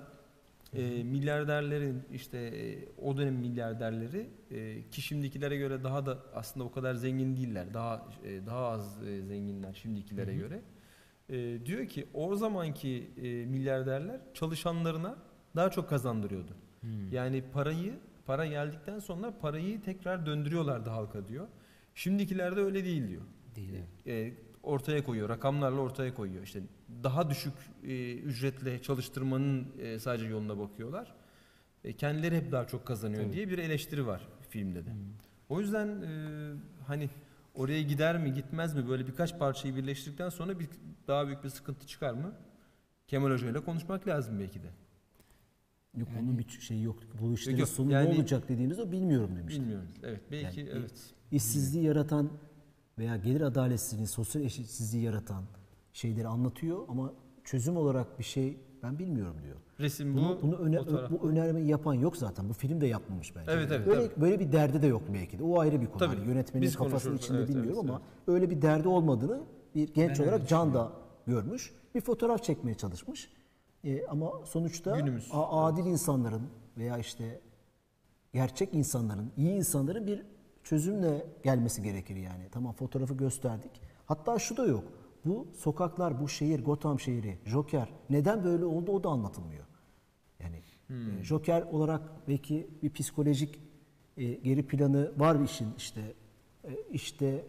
e, 0.74 1.02
milyarderlerin 1.02 2.02
işte 2.12 2.38
e, 2.38 2.88
o 3.02 3.16
dönem 3.16 3.34
milyarderleri 3.34 4.30
e, 4.50 4.90
ki 4.90 5.02
şimdikilere 5.02 5.56
göre 5.56 5.84
daha 5.84 6.06
da 6.06 6.18
aslında 6.34 6.66
o 6.66 6.70
kadar 6.70 6.94
zengin 6.94 7.36
değiller. 7.36 7.74
Daha 7.74 8.08
e, 8.24 8.46
daha 8.46 8.66
az 8.68 9.02
e, 9.02 9.22
zenginler 9.22 9.72
şimdikilere 9.72 10.30
Hı 10.30 10.34
hı. 10.34 10.38
göre. 10.38 10.62
E, 11.28 11.66
diyor 11.66 11.86
ki 11.86 12.06
o 12.14 12.36
zamanki 12.36 13.10
e, 13.16 13.46
milyarderler 13.46 14.20
çalışanlarına 14.34 15.16
daha 15.56 15.70
çok 15.70 15.88
kazandırıyordu. 15.88 16.52
Hmm. 16.80 17.12
Yani 17.12 17.44
parayı 17.52 17.94
para 18.26 18.46
geldikten 18.46 18.98
sonra 18.98 19.38
parayı 19.38 19.82
tekrar 19.82 20.26
döndürüyorlardı 20.26 20.90
halka 20.90 21.28
diyor. 21.28 21.46
Şimdikilerde 21.94 22.60
öyle 22.60 22.84
değil 22.84 23.08
diyor. 23.08 23.22
Değil. 23.56 23.72
E, 24.06 24.32
ortaya 24.68 25.04
koyuyor, 25.04 25.28
rakamlarla 25.28 25.80
ortaya 25.80 26.14
koyuyor. 26.14 26.42
İşte 26.42 26.60
daha 27.04 27.30
düşük 27.30 27.52
e, 27.82 28.14
ücretle 28.14 28.82
çalıştırmanın 28.82 29.66
e, 29.78 29.98
sadece 29.98 30.26
yoluna 30.26 30.58
bakıyorlar. 30.58 31.14
E, 31.84 31.92
kendileri 31.92 32.36
hep 32.36 32.52
daha 32.52 32.66
çok 32.66 32.86
kazanıyor 32.86 33.22
Tabii. 33.22 33.32
diye 33.32 33.48
bir 33.48 33.58
eleştiri 33.58 34.06
var 34.06 34.28
filmde 34.50 34.86
de. 34.86 34.90
Hmm. 34.90 34.98
O 35.48 35.60
yüzden 35.60 35.88
e, 36.02 36.10
hani 36.86 37.10
oraya 37.54 37.82
gider 37.82 38.18
mi 38.18 38.32
gitmez 38.32 38.74
mi 38.74 38.88
böyle 38.88 39.06
birkaç 39.06 39.38
parçayı 39.38 39.76
birleştirdikten 39.76 40.28
sonra 40.28 40.60
bir 40.60 40.68
daha 41.08 41.26
büyük 41.26 41.44
bir 41.44 41.48
sıkıntı 41.48 41.86
çıkar 41.86 42.12
mı? 42.12 42.32
Kemal 43.06 43.30
Hoca 43.30 43.50
ile 43.50 43.60
konuşmak 43.60 44.08
lazım 44.08 44.38
belki 44.40 44.62
de. 44.62 44.66
Yok 45.96 46.08
Yani- 46.14 46.22
onun 46.22 46.38
bir 46.38 46.48
şey 46.48 46.82
yok. 46.82 46.96
Bu 47.20 47.34
işlerin 47.34 47.56
yok. 47.56 47.68
sonu 47.68 47.92
Yani- 47.92 48.10
ne 48.10 48.14
olacak 48.18 48.48
dediğimizde 48.48 48.92
bilmiyorum 48.92 49.36
demişti. 49.36 49.60
Bilmiyorum. 49.60 49.88
Evet 50.02 50.20
belki 50.30 50.60
Yani- 50.60 50.70
evet. 50.72 50.92
İşsizliği 51.32 51.84
yaratan 51.84 52.30
veya 52.98 53.16
gelir 53.16 53.40
adaletsizliğini, 53.40 54.06
sosyal 54.06 54.44
eşitsizliği 54.44 55.04
yaratan 55.04 55.44
şeyleri 55.92 56.28
anlatıyor 56.28 56.84
ama 56.88 57.12
çözüm 57.44 57.76
olarak 57.76 58.18
bir 58.18 58.24
şey 58.24 58.56
ben 58.82 58.98
bilmiyorum 58.98 59.36
diyor. 59.42 59.56
Resim 59.80 60.14
bu. 60.14 60.18
Bunu, 60.18 60.38
bunu 60.42 60.56
öne- 60.56 60.78
fotoğraf. 60.78 61.10
bu 61.10 61.28
önermeyi 61.28 61.66
yapan 61.66 61.94
yok 61.94 62.16
zaten. 62.16 62.48
Bu 62.48 62.52
film 62.52 62.80
de 62.80 62.86
yapmamış 62.86 63.36
bence. 63.36 63.50
Evet, 63.52 63.72
evet, 63.72 63.86
böyle, 63.86 64.20
böyle 64.20 64.40
bir 64.40 64.52
derdi 64.52 64.82
de 64.82 64.86
yok 64.86 65.02
belki 65.14 65.38
de. 65.38 65.42
O 65.42 65.60
ayrı 65.60 65.80
bir 65.80 65.86
konu. 65.86 65.98
Tabii, 65.98 66.16
Hani 66.16 66.28
yönetmenin 66.28 66.62
biz 66.66 66.76
kafasının 66.76 67.16
içinde 67.16 67.38
Evet, 67.38 67.48
bilmiyorum 67.48 67.78
evet, 67.80 67.90
ama 67.90 68.02
öyle 68.26 68.50
bir 68.50 68.62
derdi 68.62 68.88
olmadığını 68.88 69.40
bir 69.74 69.94
genç 69.94 70.10
Ben 70.10 70.20
öyle 70.20 70.30
olarak 70.30 70.48
Can 70.48 70.74
da 70.74 70.92
görmüş. 71.26 71.72
Bir 71.94 72.00
fotoğraf 72.00 72.42
çekmeye 72.44 72.74
çalışmış. 72.74 73.30
E, 73.84 74.06
ama 74.06 74.32
sonuçta 74.44 74.96
Günümüz, 74.96 75.28
adil 75.32 75.86
insanların 75.86 76.42
veya 76.76 76.98
işte 76.98 77.40
gerçek 78.32 78.74
insanların, 78.74 79.32
iyi 79.36 79.50
insanların 79.50 80.06
bir 80.06 80.22
çözümle 80.68 81.26
gelmesi 81.42 81.82
gerekir 81.82 82.16
yani. 82.16 82.48
Tamam 82.52 82.72
fotoğrafı 82.72 83.14
gösterdik. 83.14 83.70
Hatta 84.06 84.38
şu 84.38 84.56
da 84.56 84.66
yok. 84.66 84.84
Bu 85.24 85.46
sokaklar, 85.56 86.20
bu 86.20 86.28
şehir, 86.28 86.64
Gotham 86.64 87.00
şehri, 87.00 87.38
Joker 87.44 87.88
neden 88.10 88.44
böyle 88.44 88.64
oldu 88.64 88.92
o 88.92 89.04
da 89.04 89.08
anlatılmıyor. 89.08 89.64
Yani 90.40 90.62
e, 90.90 91.24
Joker 91.24 91.62
olarak 91.62 92.02
belki 92.28 92.70
bir 92.82 92.90
psikolojik 92.90 93.60
e, 94.16 94.32
geri 94.32 94.66
planı 94.66 95.12
var 95.16 95.40
bir 95.40 95.44
işin 95.44 95.68
işte 95.76 96.00
e, 96.64 96.70
işte 96.90 97.44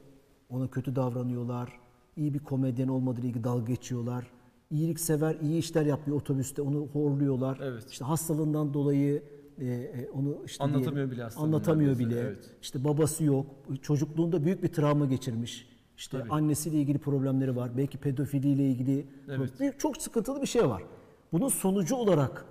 ona 0.50 0.68
kötü 0.68 0.96
davranıyorlar. 0.96 1.80
iyi 2.18 2.34
bir 2.34 2.40
komedyen 2.40 2.88
olmadığıyla 2.88 3.30
ilgili 3.30 3.44
dalga 3.44 3.66
geçiyorlar. 3.66 4.28
İyiliksever, 4.72 5.36
iyi 5.36 5.60
işler 5.60 5.86
yapıyor 5.86 6.18
otobüste 6.18 6.62
onu 6.62 6.88
horluyorlar. 6.94 7.60
Evet. 7.64 7.92
İşte 7.92 8.06
hastalığından 8.06 8.74
dolayı 8.74 9.24
e, 9.62 9.66
e, 9.66 10.10
onu 10.10 10.38
işte 10.46 10.64
Anlatamıyor 10.64 10.96
diyelim, 10.96 11.12
bile 11.12 11.24
hastalığını 11.24 11.46
Anlatamıyor 11.48 11.92
neredeyse, 11.92 12.12
bile. 12.12 12.20
evet. 12.20 12.50
İşte 12.62 12.84
babası 12.84 13.24
yok. 13.24 13.46
Çocukluğunda 13.82 14.46
büyük 14.46 14.64
bir 14.64 14.68
travma 14.68 15.06
geçirmiş. 15.06 15.70
İşte 15.98 16.20
Tabii. 16.20 16.30
annesiyle 16.30 16.78
ilgili 16.78 16.98
problemleri 16.98 17.56
var. 17.56 17.78
Belki 17.78 17.98
pedofiliyle 17.98 18.66
ilgili 18.70 19.06
Evet. 19.30 19.80
çok 19.80 19.98
sıkıntılı 20.02 20.42
bir 20.42 20.48
şey 20.48 20.70
var. 20.70 20.84
Bunun 21.32 21.50
sonucu 21.50 21.96
olarak 21.96 22.46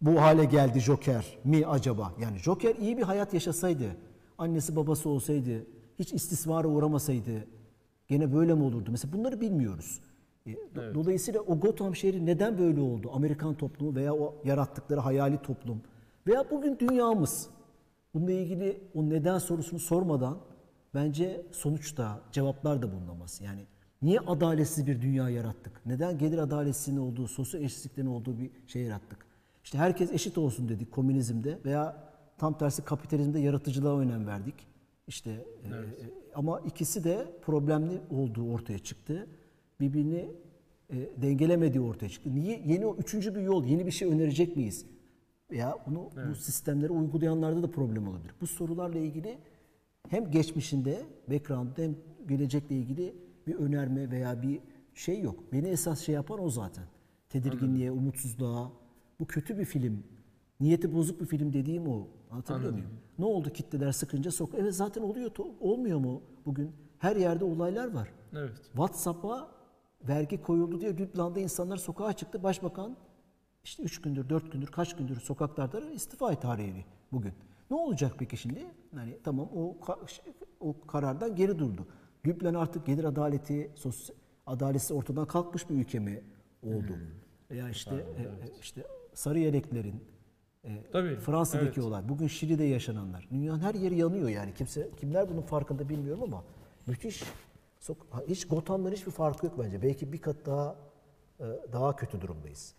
bu 0.00 0.20
hale 0.20 0.44
geldi 0.44 0.80
Joker 0.80 1.38
mi 1.44 1.66
acaba? 1.66 2.12
Yani 2.20 2.38
Joker 2.38 2.74
iyi 2.76 2.96
bir 2.98 3.02
hayat 3.02 3.34
yaşasaydı 3.34 3.84
annesi 4.38 4.76
babası 4.76 5.08
olsaydı, 5.08 5.66
hiç 5.98 6.12
istismara 6.12 6.68
uğramasaydı 6.68 7.30
gene 8.08 8.34
böyle 8.34 8.54
mi 8.54 8.62
olurdu? 8.62 8.88
Mesela 8.90 9.12
bunları 9.12 9.40
bilmiyoruz. 9.40 10.00
E, 10.46 10.50
do- 10.52 10.94
Dolayısıyla 10.94 11.40
o 11.40 11.60
Gotham 11.60 11.96
şehri 11.96 12.26
neden 12.26 12.58
böyle 12.58 12.80
oldu? 12.80 13.10
Amerikan 13.14 13.54
toplumu 13.54 13.94
veya 13.94 14.14
o 14.14 14.34
yarattıkları 14.44 15.00
hayali 15.00 15.38
toplum 15.42 15.80
veya 16.26 16.50
bugün 16.50 16.78
dünyamız. 16.78 17.50
Bununla 18.14 18.32
ilgili 18.32 18.80
o 18.94 19.08
neden 19.10 19.38
sorusunu 19.38 19.78
sormadan 19.80 20.38
bence 20.94 21.46
sonuçta 21.52 22.20
cevaplar 22.32 22.82
da 22.82 22.92
bulunamaz. 22.92 23.40
Yani 23.44 23.66
niye 24.02 24.20
adaletsiz 24.20 24.86
bir 24.86 25.02
dünya 25.02 25.30
yarattık? 25.30 25.86
Neden 25.86 26.18
gelir 26.18 26.38
adaletsizliğinin 26.38 27.02
olduğu, 27.02 27.28
sosyal 27.28 27.62
eşitsizliklerin 27.62 28.06
olduğu 28.06 28.38
bir 28.38 28.50
şey 28.66 28.82
yarattık? 28.82 29.26
İşte 29.64 29.78
herkes 29.78 30.12
eşit 30.12 30.38
olsun 30.38 30.68
dedik 30.68 30.92
komünizmde 30.92 31.58
veya 31.64 32.10
tam 32.38 32.58
tersi 32.58 32.84
kapitalizmde 32.84 33.38
yaratıcılığa 33.38 33.98
önem 33.98 34.26
verdik. 34.26 34.54
İşte 35.06 35.30
e, 35.30 35.68
e, 35.68 35.74
ama 36.34 36.60
ikisi 36.60 37.04
de 37.04 37.26
problemli 37.42 38.00
olduğu 38.10 38.52
ortaya 38.52 38.78
çıktı. 38.78 39.26
Birbirini 39.80 40.28
e, 40.90 40.96
dengelemediği 41.22 41.84
ortaya 41.84 42.08
çıktı. 42.08 42.34
Niye 42.34 42.62
yeni 42.66 42.86
o 42.86 42.96
üçüncü 42.96 43.34
bir 43.34 43.40
yol, 43.40 43.64
yeni 43.64 43.86
bir 43.86 43.90
şey 43.90 44.08
önerecek 44.08 44.56
miyiz? 44.56 44.86
Veya 45.50 45.76
bunu 45.86 46.10
bu 46.30 46.34
sistemleri 46.34 46.92
uygulayanlarda 46.92 47.62
da 47.62 47.70
problem 47.70 48.08
olabilir. 48.08 48.34
Bu 48.40 48.46
sorularla 48.46 48.98
ilgili 48.98 49.38
hem 50.08 50.30
geçmişinde, 50.30 51.02
background'da 51.30 51.82
hem 51.82 51.94
gelecekle 52.28 52.76
ilgili 52.76 53.14
bir 53.46 53.54
önerme 53.54 54.10
veya 54.10 54.42
bir 54.42 54.60
şey 54.94 55.20
yok. 55.20 55.52
Beni 55.52 55.68
esas 55.68 56.00
şey 56.00 56.14
yapan 56.14 56.44
o 56.44 56.50
zaten. 56.50 56.84
Tedirginliğe, 57.28 57.90
umutsuzluğa. 57.90 58.72
Bu 59.20 59.26
kötü 59.26 59.58
bir 59.58 59.64
film. 59.64 60.04
Niyeti 60.60 60.94
bozuk 60.94 61.20
bir 61.20 61.26
film 61.26 61.52
dediğim 61.52 61.88
o. 61.88 62.08
Anlatabiliyor 62.30 62.72
muyum? 62.72 62.90
Ne 63.18 63.24
oldu 63.24 63.50
kitleler 63.50 63.92
sıkınca 63.92 64.30
sok. 64.30 64.50
Evet 64.58 64.74
zaten 64.74 65.02
oluyor. 65.02 65.30
Olmuyor 65.60 65.98
mu 65.98 66.22
bugün? 66.46 66.72
Her 66.98 67.16
yerde 67.16 67.44
olaylar 67.44 67.92
var. 67.94 68.08
Evet. 68.32 68.56
WhatsApp'a 68.64 69.50
vergi 70.08 70.42
koyuldu 70.42 70.80
diye 70.80 70.96
Lübnan'da 70.98 71.40
insanlar 71.40 71.76
sokağa 71.76 72.12
çıktı. 72.12 72.42
Başbakan 72.42 72.96
işte 73.64 73.82
3 73.82 74.00
gündür, 74.02 74.28
4 74.28 74.52
gündür, 74.52 74.66
kaç 74.66 74.96
gündür 74.96 75.20
sokaklarda 75.20 75.90
istifa 75.90 76.40
tarihi 76.40 76.84
bugün. 77.12 77.32
Ne 77.70 77.76
olacak 77.76 78.12
peki 78.18 78.36
şimdi? 78.36 78.66
Yani 78.96 79.18
tamam 79.24 79.48
o 79.54 79.76
ka- 79.80 80.20
o 80.60 80.86
karardan 80.86 81.34
geri 81.36 81.58
durdu. 81.58 81.86
Lübnan 82.26 82.54
artık 82.54 82.86
gelir 82.86 83.04
adaleti, 83.04 83.70
sosyal 83.74 84.16
adaleti 84.46 84.94
ortadan 84.94 85.26
kalkmış 85.26 85.70
bir 85.70 85.74
ülke 85.74 85.98
mi 85.98 86.22
oldu? 86.62 86.98
Veya 87.50 87.68
işte 87.70 87.94
e, 87.94 88.22
e, 88.22 88.60
işte 88.60 88.86
sarı 89.14 89.38
yeleklerin 89.38 90.04
e, 90.64 90.82
Tabii, 90.92 91.16
Fransa'daki 91.16 91.66
evet. 91.66 91.78
olay, 91.78 92.08
bugün 92.08 92.26
Şili'de 92.26 92.64
yaşananlar. 92.64 93.28
Dünyanın 93.30 93.60
her 93.60 93.74
yeri 93.74 93.96
yanıyor 93.96 94.28
yani. 94.28 94.54
Kimse 94.54 94.90
kimler 94.96 95.28
bunun 95.30 95.42
farkında 95.42 95.88
bilmiyorum 95.88 96.22
ama 96.22 96.44
müthiş 96.86 97.22
hiç 98.28 98.46
Gotham'dan 98.48 98.92
hiçbir 98.92 99.10
farkı 99.12 99.46
yok 99.46 99.54
bence. 99.58 99.82
Belki 99.82 100.12
bir 100.12 100.18
kat 100.20 100.36
daha 100.46 100.76
daha 101.72 101.96
kötü 101.96 102.20
durumdayız. 102.20 102.74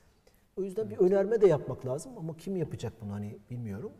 O 0.58 0.64
yüzden 0.64 0.90
bir 0.90 0.98
önerme 0.98 1.42
de 1.42 1.48
yapmak 1.48 1.86
lazım 1.86 2.12
ama 2.18 2.38
kim 2.38 2.56
yapacak 2.58 2.94
bunu 3.02 3.14
hani 3.14 3.38
bilmiyorum. 3.50 3.92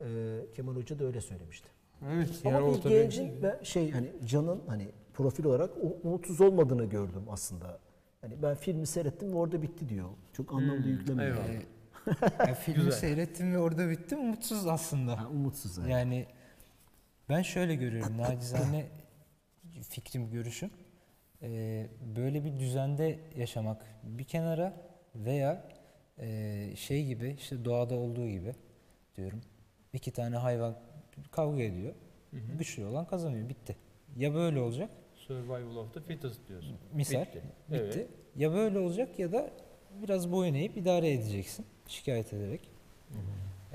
E, 0.00 0.06
Kemal 0.54 0.74
Hoca 0.74 0.98
da 0.98 1.04
öyle 1.04 1.20
söylemişti. 1.20 1.68
Evet. 2.14 2.28
Ama 2.44 2.54
yani 2.54 2.64
o 2.64 2.74
bir 2.74 2.80
tabii- 2.82 2.92
gencin 2.94 3.42
ben 3.42 3.62
şey 3.62 3.90
hani 3.90 4.12
Can'ın 4.24 4.62
hani 4.66 4.88
profil 5.14 5.44
olarak 5.44 5.70
umutsuz 6.04 6.40
olmadığını 6.40 6.84
gördüm 6.84 7.22
aslında. 7.30 7.78
Hani 8.20 8.42
ben 8.42 8.54
filmi 8.54 8.86
seyrettim 8.86 9.32
ve 9.32 9.36
orada 9.36 9.62
bitti 9.62 9.88
diyor. 9.88 10.08
Çok 10.32 10.52
anlamda 10.52 10.88
yüklemiyor. 10.88 11.36
eyvallah. 11.36 11.62
Ya 12.48 12.54
filmi 12.54 12.92
seyrettim 12.92 13.52
ve 13.54 13.58
orada 13.58 13.90
bittim 13.90 14.26
mutsuz 14.26 14.66
aslında. 14.66 15.20
Ha, 15.20 15.28
umutsuz 15.28 15.78
yani. 15.78 15.90
Yani 15.90 16.26
ben 17.28 17.42
şöyle 17.42 17.74
görüyorum 17.74 18.18
nacizane 18.18 18.86
fikrim, 19.88 20.30
görüşüm. 20.30 20.70
Ee, 21.42 21.86
böyle 22.16 22.44
bir 22.44 22.58
düzende 22.58 23.18
yaşamak 23.36 23.84
bir 24.02 24.24
kenara 24.24 24.72
veya 25.14 25.68
e, 26.20 26.70
şey 26.76 27.06
gibi 27.06 27.36
işte 27.38 27.64
doğada 27.64 27.94
olduğu 27.94 28.28
gibi 28.28 28.52
diyorum. 29.16 29.40
İki 29.92 30.10
tane 30.10 30.36
hayvan 30.36 30.76
kavga 31.30 31.62
ediyor. 31.62 31.94
Güçlü 32.58 32.84
olan 32.84 33.04
kazanıyor. 33.06 33.48
Bitti. 33.48 33.76
Ya 34.16 34.34
böyle 34.34 34.60
olacak 34.60 34.90
Survival 35.16 35.76
of 35.76 35.94
the 35.94 36.00
fittest 36.00 36.48
diyorsun. 36.48 36.76
misal 36.92 37.20
Bitti. 37.22 37.42
bitti. 37.68 37.76
Evet. 37.96 38.08
Ya 38.36 38.52
böyle 38.52 38.78
olacak 38.78 39.18
ya 39.18 39.32
da 39.32 39.50
biraz 40.02 40.32
boyun 40.32 40.54
eğip 40.54 40.76
idare 40.76 41.12
edeceksin 41.12 41.66
şikayet 41.86 42.32
ederek. 42.32 42.60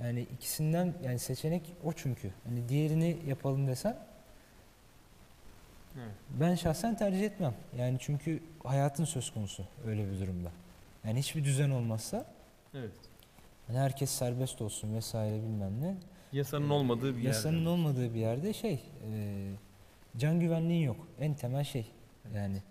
Yani 0.03 0.21
ikisinden 0.21 0.93
yani 1.03 1.19
seçenek 1.19 1.73
o 1.83 1.93
çünkü. 1.93 2.31
Hani 2.43 2.69
diğerini 2.69 3.17
yapalım 3.27 3.67
desen 3.67 3.97
Evet. 5.97 6.11
ben 6.39 6.55
şahsen 6.55 6.97
tercih 6.97 7.23
etmem. 7.23 7.53
Yani 7.77 7.97
çünkü 7.99 8.39
hayatın 8.63 9.05
söz 9.05 9.31
konusu 9.33 9.65
öyle 9.87 10.11
bir 10.11 10.19
durumda. 10.19 10.51
Yani 11.05 11.19
hiçbir 11.19 11.43
düzen 11.43 11.69
olmazsa 11.69 12.25
Evet. 12.73 12.91
hani 13.67 13.77
herkes 13.77 14.09
serbest 14.09 14.61
olsun 14.61 14.95
vesaire 14.95 15.35
bilmem 15.43 15.81
ne. 15.81 15.97
Yasanın 16.31 16.69
olmadığı 16.69 17.11
bir 17.11 17.15
yerde. 17.15 17.27
Yasanın 17.27 17.65
olmadığı 17.65 18.13
bir 18.13 18.19
yerde 18.19 18.53
şey 18.53 18.79
e, 19.11 19.51
can 20.17 20.39
güvenliğin 20.39 20.83
yok. 20.85 21.07
En 21.19 21.33
temel 21.33 21.63
şey 21.63 21.91
yani. 22.35 22.63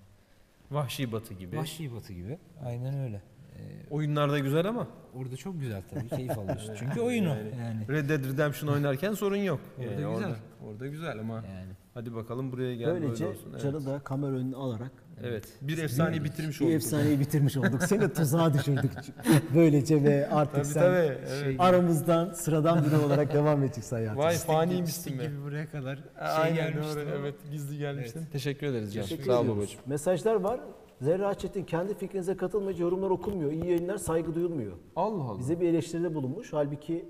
Vahşi 0.70 1.12
batı 1.12 1.34
gibi. 1.34 1.56
Vahşi 1.56 1.94
batı 1.94 2.12
gibi. 2.12 2.38
Aynen 2.64 2.98
öyle. 2.98 3.16
E, 3.56 3.60
Oyunlarda 3.90 4.38
güzel 4.38 4.66
ama 4.68 4.88
Orada 5.14 5.36
çok 5.36 5.60
güzel 5.60 5.82
tabii 5.90 6.08
keyif 6.16 6.38
alıyorsun. 6.38 6.74
Çünkü 6.78 7.00
oyun 7.00 7.24
o 7.26 7.28
Yani- 7.28 7.50
yani. 7.58 7.88
Red 7.88 8.08
Dead 8.08 8.24
Redemption 8.24 8.68
oynarken 8.74 9.12
sorun 9.14 9.36
yok. 9.36 9.60
Orada 9.78 9.90
Yani 9.90 9.96
güzel. 10.14 10.28
Orada, 10.28 10.36
orada 10.66 10.86
güzel 10.86 11.18
ama 11.20 11.34
Yani. 11.34 11.72
hadi 11.94 12.14
bakalım 12.14 12.52
buraya 12.52 12.76
gel 12.76 12.90
Böylece 12.90 13.24
böyle 13.24 13.36
olsun. 13.38 13.50
Evet. 13.52 13.62
Can'ı 13.62 13.86
da 13.86 13.98
kamera 13.98 14.32
önüne 14.32 14.56
alarak 14.56 14.92
evet. 15.24 15.44
Bir 15.62 15.78
efsaneyi 15.78 16.24
bitirmiş 16.24 16.60
bir 16.60 16.64
olduk. 16.64 16.74
efsaneyi 16.74 17.20
bitirmiş 17.20 17.56
olduk. 17.56 17.82
Seni 17.82 18.12
tuzağa 18.12 18.54
düşürdük. 18.54 18.90
Böylece 19.54 20.04
ve 20.04 20.28
artık 20.32 20.54
Tabii 20.54 20.64
sen 20.64 20.80
tabii. 20.80 21.18
Evet. 21.42 21.56
aramızdan 21.60 22.32
sıradan 22.32 22.84
biri 22.84 22.96
olarak 22.96 23.34
devam 23.34 23.62
edeceksin 23.62 23.96
hayatına. 23.96 24.24
Vay 24.24 24.34
faniymişsin 24.36 25.18
be. 25.18 25.24
gibi 25.24 25.42
buraya 25.44 25.66
kadar 25.70 25.96
şey 25.96 26.04
Aynen 26.18 26.56
gelmişti 26.56 26.96
doğru. 26.96 27.00
ama- 27.02 27.10
Evet 27.16 27.34
gizli 27.50 27.78
gelmiştin. 27.78 28.24
Teşekkür 28.32 28.66
ederiz 28.66 28.94
Can. 28.94 29.02
Sağ 29.02 29.40
ol 29.40 29.48
babacığım. 29.48 29.80
Mesajlar 29.86 30.34
var. 30.34 30.60
Zerra 31.00 31.34
Çetin 31.34 31.64
kendi 31.64 31.94
fikrinize 31.94 32.36
katılmayınca 32.36 32.84
yorumlar 32.84 33.10
okunmuyor. 33.10 33.52
İyi 33.52 33.66
yayınlar 33.66 33.96
saygı 33.98 34.34
duyulmuyor. 34.34 34.72
Allah 34.96 35.22
Allah. 35.24 35.38
Bize 35.38 35.60
bir 35.60 35.68
eleştiride 35.68 36.14
bulunmuş. 36.14 36.52
Halbuki 36.52 37.08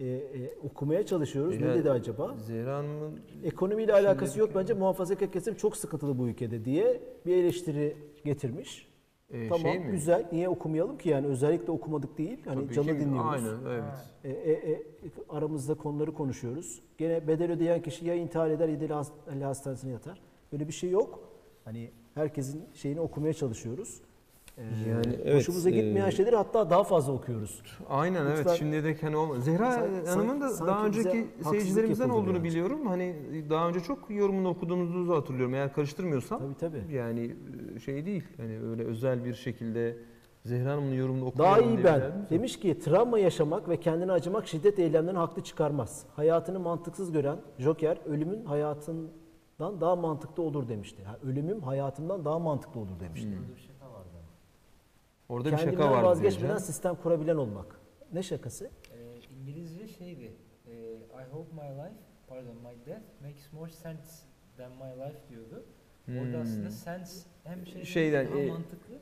e, 0.00 0.06
e, 0.06 0.52
okumaya 0.62 1.06
çalışıyoruz. 1.06 1.60
Ne 1.60 1.66
Ya- 1.66 1.74
dedi 1.74 1.90
acaba? 1.90 2.34
Zehra 2.38 2.76
Hanım'ın 2.78 3.20
Ekonomiyle 3.44 3.92
alakası 3.92 4.40
yok 4.40 4.50
bence 4.54 4.74
muhafazakar 4.74 5.32
kesim 5.32 5.54
çok 5.54 5.76
sıkıntılı 5.76 6.18
bu 6.18 6.28
ülkede 6.28 6.64
diye 6.64 7.00
bir 7.26 7.36
eleştiri 7.36 7.96
getirmiş. 8.24 8.90
e, 9.30 9.48
tamam 9.48 9.60
şey 9.72 9.78
mi? 9.78 9.90
güzel. 9.90 10.26
Niye 10.32 10.48
okumayalım 10.48 10.98
ki 10.98 11.08
yani 11.08 11.26
özellikle 11.26 11.72
okumadık 11.72 12.18
değil. 12.18 12.38
Hani 12.44 12.64
Tabii 12.64 12.74
canı 12.74 12.86
ki. 12.86 12.98
dinliyoruz. 13.00 13.44
Aynen 13.44 13.58
evet. 13.70 13.84
E, 14.24 14.30
e, 14.30 14.72
e, 14.72 14.82
aramızda 15.28 15.74
konuları 15.74 16.14
konuşuyoruz. 16.14 16.82
Gene 16.98 17.28
bedel 17.28 17.52
ödeyen 17.52 17.82
kişi 17.82 18.06
ya 18.06 18.14
intihar 18.14 18.50
eder 18.50 18.68
ya 18.68 18.88
da 18.88 18.96
hastane 18.96 19.44
hastanesine 19.44 19.92
yatar. 19.92 20.20
Böyle 20.52 20.68
bir 20.68 20.72
şey 20.72 20.90
yok. 20.90 21.20
Hani 21.64 21.90
herkesin 22.14 22.64
şeyini 22.74 23.00
okumaya 23.00 23.32
çalışıyoruz. 23.34 24.00
E, 24.60 24.90
Yani 24.90 25.18
evet, 25.24 25.34
hoşumuza 25.36 25.70
gitmeyen 25.70 26.08
e, 26.08 26.10
şeyleri 26.10 26.36
hatta 26.36 26.70
daha 26.70 26.84
fazla 26.84 27.12
okuyoruz. 27.12 27.62
Aynen 27.88 28.26
Lütfen- 28.26 28.34
evet 28.36 28.50
şimdiye 28.58 28.84
dek 28.84 29.02
hani 29.02 29.16
olmadı. 29.16 29.40
Zehra 29.40 29.72
Sanki- 29.72 30.08
Hanım'ın 30.10 30.40
da 30.40 30.48
sanki 30.48 30.70
daha 30.70 30.86
önceki 30.86 31.26
seyircilerimizden 31.50 32.08
olduğunu 32.08 32.32
biraz. 32.34 32.44
biliyorum. 32.44 32.86
Hani 32.86 33.16
daha 33.50 33.68
önce 33.68 33.80
çok 33.80 34.10
yorumunu 34.10 34.48
okuduğunuzu 34.48 35.14
hatırlıyorum 35.16 35.54
eğer 35.54 35.72
karıştırmıyorsam. 35.72 36.38
Tabii 36.38 36.56
tabii. 36.56 36.94
Yani 36.94 37.36
e, 37.76 37.80
şey 37.80 38.06
değil. 38.06 38.24
Hani 38.36 38.60
öyle 38.70 38.84
özel 38.84 39.24
bir 39.24 39.34
şekilde 39.34 39.96
Zehra 40.44 40.72
Hanım'ın 40.72 40.92
yorumunu 40.94 41.24
Daha 41.24 41.28
okumayalım 41.28 41.78
iyi 41.78 41.84
ben. 41.84 42.02
Demiş 42.30 42.58
ki 42.60 42.78
travma 42.78 43.18
yaşamak 43.18 43.68
ve 43.68 43.76
kendine 43.80 44.12
acımak 44.12 44.48
şiddet 44.48 44.78
eylemlerini 44.78 45.18
haklı 45.18 45.42
çıkarmaz. 45.42 46.04
Hayatını 46.16 46.60
mantıksız 46.60 47.12
gören 47.12 47.36
Joker 47.58 47.98
ölümün 48.06 48.44
hayatından 48.44 49.80
daha 49.80 49.96
mantıklı 49.96 50.42
olur 50.42 50.68
demişti. 50.68 51.04
Ha, 51.04 51.18
ölümüm 51.24 51.60
hayatımdan 51.60 52.24
daha 52.24 52.38
mantıklı 52.38 52.80
olur 52.80 53.00
demişti. 53.00 53.28
Hmm. 53.28 53.69
Orada 55.30 55.52
bir 55.52 55.56
şaka 55.56 55.90
var 55.90 56.02
vazgeçmeden 56.02 56.40
diyeceğim. 56.40 56.58
sistem 56.58 56.94
kurabilen 56.94 57.36
olmak. 57.36 57.80
Ne 58.12 58.22
şakası? 58.22 58.64
Ee, 58.94 59.20
İngilizce 59.40 59.88
şeydi. 59.88 60.32
e, 60.66 60.72
I 60.94 61.24
hope 61.32 61.52
my 61.54 61.68
life, 61.78 61.94
pardon 62.28 62.56
my 62.56 62.86
death 62.86 63.02
makes 63.22 63.52
more 63.52 63.70
sense 63.70 64.26
than 64.56 64.70
my 64.72 65.00
life 65.08 65.18
diyordu. 65.30 65.64
Orada 66.08 66.36
Hmm. 66.36 66.42
aslında 66.42 66.70
sense 66.70 67.28
hem 67.44 67.66
şey 67.66 67.84
Şeyden, 67.84 68.26
daha 68.26 68.38
e, 68.38 68.46
mantıklı 68.48 68.94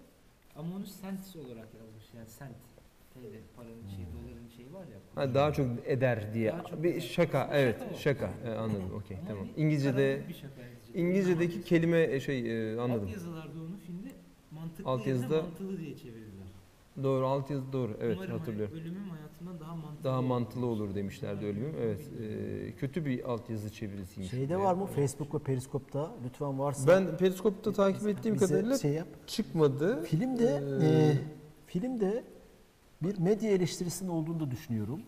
ama 0.56 0.76
onu 0.76 0.86
sense 0.86 1.38
olarak 1.38 1.68
yazmış 1.74 2.04
yani 2.16 2.26
cent. 2.38 2.56
Şeyde 3.14 3.40
paranın 3.56 3.86
şey 3.96 4.04
doların 4.14 4.48
şeyi 4.56 4.72
var 4.74 4.80
ya. 4.86 4.98
Ha, 5.14 5.34
daha 5.34 5.52
çok 5.52 5.66
eder 5.86 6.34
diye. 6.34 6.52
Daha 6.52 6.62
çok 6.64 6.82
bir 6.82 6.90
eder. 6.92 7.00
şaka 7.00 7.38
Şaka 7.40 7.56
evet 7.58 7.76
o. 7.94 7.98
şaka. 7.98 8.30
E, 8.46 8.50
anladım 8.50 8.94
okey 8.94 9.16
Ama 9.16 9.28
tamam. 9.28 9.46
İngilizce'de 9.56 10.22
şaka. 10.40 10.54
İngilizce'deki 10.94 11.62
kelime 11.64 12.02
e, 12.02 12.20
şey 12.20 12.72
e, 12.74 12.80
anladım. 12.80 13.04
Alt 13.04 13.12
yazılarda 13.12 13.60
onu 13.60 13.77
mantıklı 14.84 14.90
Alt 14.90 15.06
yazıda- 15.06 15.42
mantılı 15.42 15.78
diye 15.78 15.96
çevirdiler. 15.96 16.28
Doğru 17.02 17.26
alt 17.26 17.50
yazı 17.50 17.72
doğru. 17.72 17.96
Evet 18.00 18.16
Umarım 18.16 18.38
hatırlıyorum. 18.38 18.74
Hani 18.74 18.82
ölümüm 18.86 19.08
hayatımdan 19.10 19.60
daha 19.60 19.74
mantıklı. 19.76 20.04
Daha 20.04 20.18
olur. 20.18 20.26
mantıklı 20.28 20.66
olur 20.66 20.94
demişlerdi 20.94 21.46
ölümüm. 21.46 21.74
Evet. 21.80 22.00
e, 22.20 22.72
kötü 22.72 23.04
bir 23.06 23.30
altyazı 23.30 23.72
çevirisiymiş. 23.72 24.30
Şeyde 24.30 24.54
E, 24.54 24.58
var 24.58 24.74
mı 24.74 24.86
Facebook 24.86 25.34
ve 25.34 25.38
Periskop'ta 25.38 26.10
lütfen 26.24 26.58
varsa 26.58 26.88
Ben 26.88 27.16
Periskop'ta 27.16 27.72
takip 27.72 28.08
ettiğim 28.08 28.34
bize 28.34 28.46
kadarıyla 28.46 28.78
şey 28.78 28.92
yap. 28.92 29.08
çıkmadı. 29.26 30.02
Filmde 30.02 30.62
Ee, 30.82 30.86
e, 30.86 31.18
filmde 31.66 32.24
bir 33.02 33.18
medya 33.18 33.50
eleştirisinin 33.50 34.10
olduğunu 34.10 34.40
da 34.40 34.50
düşünüyorum. 34.50 35.00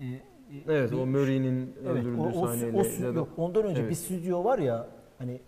E, 0.00 0.04
e, 0.06 0.20
Evet 0.68 0.92
bir- 0.92 0.96
o 0.96 1.06
Murray'nin 1.06 1.74
Evet, 1.82 1.86
öldürüldüğü 1.96 2.20
o, 2.20 2.28
o, 2.42 2.46
sahneyle. 2.46 2.76
o 3.10 3.14
da- 3.14 3.18
yok, 3.18 3.28
ondan 3.36 3.64
önce 3.64 3.80
Evet. 3.80 3.90
bir 3.90 3.94
stüdyo 3.96 4.44
var 4.44 4.58
ya 4.58 4.88
hani 5.18 5.40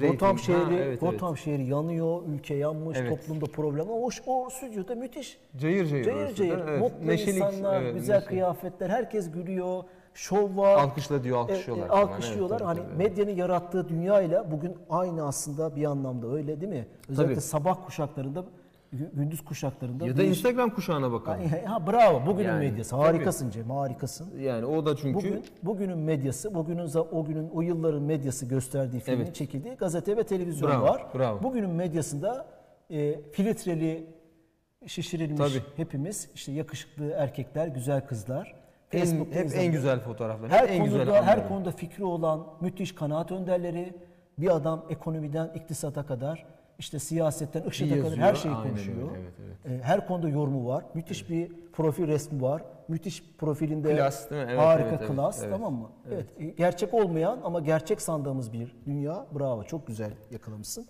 Gotham 0.00 0.36
ha, 0.36 0.42
şehri, 0.42 0.74
evet, 0.74 1.00
Gotham 1.00 1.28
evet. 1.28 1.44
şehri 1.44 1.64
yanıyor, 1.66 2.22
ülke 2.34 2.54
yanmış, 2.54 2.98
Evet. 3.00 3.10
toplumda 3.10 3.46
problem. 3.46 3.86
O, 3.90 4.08
o 4.26 4.50
stüdyoda 4.50 4.94
müthiş. 4.94 5.38
Cayır 5.56 5.86
cayır. 5.86 6.04
Cayır 6.04 6.34
cayır, 6.34 6.58
evet. 6.68 6.80
mutlu 6.80 7.06
Neşelik, 7.06 7.34
insanlar, 7.36 7.82
evet, 7.82 7.94
güzel 7.94 8.14
neşe. 8.14 8.26
kıyafetler, 8.26 8.90
herkes 8.90 9.30
gülüyor, 9.32 9.82
şov 10.14 10.56
var. 10.56 10.76
Alkışla 10.78 11.24
diyor 11.24 11.36
E, 11.36 11.40
alkışlıyorlar. 11.40 11.86
e, 11.86 11.88
falan. 11.88 12.02
alkışlıyorlar. 12.02 12.56
Evet, 12.56 12.66
hani 12.68 12.78
tabii, 12.78 12.96
medyanın 12.96 13.30
yarattığı 13.36 13.88
dünyayla 13.88 14.50
bugün 14.50 14.76
aynı 14.90 15.26
aslında 15.26 15.76
bir 15.76 15.84
anlamda 15.84 16.32
öyle 16.32 16.60
değil 16.60 16.72
mi? 16.72 16.86
Özellikle 17.08 17.34
Tabii. 17.34 17.44
sabah 17.44 17.86
kuşaklarında, 17.86 18.44
gündüz 18.92 19.44
kuşaklarında. 19.44 20.06
Ya 20.06 20.16
da 20.16 20.22
bir- 20.22 20.24
Instagram 20.28 20.70
kuşağına 20.70 21.12
bakalım. 21.12 21.40
Ha 21.64 21.86
bravo. 21.86 22.26
Bugünün 22.26 22.48
Yani, 22.48 22.70
medyası. 22.70 22.96
Harikasın 22.96 23.50
Cem, 23.50 23.70
harikasın. 23.70 24.38
Yani 24.40 24.64
o 24.66 24.86
da 24.86 24.96
çünkü 24.96 25.14
Bugün 25.14 25.44
bugünün 25.62 25.98
medyası, 25.98 26.54
bugünün 26.54 26.90
o 27.12 27.24
günün 27.24 27.50
o 27.50 27.60
yılların 27.62 28.02
medyası 28.02 28.46
gösterdiği 28.46 29.00
filmin 29.00 29.24
Evet. 29.24 29.34
çekildiği 29.34 29.74
gazete 29.74 30.16
ve 30.16 30.24
televizyon 30.24 30.70
Bravo, 30.70 30.84
var. 30.84 31.06
bravo. 31.14 31.42
Bugünün 31.42 31.70
medyasında 31.70 32.46
e, 32.90 33.20
filtreli 33.30 34.06
şişirilmiş 34.86 35.38
Tabii. 35.52 35.62
hepimiz 35.76 36.30
işte 36.34 36.52
yakışıklı 36.52 37.10
erkekler, 37.10 37.66
güzel 37.68 38.06
kızlar. 38.06 38.54
Facebook'ta 38.88 39.38
hep 39.38 39.50
en 39.56 39.72
güzel 39.72 40.00
fotoğraflar. 40.00 40.50
her 40.50 40.68
en 40.68 40.84
güzel 40.84 41.04
konuda 41.04 41.22
her 41.22 41.36
anlar. 41.36 41.48
konuda 41.48 41.70
fikri 41.70 42.04
olan 42.04 42.46
müthiş 42.60 42.94
kanaat 42.94 43.32
önderleri, 43.32 43.94
bir 44.38 44.56
adam 44.56 44.84
ekonomiden 44.90 45.50
iktisata 45.54 46.06
kadar 46.06 46.46
işte 46.82 46.98
siyasetten 46.98 47.62
IŞİD'e 47.62 48.00
kadar 48.00 48.16
her 48.18 48.34
şeyi 48.34 48.54
aynen 48.54 48.68
konuşuyor. 48.70 49.10
öyle, 49.10 49.20
evet, 49.66 49.80
E, 49.80 49.84
Her 49.84 50.06
konuda 50.06 50.28
yorumu 50.28 50.68
var. 50.68 50.84
Müthiş 50.94 51.30
bir 51.30 51.52
profil 51.72 52.06
resmi 52.06 52.42
var. 52.42 52.62
Müthiş 52.88 53.22
profilinde 53.38 53.96
Klas, 53.96 54.30
değil 54.30 54.42
mi? 54.42 54.48
Evet, 54.50 54.60
harika 54.60 54.88
evet, 54.88 54.98
evet, 55.02 55.10
klas 55.16 55.40
evet. 55.42 55.50
tamam 55.52 55.74
mı? 55.74 55.88
Evet. 56.12 56.26
e, 56.38 56.44
Gerçek 56.44 56.94
olmayan 56.94 57.38
ama 57.44 57.60
gerçek 57.60 58.00
sandığımız 58.00 58.52
bir 58.52 58.76
dünya. 58.86 59.26
Bravo. 59.38 59.62
Çok 59.64 59.86
güzel 59.86 60.10
yakalamışsın. 60.30 60.86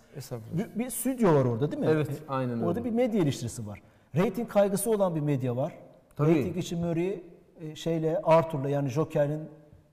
Bir, 0.53 0.79
bir 0.79 0.89
stüdyo 0.89 1.35
var 1.35 1.45
orada 1.45 1.71
değil 1.71 1.81
mi? 1.81 1.87
Evet, 1.91 2.09
E, 2.09 2.13
aynen 2.27 2.59
Orada 2.61 2.79
öyle. 2.79 2.89
bir 2.89 2.95
medya 2.95 3.21
eleştirisi 3.21 3.67
var. 3.67 3.81
Rating 4.15 4.49
kaygısı 4.49 4.91
olan 4.91 5.15
bir 5.15 5.21
medya 5.21 5.55
var. 5.55 5.73
Tabii. 6.15 6.29
Rating 6.29 6.57
için 6.57 6.79
Murray 6.79 7.23
e, 7.61 7.75
şeyle 7.75 8.17
Arthur'la 8.23 8.69
yani 8.69 8.89
Joker'in 8.89 9.41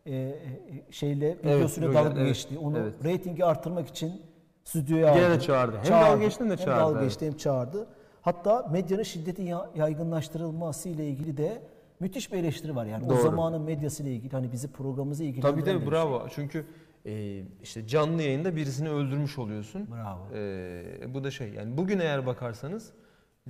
e, 0.06 0.14
e, 0.16 0.34
şeyle 0.90 1.26
Evet, 1.28 1.44
videosuyla 1.56 1.88
Joker, 1.92 2.04
dalga 2.04 2.20
evet, 2.20 2.28
geçti. 2.28 2.58
Onu 2.58 2.78
evet. 2.78 2.94
ratingi 3.04 3.44
arttırmak 3.44 3.88
için 3.88 4.22
stüdyoya 4.64 5.14
Gene 5.14 5.26
aldı. 5.26 5.34
de 5.34 5.40
çağırdı. 5.40 5.76
Hem 5.82 5.92
dalga 5.92 6.24
geçti 6.24 6.40
hem 6.44 6.50
de 6.50 6.56
çağırdı, 6.56 6.80
dalga 6.80 6.98
evet. 7.00 7.08
geçti 7.10 7.26
hem 7.26 7.36
çağırdı. 7.36 7.86
Hatta 8.22 8.68
medyanın 8.72 9.02
şiddetin 9.02 9.46
ya- 9.46 9.70
yaygınlaştırılması 9.76 10.88
ile 10.88 11.08
ilgili 11.08 11.36
de 11.36 11.62
müthiş 12.00 12.32
bir 12.32 12.38
eleştiri 12.38 12.76
var. 12.76 12.86
Yani 12.86 13.08
Doğru. 13.08 13.18
o 13.18 13.20
zamanın 13.22 13.62
medyası 13.62 14.02
ile 14.02 14.10
ilgili 14.14 14.32
hani 14.32 14.52
bizi 14.52 14.72
programımıza 14.72 15.24
ilgilendiren 15.24 15.52
Tabii 15.64 15.66
de 15.66 15.78
tabii 15.78 15.90
bravo. 15.90 16.26
Çünkü 16.34 16.66
e, 17.06 17.42
işte 17.62 17.86
canlı 17.86 18.22
yayında 18.22 18.56
birisini 18.56 18.90
öldürmüş 18.90 19.38
oluyorsun. 19.38 19.88
Bravo. 19.90 20.34
E, 20.34 21.14
bu 21.14 21.24
da 21.24 21.30
şey 21.30 21.48
yani 21.52 21.76
bugün 21.76 21.98
eğer 21.98 22.26
bakarsanız 22.26 22.92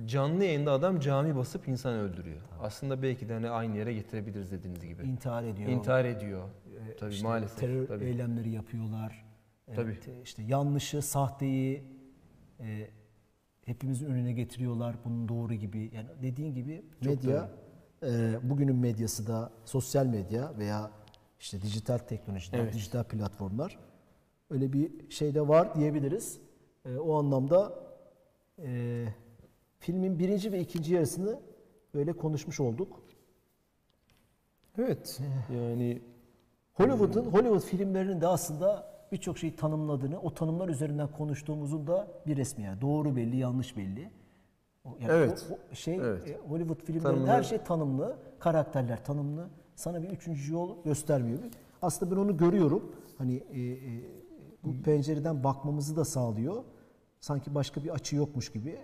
canlı 0.05 0.43
yayında 0.43 0.71
adam 0.71 0.99
cami 0.99 1.35
basıp 1.35 1.67
insan 1.67 1.93
öldürüyor. 1.93 2.41
Aslında 2.61 3.01
belki 3.01 3.29
de 3.29 3.33
hani 3.33 3.49
aynı 3.49 3.77
yere 3.77 3.93
getirebiliriz 3.93 4.51
dediğiniz 4.51 4.81
gibi. 4.87 5.01
şey. 5.01 5.11
İntihar 5.11 5.43
ediyor. 5.43 5.69
İntihar 5.69 6.05
ediyor. 6.05 6.41
tabii 6.99 7.13
İşte 7.13 7.27
maalesef. 7.27 7.59
terör 7.59 7.87
tabii. 7.87 8.05
eylemleri 8.05 8.49
yapıyorlar. 8.49 9.25
Evet, 9.75 10.03
Tabii. 10.05 10.21
işte 10.23 10.43
yanlışı, 10.43 11.01
sahteyi 11.01 11.83
e, 12.59 12.89
hepimizin 13.65 14.05
önüne 14.05 14.33
getiriyorlar. 14.33 14.95
Bunun 15.05 15.29
doğru 15.29 15.53
gibi. 15.53 15.91
Yani 15.93 16.07
dediğin 16.21 16.53
gibi 16.53 16.85
medya 17.01 17.49
e, 18.03 18.39
bugünün 18.43 18.75
medyası 18.75 19.27
da 19.27 19.51
sosyal 19.65 20.05
medya 20.05 20.57
veya 20.57 20.91
işte 21.39 21.61
dijital 21.61 21.97
teknolojiler, 21.97 22.59
Evet. 22.59 22.73
dijital 22.73 23.03
platformlar 23.03 23.79
öyle 24.49 24.73
bir 24.73 25.09
şey 25.09 25.35
de 25.35 25.47
var 25.47 25.75
diyebiliriz. 25.75 26.39
E, 26.85 26.97
o 26.97 27.13
anlamda 27.15 27.73
e, 28.63 29.05
filmin 29.79 30.19
birinci 30.19 30.51
ve 30.51 30.59
ikinci 30.59 30.93
yarısını 30.93 31.39
böyle 31.93 32.13
konuşmuş 32.13 32.59
olduk. 32.59 33.03
Evet. 34.77 35.19
Yani 35.55 36.01
Hollywood'un 36.73 37.25
Hollywood 37.25 37.61
filmlerinin 37.61 38.21
de 38.21 38.27
aslında 38.27 38.90
birçok 39.11 39.37
şeyi 39.37 39.55
tanımladığını, 39.55 40.19
o 40.21 40.33
tanımlar 40.33 40.69
üzerinden 40.69 41.07
konuştuğumuzun 41.11 41.87
da 41.87 42.07
bir 42.27 42.37
resmi 42.37 42.63
yani. 42.63 42.81
Doğru 42.81 43.15
belli, 43.15 43.37
yanlış 43.37 43.77
belli. 43.77 44.11
Yani 44.85 45.11
Evet. 45.11 45.47
o- 45.51 45.53
o 45.71 45.75
şey 45.75 45.95
Evet. 45.95 46.27
e, 46.29 46.37
Hollywood 46.49 46.81
filmlerinde 46.85 47.09
Tanımlı. 47.09 47.27
her 47.27 47.43
şey 47.43 47.57
tanımlı, 47.57 48.15
karakterler 48.39 49.03
tanımlı. 49.05 49.47
Sana 49.75 50.03
bir 50.03 50.09
üçüncü 50.09 50.53
yol 50.53 50.83
göstermiyor. 50.83 51.39
Aslında 51.81 52.11
ben 52.15 52.21
onu 52.21 52.37
görüyorum. 52.37 52.91
Hani 53.17 53.35
e, 53.53 53.61
e, 53.61 53.77
bu 54.63 54.81
pencereden 54.83 55.43
bakmamızı 55.43 55.95
da 55.95 56.05
sağlıyor. 56.05 56.63
Sanki 57.19 57.55
başka 57.55 57.83
bir 57.83 57.89
açı 57.89 58.15
yokmuş 58.15 58.51
gibi. 58.51 58.77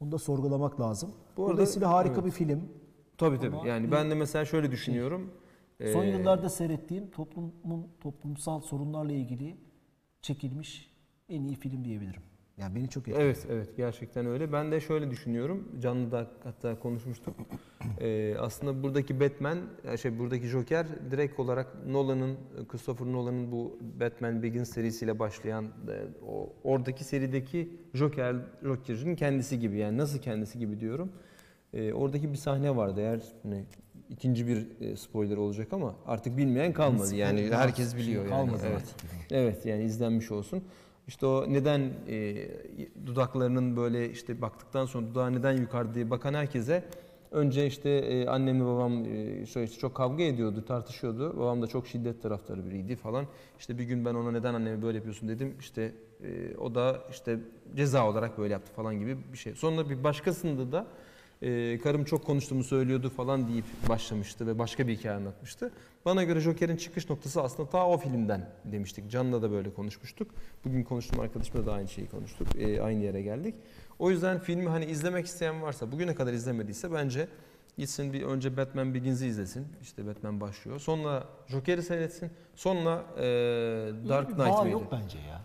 Onu 0.00 0.12
da 0.12 0.18
sorgulamak 0.18 0.80
lazım. 0.80 1.10
Bu 1.36 1.42
arada- 1.42 1.52
Dolayısıyla 1.54 1.90
harika 1.90 2.14
evet. 2.14 2.24
bir 2.24 2.30
film. 2.30 2.60
tabii 3.18 3.38
tabii. 3.40 3.56
Ama 3.56 3.66
Yani 3.68 3.90
ben 3.92 4.10
de 4.10 4.14
mesela 4.14 4.44
şöyle 4.44 4.70
düşünüyorum. 4.70 5.30
Son 5.92 6.04
Ee, 6.04 6.10
yıllarda 6.10 6.48
seyrettiğim 6.48 7.10
toplumun 7.10 7.86
toplumsal 8.00 8.60
sorunlarla 8.60 9.12
ilgili 9.12 9.56
çekilmiş 10.22 10.92
en 11.28 11.42
iyi 11.42 11.54
film 11.56 11.84
diyebilirim. 11.84 12.22
Yani 12.58 12.74
beni 12.74 12.88
çok 12.88 13.08
etkiledi. 13.08 13.24
Evet 13.24 13.46
evet 13.50 13.76
gerçekten 13.76 14.26
öyle. 14.26 14.52
Ben 14.52 14.72
de 14.72 14.80
şöyle 14.80 15.10
düşünüyorum. 15.10 15.68
Canlı'da 15.80 16.30
hatta 16.44 16.78
konuşmuştuk. 16.78 17.34
Ee, 18.00 18.34
aslında 18.38 18.82
buradaki 18.82 19.20
Batman, 19.20 19.58
şey 20.02 20.18
buradaki 20.18 20.46
Joker 20.46 20.86
direkt 21.10 21.40
olarak 21.40 21.86
Nolan'ın, 21.86 22.36
Christopher 22.68 23.06
Nolan'ın 23.06 23.52
bu 23.52 23.78
Batman 24.00 24.42
Begins 24.42 24.70
serisiyle 24.70 25.18
başlayan 25.18 25.64
e, 25.64 26.24
o 26.26 26.52
oradaki 26.64 27.04
serideki 27.04 27.76
Joker, 27.94 28.36
Joker'in 28.62 29.16
kendisi 29.16 29.58
gibi. 29.60 29.78
Yani 29.78 29.98
nasıl 29.98 30.18
kendisi 30.18 30.58
gibi 30.58 30.80
diyorum. 30.80 31.12
Ee, 31.74 31.92
oradaki 31.92 32.32
bir 32.32 32.36
sahne 32.36 32.76
vardı 32.76 33.00
eğer 33.00 33.20
ne, 33.44 33.64
ikinci 34.12 34.46
bir 34.46 34.66
e, 34.80 34.96
spoiler 34.96 35.36
olacak 35.36 35.72
ama 35.72 35.94
artık 36.06 36.36
bilmeyen 36.36 36.72
kalmadı. 36.72 37.14
Yani 37.14 37.50
herkes 37.52 37.96
biliyor 37.96 38.22
yani. 38.22 38.30
kalmadı 38.30 38.62
Evet. 38.66 38.94
Evet 39.30 39.66
yani 39.66 39.84
izlenmiş 39.84 40.30
olsun. 40.30 40.64
İşte 41.08 41.26
o 41.26 41.44
neden 41.48 41.90
e, 42.08 42.48
dudaklarının 43.06 43.76
böyle 43.76 44.10
işte 44.10 44.40
baktıktan 44.42 44.86
sonra 44.86 45.06
dudağı 45.06 45.32
neden 45.32 45.52
yukarı 45.52 45.94
diye 45.94 46.10
bakan 46.10 46.34
herkese 46.34 46.84
önce 47.30 47.66
işte 47.66 47.90
e, 47.90 48.26
annemle 48.26 48.64
babam 48.64 49.04
e, 49.04 49.46
şöyle 49.46 49.66
işte 49.66 49.80
çok 49.80 49.94
kavga 49.94 50.22
ediyordu, 50.22 50.64
tartışıyordu. 50.64 51.38
Babam 51.38 51.62
da 51.62 51.66
çok 51.66 51.86
şiddet 51.86 52.22
taraftarı 52.22 52.66
biriydi 52.66 52.96
falan. 52.96 53.26
İşte 53.58 53.78
bir 53.78 53.84
gün 53.84 54.04
ben 54.04 54.14
ona 54.14 54.30
neden 54.30 54.54
anneme 54.54 54.82
böyle 54.82 54.96
yapıyorsun 54.96 55.28
dedim. 55.28 55.54
İşte 55.60 55.92
e, 56.24 56.56
o 56.56 56.74
da 56.74 57.00
işte 57.10 57.38
ceza 57.76 58.08
olarak 58.08 58.38
böyle 58.38 58.52
yaptı 58.52 58.72
falan 58.72 58.98
gibi 58.98 59.16
bir 59.32 59.38
şey. 59.38 59.54
Sonra 59.54 59.90
bir 59.90 60.04
başkasında 60.04 60.72
da 60.72 60.86
e, 61.42 61.78
karım 61.78 62.04
çok 62.04 62.26
konuştuğumu 62.26 62.64
söylüyordu 62.64 63.10
falan 63.10 63.48
deyip 63.48 63.64
başlamıştı 63.88 64.46
ve 64.46 64.58
başka 64.58 64.86
bir 64.86 64.96
hikaye 64.96 65.16
anlatmıştı. 65.16 65.72
Bana 66.04 66.24
göre 66.24 66.40
Joker'in 66.40 66.76
çıkış 66.76 67.10
noktası 67.10 67.42
aslında 67.42 67.68
ta 67.68 67.88
o 67.88 67.98
filmden 67.98 68.48
demiştik. 68.64 69.10
Can'la 69.10 69.42
da 69.42 69.50
böyle 69.50 69.74
konuşmuştuk. 69.74 70.30
Bugün 70.64 70.82
konuştuğum 70.82 71.20
arkadaşımla 71.20 71.66
da 71.66 71.72
aynı 71.72 71.88
şeyi 71.88 72.08
konuştuk. 72.08 72.48
E, 72.58 72.82
aynı 72.82 73.04
yere 73.04 73.22
geldik. 73.22 73.54
O 73.98 74.10
yüzden 74.10 74.38
filmi 74.38 74.68
hani 74.68 74.84
izlemek 74.84 75.26
isteyen 75.26 75.62
varsa, 75.62 75.92
bugüne 75.92 76.14
kadar 76.14 76.32
izlemediyse 76.32 76.92
bence 76.92 77.28
gitsin 77.78 78.12
bir 78.12 78.22
önce 78.22 78.56
Batman 78.56 78.94
Begins'i 78.94 79.26
izlesin. 79.26 79.66
İşte 79.82 80.06
Batman 80.06 80.40
başlıyor. 80.40 80.78
Sonra 80.78 81.24
Joker'i 81.48 81.82
seyretsin. 81.82 82.30
Sonra 82.54 83.04
e, 83.16 83.22
Dark 84.08 84.26
Knight 84.26 84.38
bağ 84.38 84.62
mıydı? 84.62 84.72
yok 84.72 84.92
bence 84.92 85.18
ya. 85.18 85.40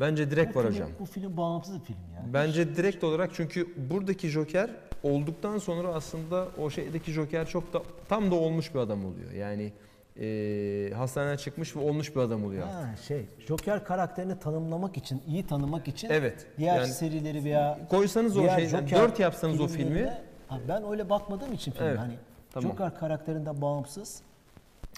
Bence 0.00 0.30
direkt 0.30 0.54
bu 0.54 0.58
var 0.58 0.64
film, 0.64 0.74
hocam. 0.74 0.90
Bu 1.00 1.04
film 1.04 1.36
bağımsız 1.36 1.80
bir 1.80 1.84
film 1.84 1.98
ya. 2.14 2.24
Bence 2.32 2.76
direkt 2.76 3.04
olarak 3.04 3.30
çünkü 3.34 3.90
buradaki 3.90 4.28
Joker 4.28 4.70
olduktan 5.02 5.58
sonra 5.58 5.88
aslında 5.88 6.48
o 6.62 6.70
şeydeki 6.70 7.12
Joker 7.12 7.46
çok 7.46 7.72
da 7.72 7.82
tam 8.08 8.30
da 8.30 8.34
olmuş 8.34 8.74
bir 8.74 8.78
adam 8.78 9.04
oluyor. 9.04 9.30
Yani 9.32 9.72
e, 10.20 10.92
hastaneden 10.94 11.36
çıkmış 11.36 11.76
ve 11.76 11.80
olmuş 11.80 12.14
bir 12.16 12.20
adam 12.20 12.44
oluyor. 12.44 12.66
Ha, 12.66 12.94
şey, 13.08 13.26
Joker 13.48 13.84
karakterini 13.84 14.38
tanımlamak 14.38 14.96
için, 14.96 15.22
iyi 15.28 15.46
tanımak 15.46 15.88
için 15.88 16.08
Evet. 16.10 16.46
diğer 16.58 16.76
yani 16.76 16.88
serileri 16.88 17.44
veya 17.44 17.78
koysanız 17.90 18.36
o 18.36 18.40
diğer 18.40 18.56
şeyden 18.58 18.86
Joker 18.86 18.98
dört 19.02 19.20
yapsanız 19.20 19.60
o 19.60 19.66
filmi 19.68 19.90
filmlerine- 19.90 20.18
Ha, 20.48 20.58
ben 20.68 20.90
öyle 20.90 21.10
bakmadığım 21.10 21.52
için 21.52 21.72
film 21.72 21.84
Evet, 21.86 21.98
hani 21.98 22.14
tamam. 22.50 22.70
Joker 22.70 22.98
karakterinden 22.98 23.60
bağımsız 23.62 24.22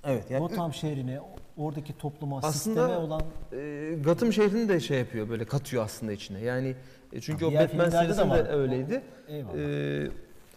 evet 0.04 0.30
yani 0.30 0.40
Gotham 0.40 0.72
şehrine, 0.74 1.20
oradaki 1.56 1.98
topluma, 1.98 2.38
Aslında- 2.38 2.52
sisteme 2.52 2.96
olan 2.96 3.22
e, 3.52 3.94
Gotham 4.04 4.32
şehrini 4.32 4.68
de 4.68 4.80
şey 4.80 4.98
yapıyor 4.98 5.28
böyle 5.28 5.44
katıyor 5.44 5.84
aslında 5.84 6.12
içine. 6.12 6.40
Yani 6.40 6.74
e, 7.12 7.20
çünkü 7.20 7.44
Ha, 7.44 7.46
o 7.46 7.50
diğer 7.50 7.62
Batman 7.64 7.84
filmlerde 7.90 8.08
de 8.10 8.14
serisinde 8.14 8.44
var. 8.44 8.58
öyleydi. 8.58 9.02
eyvallah. 9.28 9.58
E, 9.58 10.10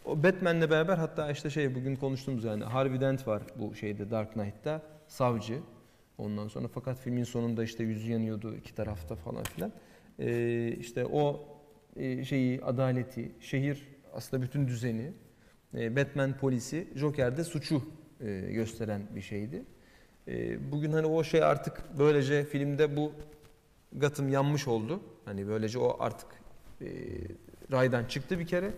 o 0.06 0.24
Batman'le 0.24 0.70
beraber 0.70 0.98
hatta 0.98 1.32
işte 1.32 1.50
şey 1.50 1.76
bugün 1.76 1.96
konuştuğumuz 1.96 2.44
yani 2.44 2.64
Harvey 2.64 3.02
Dent 3.02 3.28
var 3.28 3.44
bu 3.56 3.76
şeyde 3.76 4.12
Dark 4.12 4.34
Knight'ta 4.34 4.82
savcı. 5.08 5.60
Ondan 6.18 6.48
sonra 6.48 6.68
fakat 6.68 7.00
filmin 7.00 7.24
sonunda 7.24 7.64
işte 7.64 7.84
yüzü 7.84 8.12
yanıyordu 8.12 8.56
iki 8.56 8.76
tarafta 8.76 9.16
falan 9.16 9.44
filan. 9.44 9.72
Ee, 10.20 10.72
işte 10.80 11.06
o 11.06 11.46
e, 11.96 12.24
şeyi 12.26 12.62
adaleti, 12.62 13.32
şehir 13.40 13.88
aslında 14.14 14.44
bütün 14.44 14.68
düzeni, 14.68 15.12
e, 15.78 15.96
Batman 15.96 16.34
polisi, 16.38 16.88
Joker'de 16.96 17.44
suçu 17.44 17.82
e, 18.22 18.40
gösteren 18.52 19.02
bir 19.16 19.22
şeydi. 19.22 19.64
E, 20.28 20.72
bugün 20.72 20.92
hani 20.92 21.08
o 21.08 21.24
şey 21.24 21.44
artık 21.44 21.84
böylece 22.00 22.44
filmde 22.44 22.96
bu 22.98 23.12
Gotham 23.94 24.30
yanmış 24.30 24.68
oldu. 24.68 25.00
Hani 25.26 25.48
böylece 25.48 25.80
o 25.80 25.98
artık 26.00 26.28
e, 26.82 26.88
raydan 27.72 28.06
çıktı 28.06 28.40
bir 28.40 28.48
kere 28.48 28.72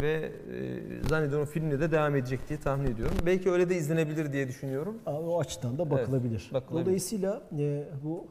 ve 0.00 0.32
e, 0.52 1.08
zannediyorum 1.08 1.46
filmde 1.46 1.80
de 1.80 1.90
devam 1.90 2.16
edecek 2.16 2.48
diye 2.48 2.60
tahmin 2.60 2.90
ediyorum. 2.90 3.16
Belki 3.26 3.50
öyle 3.50 3.68
de 3.68 3.76
izlenebilir 3.76 4.32
diye 4.32 4.48
düşünüyorum. 4.48 4.98
O 5.06 5.40
açıdan 5.40 5.78
da 5.78 5.90
bakılabilir. 5.90 6.50
bakılabilir. 6.52 6.86
Dolayısıyla 6.86 7.42
e, 7.58 7.84
bu 8.04 8.26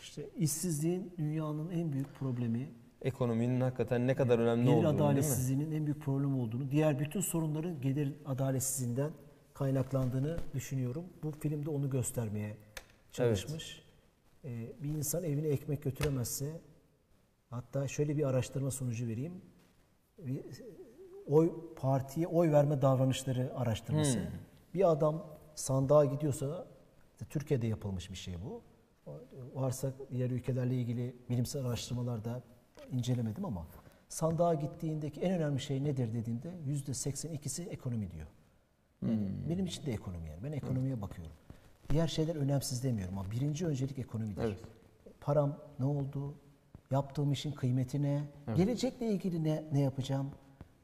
işte 0.00 0.22
işsizliğin 0.38 1.12
dünyanın 1.18 1.70
en 1.70 1.92
büyük 1.92 2.14
problemi, 2.14 2.68
Ekonominin 3.04 3.60
hakikaten 3.60 4.06
ne 4.06 4.14
kadar 4.14 4.38
önemli 4.38 4.64
gelir 4.64 4.76
olduğunu 4.76 4.88
adaletsizliğinin 4.88 5.72
en 5.72 5.86
büyük 5.86 6.00
problem 6.00 6.40
olduğunu, 6.40 6.70
diğer 6.70 6.98
bütün 6.98 7.20
sorunların 7.20 7.80
gelir 7.80 8.12
adaletsizliğinden 8.26 9.10
kaynaklandığını 9.54 10.36
düşünüyorum. 10.54 11.04
Bu 11.22 11.30
filmde 11.30 11.70
onu 11.70 11.90
göstermeye 11.90 12.56
çalışmış. 13.12 13.82
E, 14.44 14.48
bir 14.82 14.88
insan 14.88 15.24
evine 15.24 15.48
ekmek 15.48 15.82
götüremezse, 15.82 16.60
hatta 17.54 17.88
şöyle 17.88 18.16
bir 18.16 18.24
araştırma 18.24 18.70
sonucu 18.70 19.06
vereyim. 19.06 19.42
Oy 21.26 21.52
partiye 21.76 22.26
oy 22.26 22.52
verme 22.52 22.82
davranışları 22.82 23.52
araştırması. 23.56 24.18
Hmm. 24.18 24.26
Bir 24.74 24.90
adam 24.90 25.26
sandığa 25.54 26.04
gidiyorsa, 26.04 26.66
Türkiye'de 27.30 27.66
yapılmış 27.66 28.10
bir 28.10 28.16
şey 28.16 28.34
bu. 28.44 28.62
Varsa 29.54 29.92
diğer 30.10 30.30
ülkelerle 30.30 30.74
ilgili 30.74 31.16
bilimsel 31.30 31.64
araştırmalarda 31.64 32.42
incelemedim 32.92 33.44
ama 33.44 33.66
sandığa 34.08 34.54
gittiğindeki 34.54 35.20
en 35.20 35.32
önemli 35.32 35.60
şey 35.60 35.84
nedir 35.84 36.14
dediğimde 36.14 36.50
yüzde 36.66 36.92
82'si 36.92 37.68
ekonomi 37.68 38.10
diyor. 38.10 38.26
Yani 39.02 39.30
Benim 39.48 39.66
için 39.66 39.86
de 39.86 39.92
ekonomi 39.92 40.28
yani. 40.28 40.44
Ben 40.44 40.52
ekonomiye 40.52 41.02
bakıyorum. 41.02 41.34
Diğer 41.90 42.08
şeyler 42.08 42.36
önemsiz 42.36 42.84
demiyorum 42.84 43.18
ama 43.18 43.30
birinci 43.30 43.66
öncelik 43.66 43.98
ekonomidir. 43.98 44.42
Evet. 44.44 44.58
Param 45.20 45.58
ne 45.78 45.84
oldu? 45.84 46.34
Yaptığım 46.94 47.32
işin 47.32 47.52
kıymeti 47.52 48.02
ne? 48.02 48.22
Gelecekle 48.56 49.06
ilgili 49.06 49.44
ne 49.44 49.64
ne 49.72 49.80
yapacağım? 49.80 50.30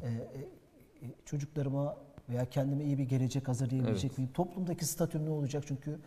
Ee, 0.03 0.09
e, 0.09 0.11
e, 0.11 1.11
çocuklarıma 1.25 1.97
veya 2.29 2.45
kendime 2.45 2.85
iyi 2.85 2.99
bir 2.99 3.05
gelecek 3.05 3.49
hazırlayabilecek 3.49 4.19
miyim? 4.19 4.31
Toplumdaki 4.35 4.85
statüm 4.85 5.27
ne 5.27 5.31
olacak? 5.31 5.65
Çünkü 5.67 5.99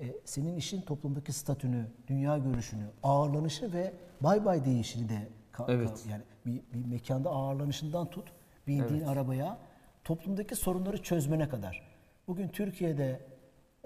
e, 0.00 0.04
senin 0.24 0.56
işin 0.56 0.80
toplumdaki 0.80 1.32
statünü, 1.32 1.86
dünya 2.08 2.38
görüşünü, 2.38 2.84
ağırlanışı 3.02 3.72
ve 3.72 3.92
bay 4.20 4.44
bay 4.44 4.64
değişini 4.64 5.08
de 5.08 5.28
Evet. 5.68 6.06
yani 6.10 6.22
bir, 6.46 6.62
bir 6.74 6.84
mekanda 6.84 7.30
ağırlanışından 7.30 8.10
tut, 8.10 8.32
bindiğin 8.66 9.04
arabaya 9.04 9.58
toplumdaki 10.04 10.56
sorunları 10.56 11.02
çözmene 11.02 11.48
kadar. 11.48 11.82
Bugün 12.28 12.48
Türkiye'de 12.48 13.20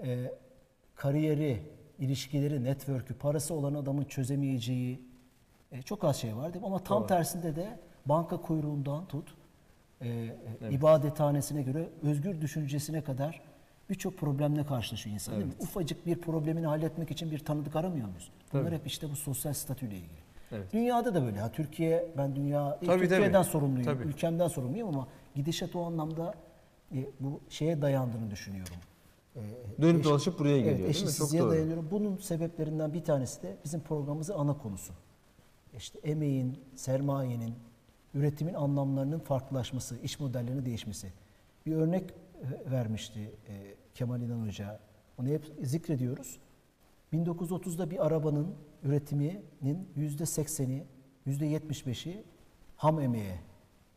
e, 0.03 0.31
kariyeri, 0.95 1.63
ilişkileri, 1.99 2.63
network'ü, 2.63 3.13
parası 3.13 3.53
olan 3.53 3.73
adamın 3.73 4.03
çözemeyeceği 4.03 5.06
e, 5.71 5.81
çok 5.81 6.03
az 6.03 6.15
şey 6.17 6.35
var 6.35 6.53
değil 6.53 6.61
mi? 6.61 6.67
Ama 6.67 6.79
tam 6.79 7.07
tersinde 7.07 7.55
de 7.55 7.79
banka 8.05 8.37
kuyruğundan 8.37 9.05
tut, 9.05 9.33
e, 10.01 10.09
e, 10.09 10.33
ibadethanesine 10.71 11.61
göre 11.61 11.89
özgür 12.03 12.41
düşüncesine 12.41 13.03
kadar 13.03 13.41
birçok 13.89 14.17
problemle 14.17 14.65
karşılaşıyor 14.65 15.13
insan 15.13 15.35
değil 15.35 15.45
mi? 15.45 15.53
Ufacık 15.59 16.05
bir 16.05 16.21
problemini 16.21 16.65
halletmek 16.67 17.11
için 17.11 17.31
bir 17.31 17.39
tanıdık 17.39 17.75
aramıyor 17.75 18.07
muyuz? 18.07 18.31
Bunlar 18.53 18.73
hep 18.73 18.87
işte 18.87 19.09
bu 19.11 19.15
sosyal 19.15 19.53
statüyle 19.53 19.95
ilgili. 19.95 20.27
Evet. 20.51 20.73
Dünyada 20.73 21.15
da 21.15 21.23
böyle. 21.23 21.39
Ha, 21.39 21.51
Türkiye, 21.51 22.11
ben 22.17 22.35
dünya, 22.35 22.77
değil, 22.81 22.91
Tabii, 22.91 23.01
Türkiye'den 23.01 23.31
tabii. 23.31 23.51
sorumluyum, 23.51 23.85
Tabii. 23.85 24.03
ülkemden 24.03 24.47
sorumluyum 24.47 24.87
ama 24.87 25.07
gidişat 25.35 25.75
o 25.75 25.85
anlamda 25.85 26.33
e, 26.95 27.05
bu 27.19 27.39
şeye 27.49 27.81
dayandığını 27.81 28.31
düşünüyorum. 28.31 28.73
E, 29.35 29.41
Dönüp 29.81 29.99
eş- 29.99 30.05
dolaşıp 30.05 30.39
buraya 30.39 30.57
geliyor 30.57 30.79
evet, 30.79 30.95
değil 30.95 31.05
mi? 31.05 31.11
Çok 31.13 31.33
doğru. 31.33 31.51
dayanıyorum. 31.51 31.87
Bunun 31.91 32.17
sebeplerinden 32.17 32.93
bir 32.93 33.03
tanesi 33.03 33.43
de 33.43 33.55
bizim 33.65 33.81
programımızın 33.81 34.33
ana 34.33 34.57
konusu. 34.57 34.93
İşte 35.77 35.99
emeğin, 35.99 36.59
sermayenin, 36.75 37.55
üretimin 38.13 38.53
anlamlarının 38.53 39.19
farklılaşması, 39.19 39.97
iş 39.99 40.19
modellerinin 40.19 40.65
değişmesi. 40.65 41.13
Bir 41.65 41.75
örnek 41.75 42.11
e, 42.11 42.71
vermişti 42.71 43.31
e, 43.47 43.75
Kemal 43.93 44.21
İnan 44.21 44.47
Hoca. 44.47 44.79
Onu 45.17 45.27
hep 45.27 45.53
zikrediyoruz. 45.61 46.39
1930'da 47.13 47.91
bir 47.91 48.05
arabanın 48.05 48.55
üretiminin 48.83 49.89
yüzde 49.95 50.25
sekseni, 50.25 50.83
yüzde 51.25 51.45
yetmiş 51.45 51.87
beşi 51.87 52.23
ham 52.75 52.99
emeğe, 52.99 53.39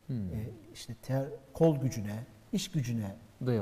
Hmm. 0.07 0.33
e, 0.33 0.49
işte 0.73 0.95
ter, 1.01 1.25
kol 1.53 1.75
gücüne, 1.77 2.25
iş 2.53 2.71
gücüne, 2.71 3.15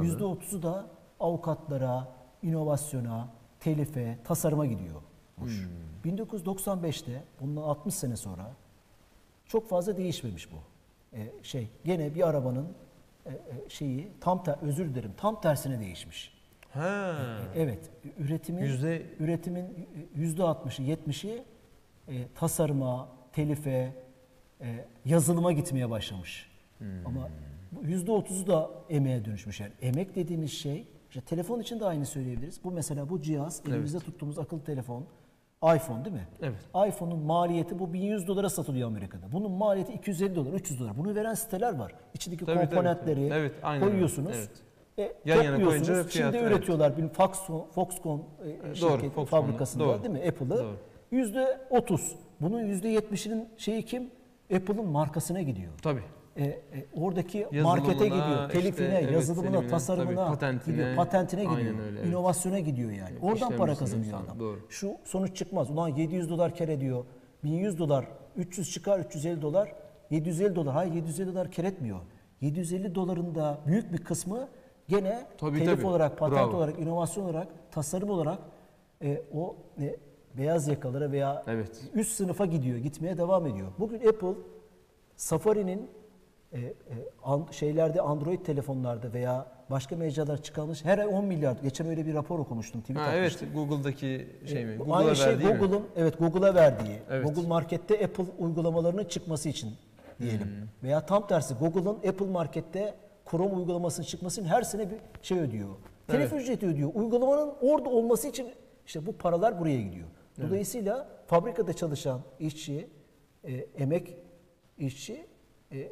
yüzde 0.03 0.24
otuzu 0.24 0.63
da 0.63 0.88
avukatlara, 1.20 2.15
inovasyona, 2.41 3.30
telife, 3.59 4.20
tasarıma 4.24 4.65
Hmm. 5.45 6.11
1995'te, 6.11 7.23
bundan 7.41 7.61
60 7.61 7.93
sene 7.93 8.15
sonra 8.15 8.51
çok 9.45 9.69
fazla 9.69 9.97
değişmemiş 9.97 10.49
bu. 10.51 10.55
E, 11.17 11.31
şey, 11.43 11.69
gene 11.85 12.15
bir 12.15 12.27
arabanın 12.27 12.67
e, 13.25 13.29
e, 13.29 13.35
şeyi 13.69 14.07
tam 14.21 14.43
ter, 14.43 14.55
özür 14.61 14.89
dilerim, 14.89 15.11
tam 15.17 15.41
tersine 15.41 15.79
değişmiş. 15.79 16.39
Ha. 16.69 17.15
Evet, 17.55 17.79
üretimin 18.17 18.61
Yüzde- 18.61 19.05
üretimin 19.19 19.87
yüzde 20.15 20.41
60'ı 20.41 20.85
70'i 20.85 21.43
e, 22.07 22.27
tasarıma, 22.35 23.09
telife, 23.33 23.93
e, 24.61 24.85
yazılıma 25.05 25.51
gitmeye 25.51 25.89
başlamış. 25.89 26.49
Ama 27.05 27.29
bu 27.71 27.83
yüzde 27.85 28.11
30'u 28.11 28.47
da 28.47 28.69
emeğe 28.89 29.25
dönüşmüş. 29.25 29.59
Yani 29.59 29.71
emek 29.81 30.15
dediğimiz 30.15 30.51
şey, 30.51 30.87
işte 31.09 31.21
telefon 31.21 31.59
için 31.59 31.79
de 31.79 31.85
aynı 31.85 32.05
söyleyebiliriz. 32.05 32.59
Bu 32.63 32.71
mesela 32.71 33.09
bu 33.09 33.21
cihaz, 33.21 33.61
elimizde 33.67 33.99
tuttuğumuz 33.99 34.39
akıllı 34.39 34.63
telefon, 34.63 35.05
iPhone 35.64 36.05
değil 36.05 36.16
mi? 36.16 36.28
Evet. 36.41 36.89
iPhone'un 36.93 37.20
maliyeti 37.20 37.80
bu 37.80 37.93
1100 37.93 38.28
dolara 38.28 38.49
satılıyor 38.49 38.88
Amerika'da. 38.88 39.32
Bunun 39.32 39.51
maliyeti 39.51 39.93
250 39.93 40.36
dolar, 40.36 40.53
300 40.53 40.80
dolar. 40.80 40.97
Bunu 40.97 41.16
veren 41.16 41.34
siteler 41.34 41.76
var. 41.76 41.91
İçindeki 42.14 42.45
Tabii, 42.45 42.60
komponentleri 42.60 43.30
tabii. 43.30 43.39
Evet, 43.39 43.53
aynen 43.64 43.89
koyuyorsunuz. 43.89 44.32
Evet. 44.36 44.49
E, 45.26 45.30
Yan 45.30 45.43
yana 45.43 45.66
koyunca 45.66 45.93
fiyat, 45.93 46.12
Çin'de 46.12 46.39
evet. 46.39 46.51
üretiyorlar. 46.51 46.97
Bir 46.97 47.07
Foxconn, 47.07 47.68
Foxconn 47.76 48.20
e, 48.20 48.60
Doğru, 48.62 48.76
şirketi 48.76 49.10
Foxconn'da. 49.16 49.26
fabrikasında 49.26 49.84
Doğru. 49.84 50.03
değil 50.03 50.14
mi? 50.14 50.30
Apple'ı. 50.30 50.49
Doğru. 50.49 50.76
Yüzde 51.12 51.57
30. 51.70 52.16
Bunun 52.41 52.62
yüzde 52.66 52.93
70'inin 52.95 53.49
şeyi 53.57 53.86
kim? 53.86 54.12
Apple'ın 54.55 54.86
markasına 54.88 55.41
gidiyor. 55.41 55.72
Tabii. 55.82 56.03
E, 56.39 56.43
e, 56.43 56.61
oradaki 56.93 57.47
markete 57.63 58.05
gidiyor, 58.05 58.47
işte, 58.47 58.59
telifine, 58.59 58.99
evet, 59.01 59.11
yazılımına, 59.11 59.51
filmine, 59.51 59.67
tasarımına 59.69 60.15
tabii, 60.15 60.39
patentine. 60.39 60.73
gidiyor, 60.75 60.95
patentine 60.95 61.43
gidiyor, 61.43 61.59
öyle, 61.59 61.99
evet. 61.99 62.05
inovasyona 62.07 62.59
gidiyor 62.59 62.91
yani. 62.91 63.17
Oradan 63.21 63.57
para 63.57 63.75
kazanıyor 63.75 64.11
falan, 64.11 64.23
adam. 64.25 64.39
doğru. 64.39 64.59
Şu 64.69 64.91
sonuç 65.03 65.35
çıkmaz. 65.35 65.69
Ulan 65.69 65.87
700 65.87 66.29
dolar 66.29 66.55
kar 66.55 66.67
ediyor, 66.67 67.05
1100 67.43 67.79
dolar, 67.79 68.05
300 68.35 68.71
çıkar, 68.71 68.99
350 68.99 69.41
dolar, 69.41 69.75
750 70.09 70.55
dolar. 70.55 70.73
Hayır 70.73 70.93
750 70.93 71.33
dolar 71.33 71.51
kar 71.51 71.63
etmiyor. 71.63 71.99
750 72.41 72.95
doların 72.95 73.35
da 73.35 73.59
büyük 73.67 73.93
bir 73.93 73.97
kısmı 73.97 74.47
gene 74.87 75.25
Tabii, 75.37 75.59
telif 75.59 75.75
tabii. 75.75 75.87
olarak, 75.87 76.17
patent 76.17 76.37
Bravo. 76.39 76.57
olarak, 76.57 76.79
inovasyon 76.79 77.23
olarak, 77.25 77.47
tasarım 77.71 78.09
olarak 78.09 78.39
e, 79.03 79.21
o 79.33 79.55
e, 79.81 79.95
beyaz 80.37 80.67
yakalara 80.67 81.11
veya 81.11 81.43
Evet. 81.47 81.81
üst 81.93 82.11
sınıfa 82.11 82.45
gidiyor, 82.45 82.77
gitmeye 82.77 83.17
devam 83.17 83.47
ediyor. 83.47 83.67
Bugün 83.79 84.07
Apple 84.07 84.33
Safari'nin 85.15 85.89
e, 86.54 86.60
e, 86.60 86.74
an- 87.24 87.47
şeylerde 87.52 88.02
Android 88.02 88.45
telefonlarda 88.45 89.14
veya 89.14 89.52
başka 89.70 89.95
mecralar 89.95 90.41
çıkarmış 90.43 90.86
her 90.86 90.97
ay 90.97 91.08
10 91.08 91.26
milyar. 91.26 91.58
Geçen 91.64 91.88
öyle 91.88 92.06
bir 92.06 92.14
rapor 92.14 92.39
okumuştum. 92.39 92.82
Tweet 92.82 93.00
Ha, 93.00 93.16
evet 93.16 93.43
Google'daki 93.54 94.28
şey 94.45 94.66
mi? 94.66 94.76
Google'a 94.78 94.95
Aynı 94.95 95.16
şey? 95.16 95.36
Google'ın 95.36 95.84
evet 95.95 96.20
Google'a 96.20 96.56
verdiği. 96.56 97.00
Evet. 97.10 97.26
Google 97.26 97.47
Market'te 97.47 98.06
Apple 98.06 98.26
uygulamalarının 98.39 99.04
çıkması 99.04 99.50
için 99.50 99.74
diyelim. 100.20 100.47
Hmm. 100.47 100.68
Veya 100.84 101.06
tam 101.06 101.28
tersi 101.28 101.54
Google'ın 101.54 101.95
Apple 102.10 102.26
Market'te 102.26 102.95
Chrome 103.32 103.56
uygulamasının 103.56 104.06
çıkması 104.06 104.41
için 104.41 104.50
her 104.50 104.62
sene 104.62 104.89
bir 104.91 104.97
şey 105.22 105.39
ödüyor. 105.39 105.70
Telif 106.08 106.34
ücreti 106.34 106.66
ödüyor. 106.68 106.91
Uygulamanın 106.93 107.54
orada 107.62 107.89
olması 107.89 108.28
için 108.28 108.47
işte 108.86 109.06
bu 109.06 109.18
paralar 109.18 109.60
buraya 109.60 109.82
gidiyor. 109.82 110.08
Dolayısıyla 110.41 111.08
fabrikada 111.28 111.74
çalışan 111.74 112.22
işçi, 112.39 112.88
e, 113.43 113.54
emek 113.54 114.16
işçi 114.78 115.26
e, 115.72 115.80
e, 115.80 115.91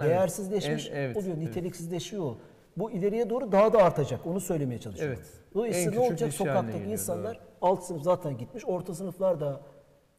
değersizleşmiş 0.00 0.90
En- 0.90 0.96
evet, 0.96 1.16
oluyor, 1.16 1.36
evet. 1.36 1.48
niteliksizleşiyor. 1.48 2.34
Bu 2.76 2.90
ileriye 2.90 3.30
doğru 3.30 3.52
daha 3.52 3.72
da 3.72 3.78
artacak. 3.84 4.26
Onu 4.26 4.40
söylemeye 4.40 4.80
çalışıyorum. 4.80 5.16
Evet. 5.18 5.30
Dolayısıyla 5.54 5.90
ne 5.90 5.98
olacak? 5.98 6.32
Sokaktaki 6.32 6.72
geliyor, 6.72 6.92
insanlar 6.92 7.40
alt 7.62 7.82
sınıf 7.84 8.02
zaten 8.02 8.38
gitmiş. 8.38 8.64
Orta 8.66 8.94
sınıflar 8.94 9.40
da 9.40 9.60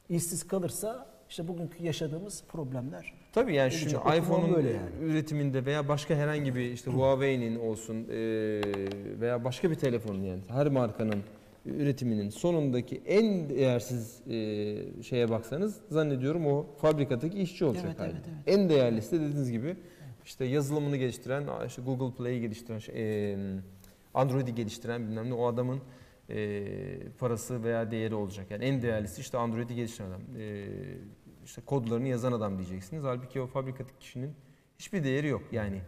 işsiz 0.09 0.47
kalırsa 0.47 1.05
işte 1.29 1.47
bugünkü 1.47 1.83
yaşadığımız 1.83 2.43
problemler 2.47 3.13
Tabii 3.33 3.55
yani 3.55 3.73
okumam 3.97 4.17
iPhone'un 4.17 4.55
böyle 4.55 4.69
yani. 4.69 4.89
üretiminde 5.01 5.65
veya 5.65 5.87
başka 5.87 6.15
herhangi 6.15 6.55
bir 6.55 6.61
işte 6.71 6.91
Huawei'nin 6.91 7.59
olsun 7.59 8.07
veya 9.19 9.43
başka 9.43 9.71
bir 9.71 9.75
telefonun 9.75 10.21
yani 10.23 10.41
her 10.47 10.67
markanın 10.67 11.23
üretiminin 11.65 12.29
sonundaki 12.29 13.01
en 13.05 13.49
değersiz 13.49 14.21
e, 14.27 15.03
şeye 15.03 15.29
baksanız 15.29 15.81
zannediyorum 15.89 16.47
o 16.47 16.65
fabrikadaki 16.77 17.39
işçi 17.39 17.65
olacak. 17.65 17.85
Evet, 17.85 17.97
evet, 17.99 18.15
evet. 18.15 18.59
En 18.59 18.69
değerlisi 18.69 19.11
de 19.11 19.21
dediğiniz 19.21 19.51
gibi 19.51 19.75
işte 20.25 20.45
yazılımını 20.45 20.97
geliştiren, 20.97 21.47
işte 21.67 21.81
Google 21.81 22.15
Play'i 22.17 22.41
geliştiren, 22.41 22.79
şey, 22.79 22.95
e, 23.31 23.37
Android'i 24.13 24.55
geliştiren 24.55 25.07
bilmem 25.07 25.29
ne 25.29 25.33
o 25.33 25.47
adamın 25.47 25.81
e, 26.29 26.65
parası 27.19 27.63
veya 27.63 27.91
değeri 27.91 28.15
olacak. 28.15 28.51
Yani 28.51 28.65
en 28.65 28.81
değerlisi 28.81 29.21
işte 29.21 29.37
Android'i 29.37 29.75
geliştiren 29.75 30.09
adam. 30.09 30.21
E, 30.37 30.65
işte 31.45 31.61
kodlarını 31.61 32.07
yazan 32.07 32.31
adam 32.31 32.57
diyeceksiniz. 32.57 33.03
Halbuki 33.03 33.41
o 33.41 33.47
fabrikadaki 33.47 33.99
kişinin 33.99 34.33
hiçbir 34.79 35.03
değeri 35.03 35.27
yok. 35.27 35.41
Yani 35.51 35.81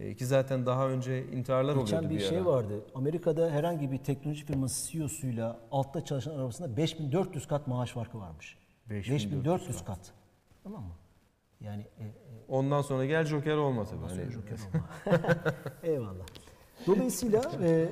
e, 0.00 0.14
ki 0.14 0.26
zaten 0.26 0.66
daha 0.66 0.88
önce 0.88 1.26
intiharlar 1.32 1.72
oluyordu 1.72 1.90
Geçen 1.90 2.10
bir 2.10 2.14
bir 2.14 2.20
şey 2.20 2.38
ara. 2.38 2.46
vardı. 2.46 2.80
Amerika'da 2.94 3.50
herhangi 3.50 3.92
bir 3.92 3.98
teknoloji 3.98 4.44
firması 4.44 4.90
CEO'suyla 4.92 5.58
altta 5.70 6.04
çalışan 6.04 6.38
arasında 6.38 6.76
5400 6.76 7.46
kat 7.48 7.66
maaş 7.66 7.92
farkı 7.92 8.18
varmış. 8.18 8.58
5400 8.90 9.32
5400 9.32 9.84
kat. 9.84 10.12
Tamam 10.64 10.82
mı? 10.82 10.92
Yani 11.60 11.82
e, 11.98 12.04
e, 12.04 12.08
Ondan 12.48 12.82
sonra 12.82 13.06
gel 13.06 13.24
Joker 13.24 13.56
olma 13.56 13.84
tabii. 13.84 14.02
Nasıl 14.02 14.16
Hani- 14.16 14.30
Joker 14.32 14.56
olma. 14.74 14.88
Eyvallah. 15.82 16.26
Dolayısıyla 16.86 17.42
e, 17.62 17.68
e, 17.70 17.88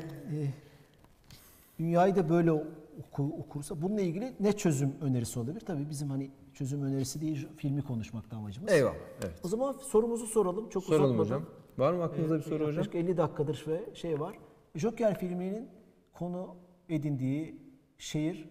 dünyayı 1.79 2.17
da 2.17 2.29
böyle 2.29 2.53
oku, 2.53 3.33
okursa 3.39 3.83
bununla 3.83 4.01
ilgili 4.01 4.33
ne 4.41 4.53
çözüm 4.53 4.95
önerisi 5.01 5.39
olabilir? 5.39 5.61
Tabii 5.61 5.91
bizim 5.91 6.11
hani 6.11 6.31
çözüm 6.55 6.83
önerisi 6.83 7.21
değil 7.21 7.49
filmi 7.57 7.83
konuşmakta 7.83 8.37
amacımız. 8.37 8.73
Eyvallah. 8.73 8.95
Evet. 9.25 9.35
O 9.45 9.49
zaman 9.49 9.73
sorumuzu 9.73 10.27
soralım. 10.27 10.69
Çok 10.69 10.85
Soralım 10.85 11.21
uzatmadan. 11.21 11.25
hocam. 11.41 11.55
Var 11.79 11.93
mı 11.93 12.03
aklınızda 12.03 12.37
bir 12.39 12.43
soru 12.43 12.55
hocam? 12.55 12.69
Yaklaşık 12.69 12.95
50 12.95 13.17
dakikadır 13.17 13.65
ve 13.69 13.95
şey 13.95 14.21
var. 14.21 14.39
Joker 14.75 15.19
filminin 15.19 15.69
konu 16.13 16.57
edindiği 16.89 17.61
şehir, 17.99 18.49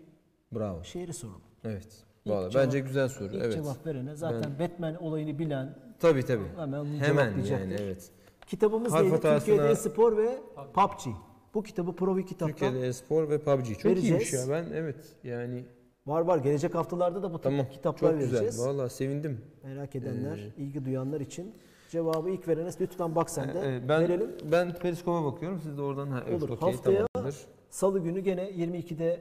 Bravo. 0.55 0.83
şehri 0.83 1.13
soralım. 1.13 1.41
Evet. 1.63 2.03
Valla 2.27 2.49
bence 2.55 2.79
güzel 2.79 3.07
soru. 3.07 3.33
İlk 3.35 3.43
evet. 3.43 3.53
cevap 3.53 3.85
verene 3.85 4.15
zaten 4.15 4.59
Batman 4.59 4.95
olayını 5.03 5.39
bilen 5.39 5.75
Tabii 5.99 6.25
tabii. 6.25 6.43
hemen 6.57 6.85
Hemen 6.99 7.37
yani 7.51 7.75
evet. 7.79 8.11
Kitabımız 8.47 8.93
Harf 8.93 9.01
neydi? 9.03 9.15
hatasına- 9.15 9.39
Türkiye'de 9.39 9.69
e-spor 9.69 10.17
ve 10.17 10.37
PUBG. 10.73 11.15
Bu 11.53 11.63
kitabı 11.63 11.95
Provi 11.95 12.25
kitaptan 12.25 12.51
Türkiye'de 12.69 12.87
e-spor 12.87 13.29
ve 13.29 13.37
PUBG. 13.39 13.65
Çok 13.73 13.85
Vereceğiz. 13.85 14.05
iyiymiş 14.05 14.33
ya 14.33 14.39
ben 14.49 14.65
evet 14.73 15.15
yani 15.23 15.65
var 16.07 16.21
var. 16.21 16.37
Gelecek 16.37 16.75
haftalarda 16.75 17.23
da 17.23 17.33
bu 17.33 17.41
tamam 17.41 17.65
kitaplar 17.71 18.11
çok 18.11 18.19
güzel. 18.19 18.33
vereceğiz. 18.33 18.59
Valla 18.67 18.89
sevindim. 18.89 19.41
Merak 19.63 19.95
edenler, 19.95 20.37
Ee, 20.37 20.61
ilgi 20.61 20.85
duyanlar 20.85 21.21
için 21.21 21.55
cevabı 21.95 22.29
ilk 22.29 22.47
verene 22.47 22.69
lütfen 22.81 23.15
bak 23.15 23.29
sen 23.29 23.47
de 23.53 23.59
Ee, 23.75 23.89
ben 23.89 24.01
verelim. 24.01 24.31
ben 24.51 24.73
periskopa 24.73 25.25
bakıyorum. 25.33 25.59
Siz 25.63 25.77
de 25.77 25.81
oradan 25.81 26.07
ha, 26.07 26.23
Olur. 26.37 26.49
okey, 26.49 26.71
Haftaya 26.71 27.05
tamamdır. 27.13 27.35
Salı 27.69 27.99
günü 27.99 28.19
gene 28.19 28.49
22'de 28.51 29.19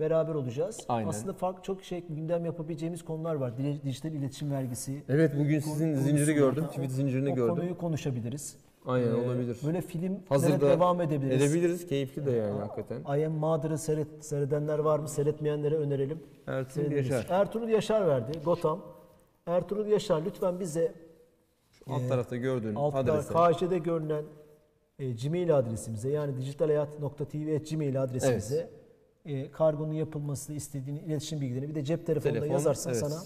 beraber 0.00 0.34
olacağız. 0.34 0.80
Aynen. 0.88 1.08
Aslında 1.08 1.32
farklı 1.32 1.62
çok 1.62 1.82
şey 1.84 2.04
gündem 2.08 2.44
yapabileceğimiz 2.44 3.04
konular 3.04 3.34
var. 3.34 3.50
Dij- 3.58 3.82
Dijital 3.84 4.12
iletişim 4.12 4.50
vergisi. 4.52 5.02
Evet 5.08 5.32
bugün 5.38 5.58
sizin 5.60 5.92
konusu 5.92 6.08
zinciri 6.08 6.32
gördüm. 6.34 6.64
O- 6.66 6.70
Tweet 6.70 6.90
zincirini 6.90 7.32
o 7.32 7.34
gördüm. 7.34 7.54
konuyu 7.54 7.78
konuşabiliriz. 7.78 8.56
Aynen 8.86 9.08
Ee, 9.08 9.14
olabilir. 9.14 9.56
Böyle 9.66 9.82
Hazırda 10.28 10.68
devam 10.68 11.00
edebiliriz. 11.00 11.42
Edebiliriz. 11.42 11.86
Keyifli 11.86 12.26
de 12.26 12.30
yani 12.30 12.60
hakikaten. 12.60 13.18
I 13.18 13.26
Am 13.26 13.32
Mother'ı 13.32 13.78
seyret, 13.78 14.06
seyredenler 14.24 14.78
var 14.78 14.98
mı? 14.98 15.08
Seyretmeyenlere 15.08 15.76
önerelim. 15.76 16.18
Ertuğrul. 16.46 16.90
Yaşar. 16.90 17.26
Ertuğrul 17.30 17.68
Yaşar 17.68 18.06
verdi. 18.06 18.32
Gotham. 18.44 18.80
Ertuğrul 19.46 19.86
Yaşar 19.86 20.22
lütfen 20.26 20.60
bize 20.60 20.92
Alt 21.90 22.08
tarafta 22.08 22.36
gördüğün 22.36 22.74
altta 22.74 22.98
adrese. 22.98 23.34
KJ'de 23.34 23.78
görünen 23.78 24.24
e, 24.98 25.12
Gmail 25.12 25.56
adresimize 25.58 26.10
yani 26.10 26.36
dijitalhayat.tv@gmail 26.36 28.02
adresimize 28.02 28.70
e, 29.26 29.50
kargonun 29.50 29.92
yapılmasını 29.92 30.56
istediğini 30.56 30.98
iletişim 31.00 31.40
bilgilerini 31.40 31.68
bir 31.68 31.74
de 31.74 31.84
cep 31.84 32.06
telefonunda 32.06 32.38
Telefon, 32.40 32.52
yazarsan 32.54 32.92
evet. 32.92 33.02
sana 33.06 33.20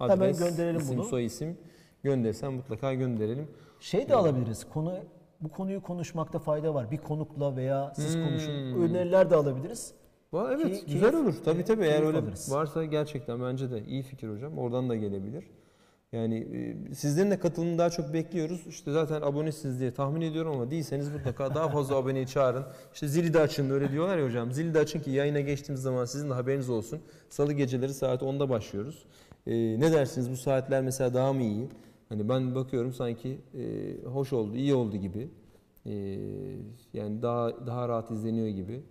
Adres, 0.00 0.16
hemen 0.16 0.36
gönderelim 0.50 0.80
isim, 0.80 0.96
bunu. 0.98 1.04
soy 1.04 1.24
isim 1.24 1.58
göndersen 2.02 2.52
mutlaka 2.52 2.94
gönderelim. 2.94 3.48
Şey 3.80 4.08
de 4.08 4.14
alabiliriz. 4.14 4.64
Konu 4.68 4.98
bu 5.40 5.48
konuyu 5.48 5.82
konuşmakta 5.82 6.38
fayda 6.38 6.74
var. 6.74 6.90
Bir 6.90 6.98
konukla 6.98 7.56
veya 7.56 7.92
siz 7.96 8.14
Hmm. 8.14 8.24
konuşun. 8.24 8.52
Öneriler 8.82 9.30
de 9.30 9.36
alabiliriz. 9.36 9.94
Va- 10.32 10.54
Evet 10.54 10.66
Key- 10.66 10.92
güzel 10.92 11.10
keyif- 11.12 11.22
olur. 11.22 11.34
Tabii 11.44 11.64
tabii 11.64 11.82
eğer 11.84 11.92
keyif 11.96 12.06
öyle 12.06 12.18
alırız. 12.18 12.52
varsa 12.52 12.84
gerçekten 12.84 13.42
bence 13.42 13.70
de 13.70 13.84
iyi 13.84 14.02
fikir 14.02 14.28
hocam. 14.28 14.58
Oradan 14.58 14.88
da 14.88 14.96
gelebilir. 14.96 15.44
Yani 16.12 16.46
sizlerin 16.94 17.30
de 17.30 17.38
katılımını 17.38 17.78
daha 17.78 17.90
çok 17.90 18.12
bekliyoruz. 18.12 18.66
İşte 18.66 18.92
zaten 18.92 19.22
abonesiniz 19.22 19.80
diye 19.80 19.94
tahmin 19.94 20.20
ediyorum 20.20 20.52
ama 20.52 20.70
değilseniz 20.70 21.08
mutlaka 21.12 21.54
daha 21.54 21.68
fazla 21.68 21.96
aboneyi 21.96 22.26
çağırın. 22.26 22.64
İşte 22.94 23.08
zili 23.08 23.34
de 23.34 23.40
açın 23.40 23.70
öyle 23.70 23.92
diyorlar 23.92 24.18
ya 24.18 24.24
hocam. 24.24 24.52
Zili 24.52 24.74
de 24.74 24.78
açın 24.78 25.00
ki 25.00 25.10
yayına 25.10 25.40
geçtiğimiz 25.40 25.82
zaman 25.82 26.04
sizin 26.04 26.30
de 26.30 26.34
haberiniz 26.34 26.70
olsun. 26.70 27.00
Salı 27.28 27.52
geceleri 27.52 27.94
saat 27.94 28.22
10'da 28.22 28.48
başlıyoruz. 28.48 29.04
E, 29.46 29.80
ne 29.80 29.92
dersiniz 29.92 30.30
bu 30.30 30.36
saatler 30.36 30.82
mesela 30.82 31.14
daha 31.14 31.32
mı 31.32 31.42
iyi? 31.42 31.68
Hani 32.08 32.28
ben 32.28 32.54
bakıyorum 32.54 32.92
sanki 32.92 33.38
e, 33.54 33.94
hoş 34.04 34.32
oldu, 34.32 34.56
iyi 34.56 34.74
oldu 34.74 34.96
gibi. 34.96 35.30
E, 35.86 35.92
yani 36.92 37.22
daha 37.22 37.66
daha 37.66 37.88
rahat 37.88 38.10
izleniyor 38.10 38.48
gibi. 38.48 38.82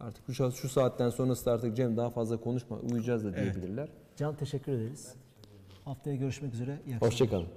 Artık 0.00 0.34
şu, 0.34 0.52
şu 0.52 0.68
saatten 0.68 1.10
sonrası 1.10 1.50
artık 1.50 1.76
Cem 1.76 1.96
daha 1.96 2.10
fazla 2.10 2.36
konuşma, 2.36 2.78
uyuyacağız 2.78 3.24
da 3.24 3.36
diyebilirler. 3.36 3.88
Can 4.16 4.36
teşekkür 4.36 4.72
ederiz. 4.72 5.14
Haftaya 5.90 6.16
görüşmek 6.16 6.54
üzere. 6.54 6.70
İyi 6.70 6.94
akşamlar. 6.94 7.02
Hoşçakalın. 7.02 7.48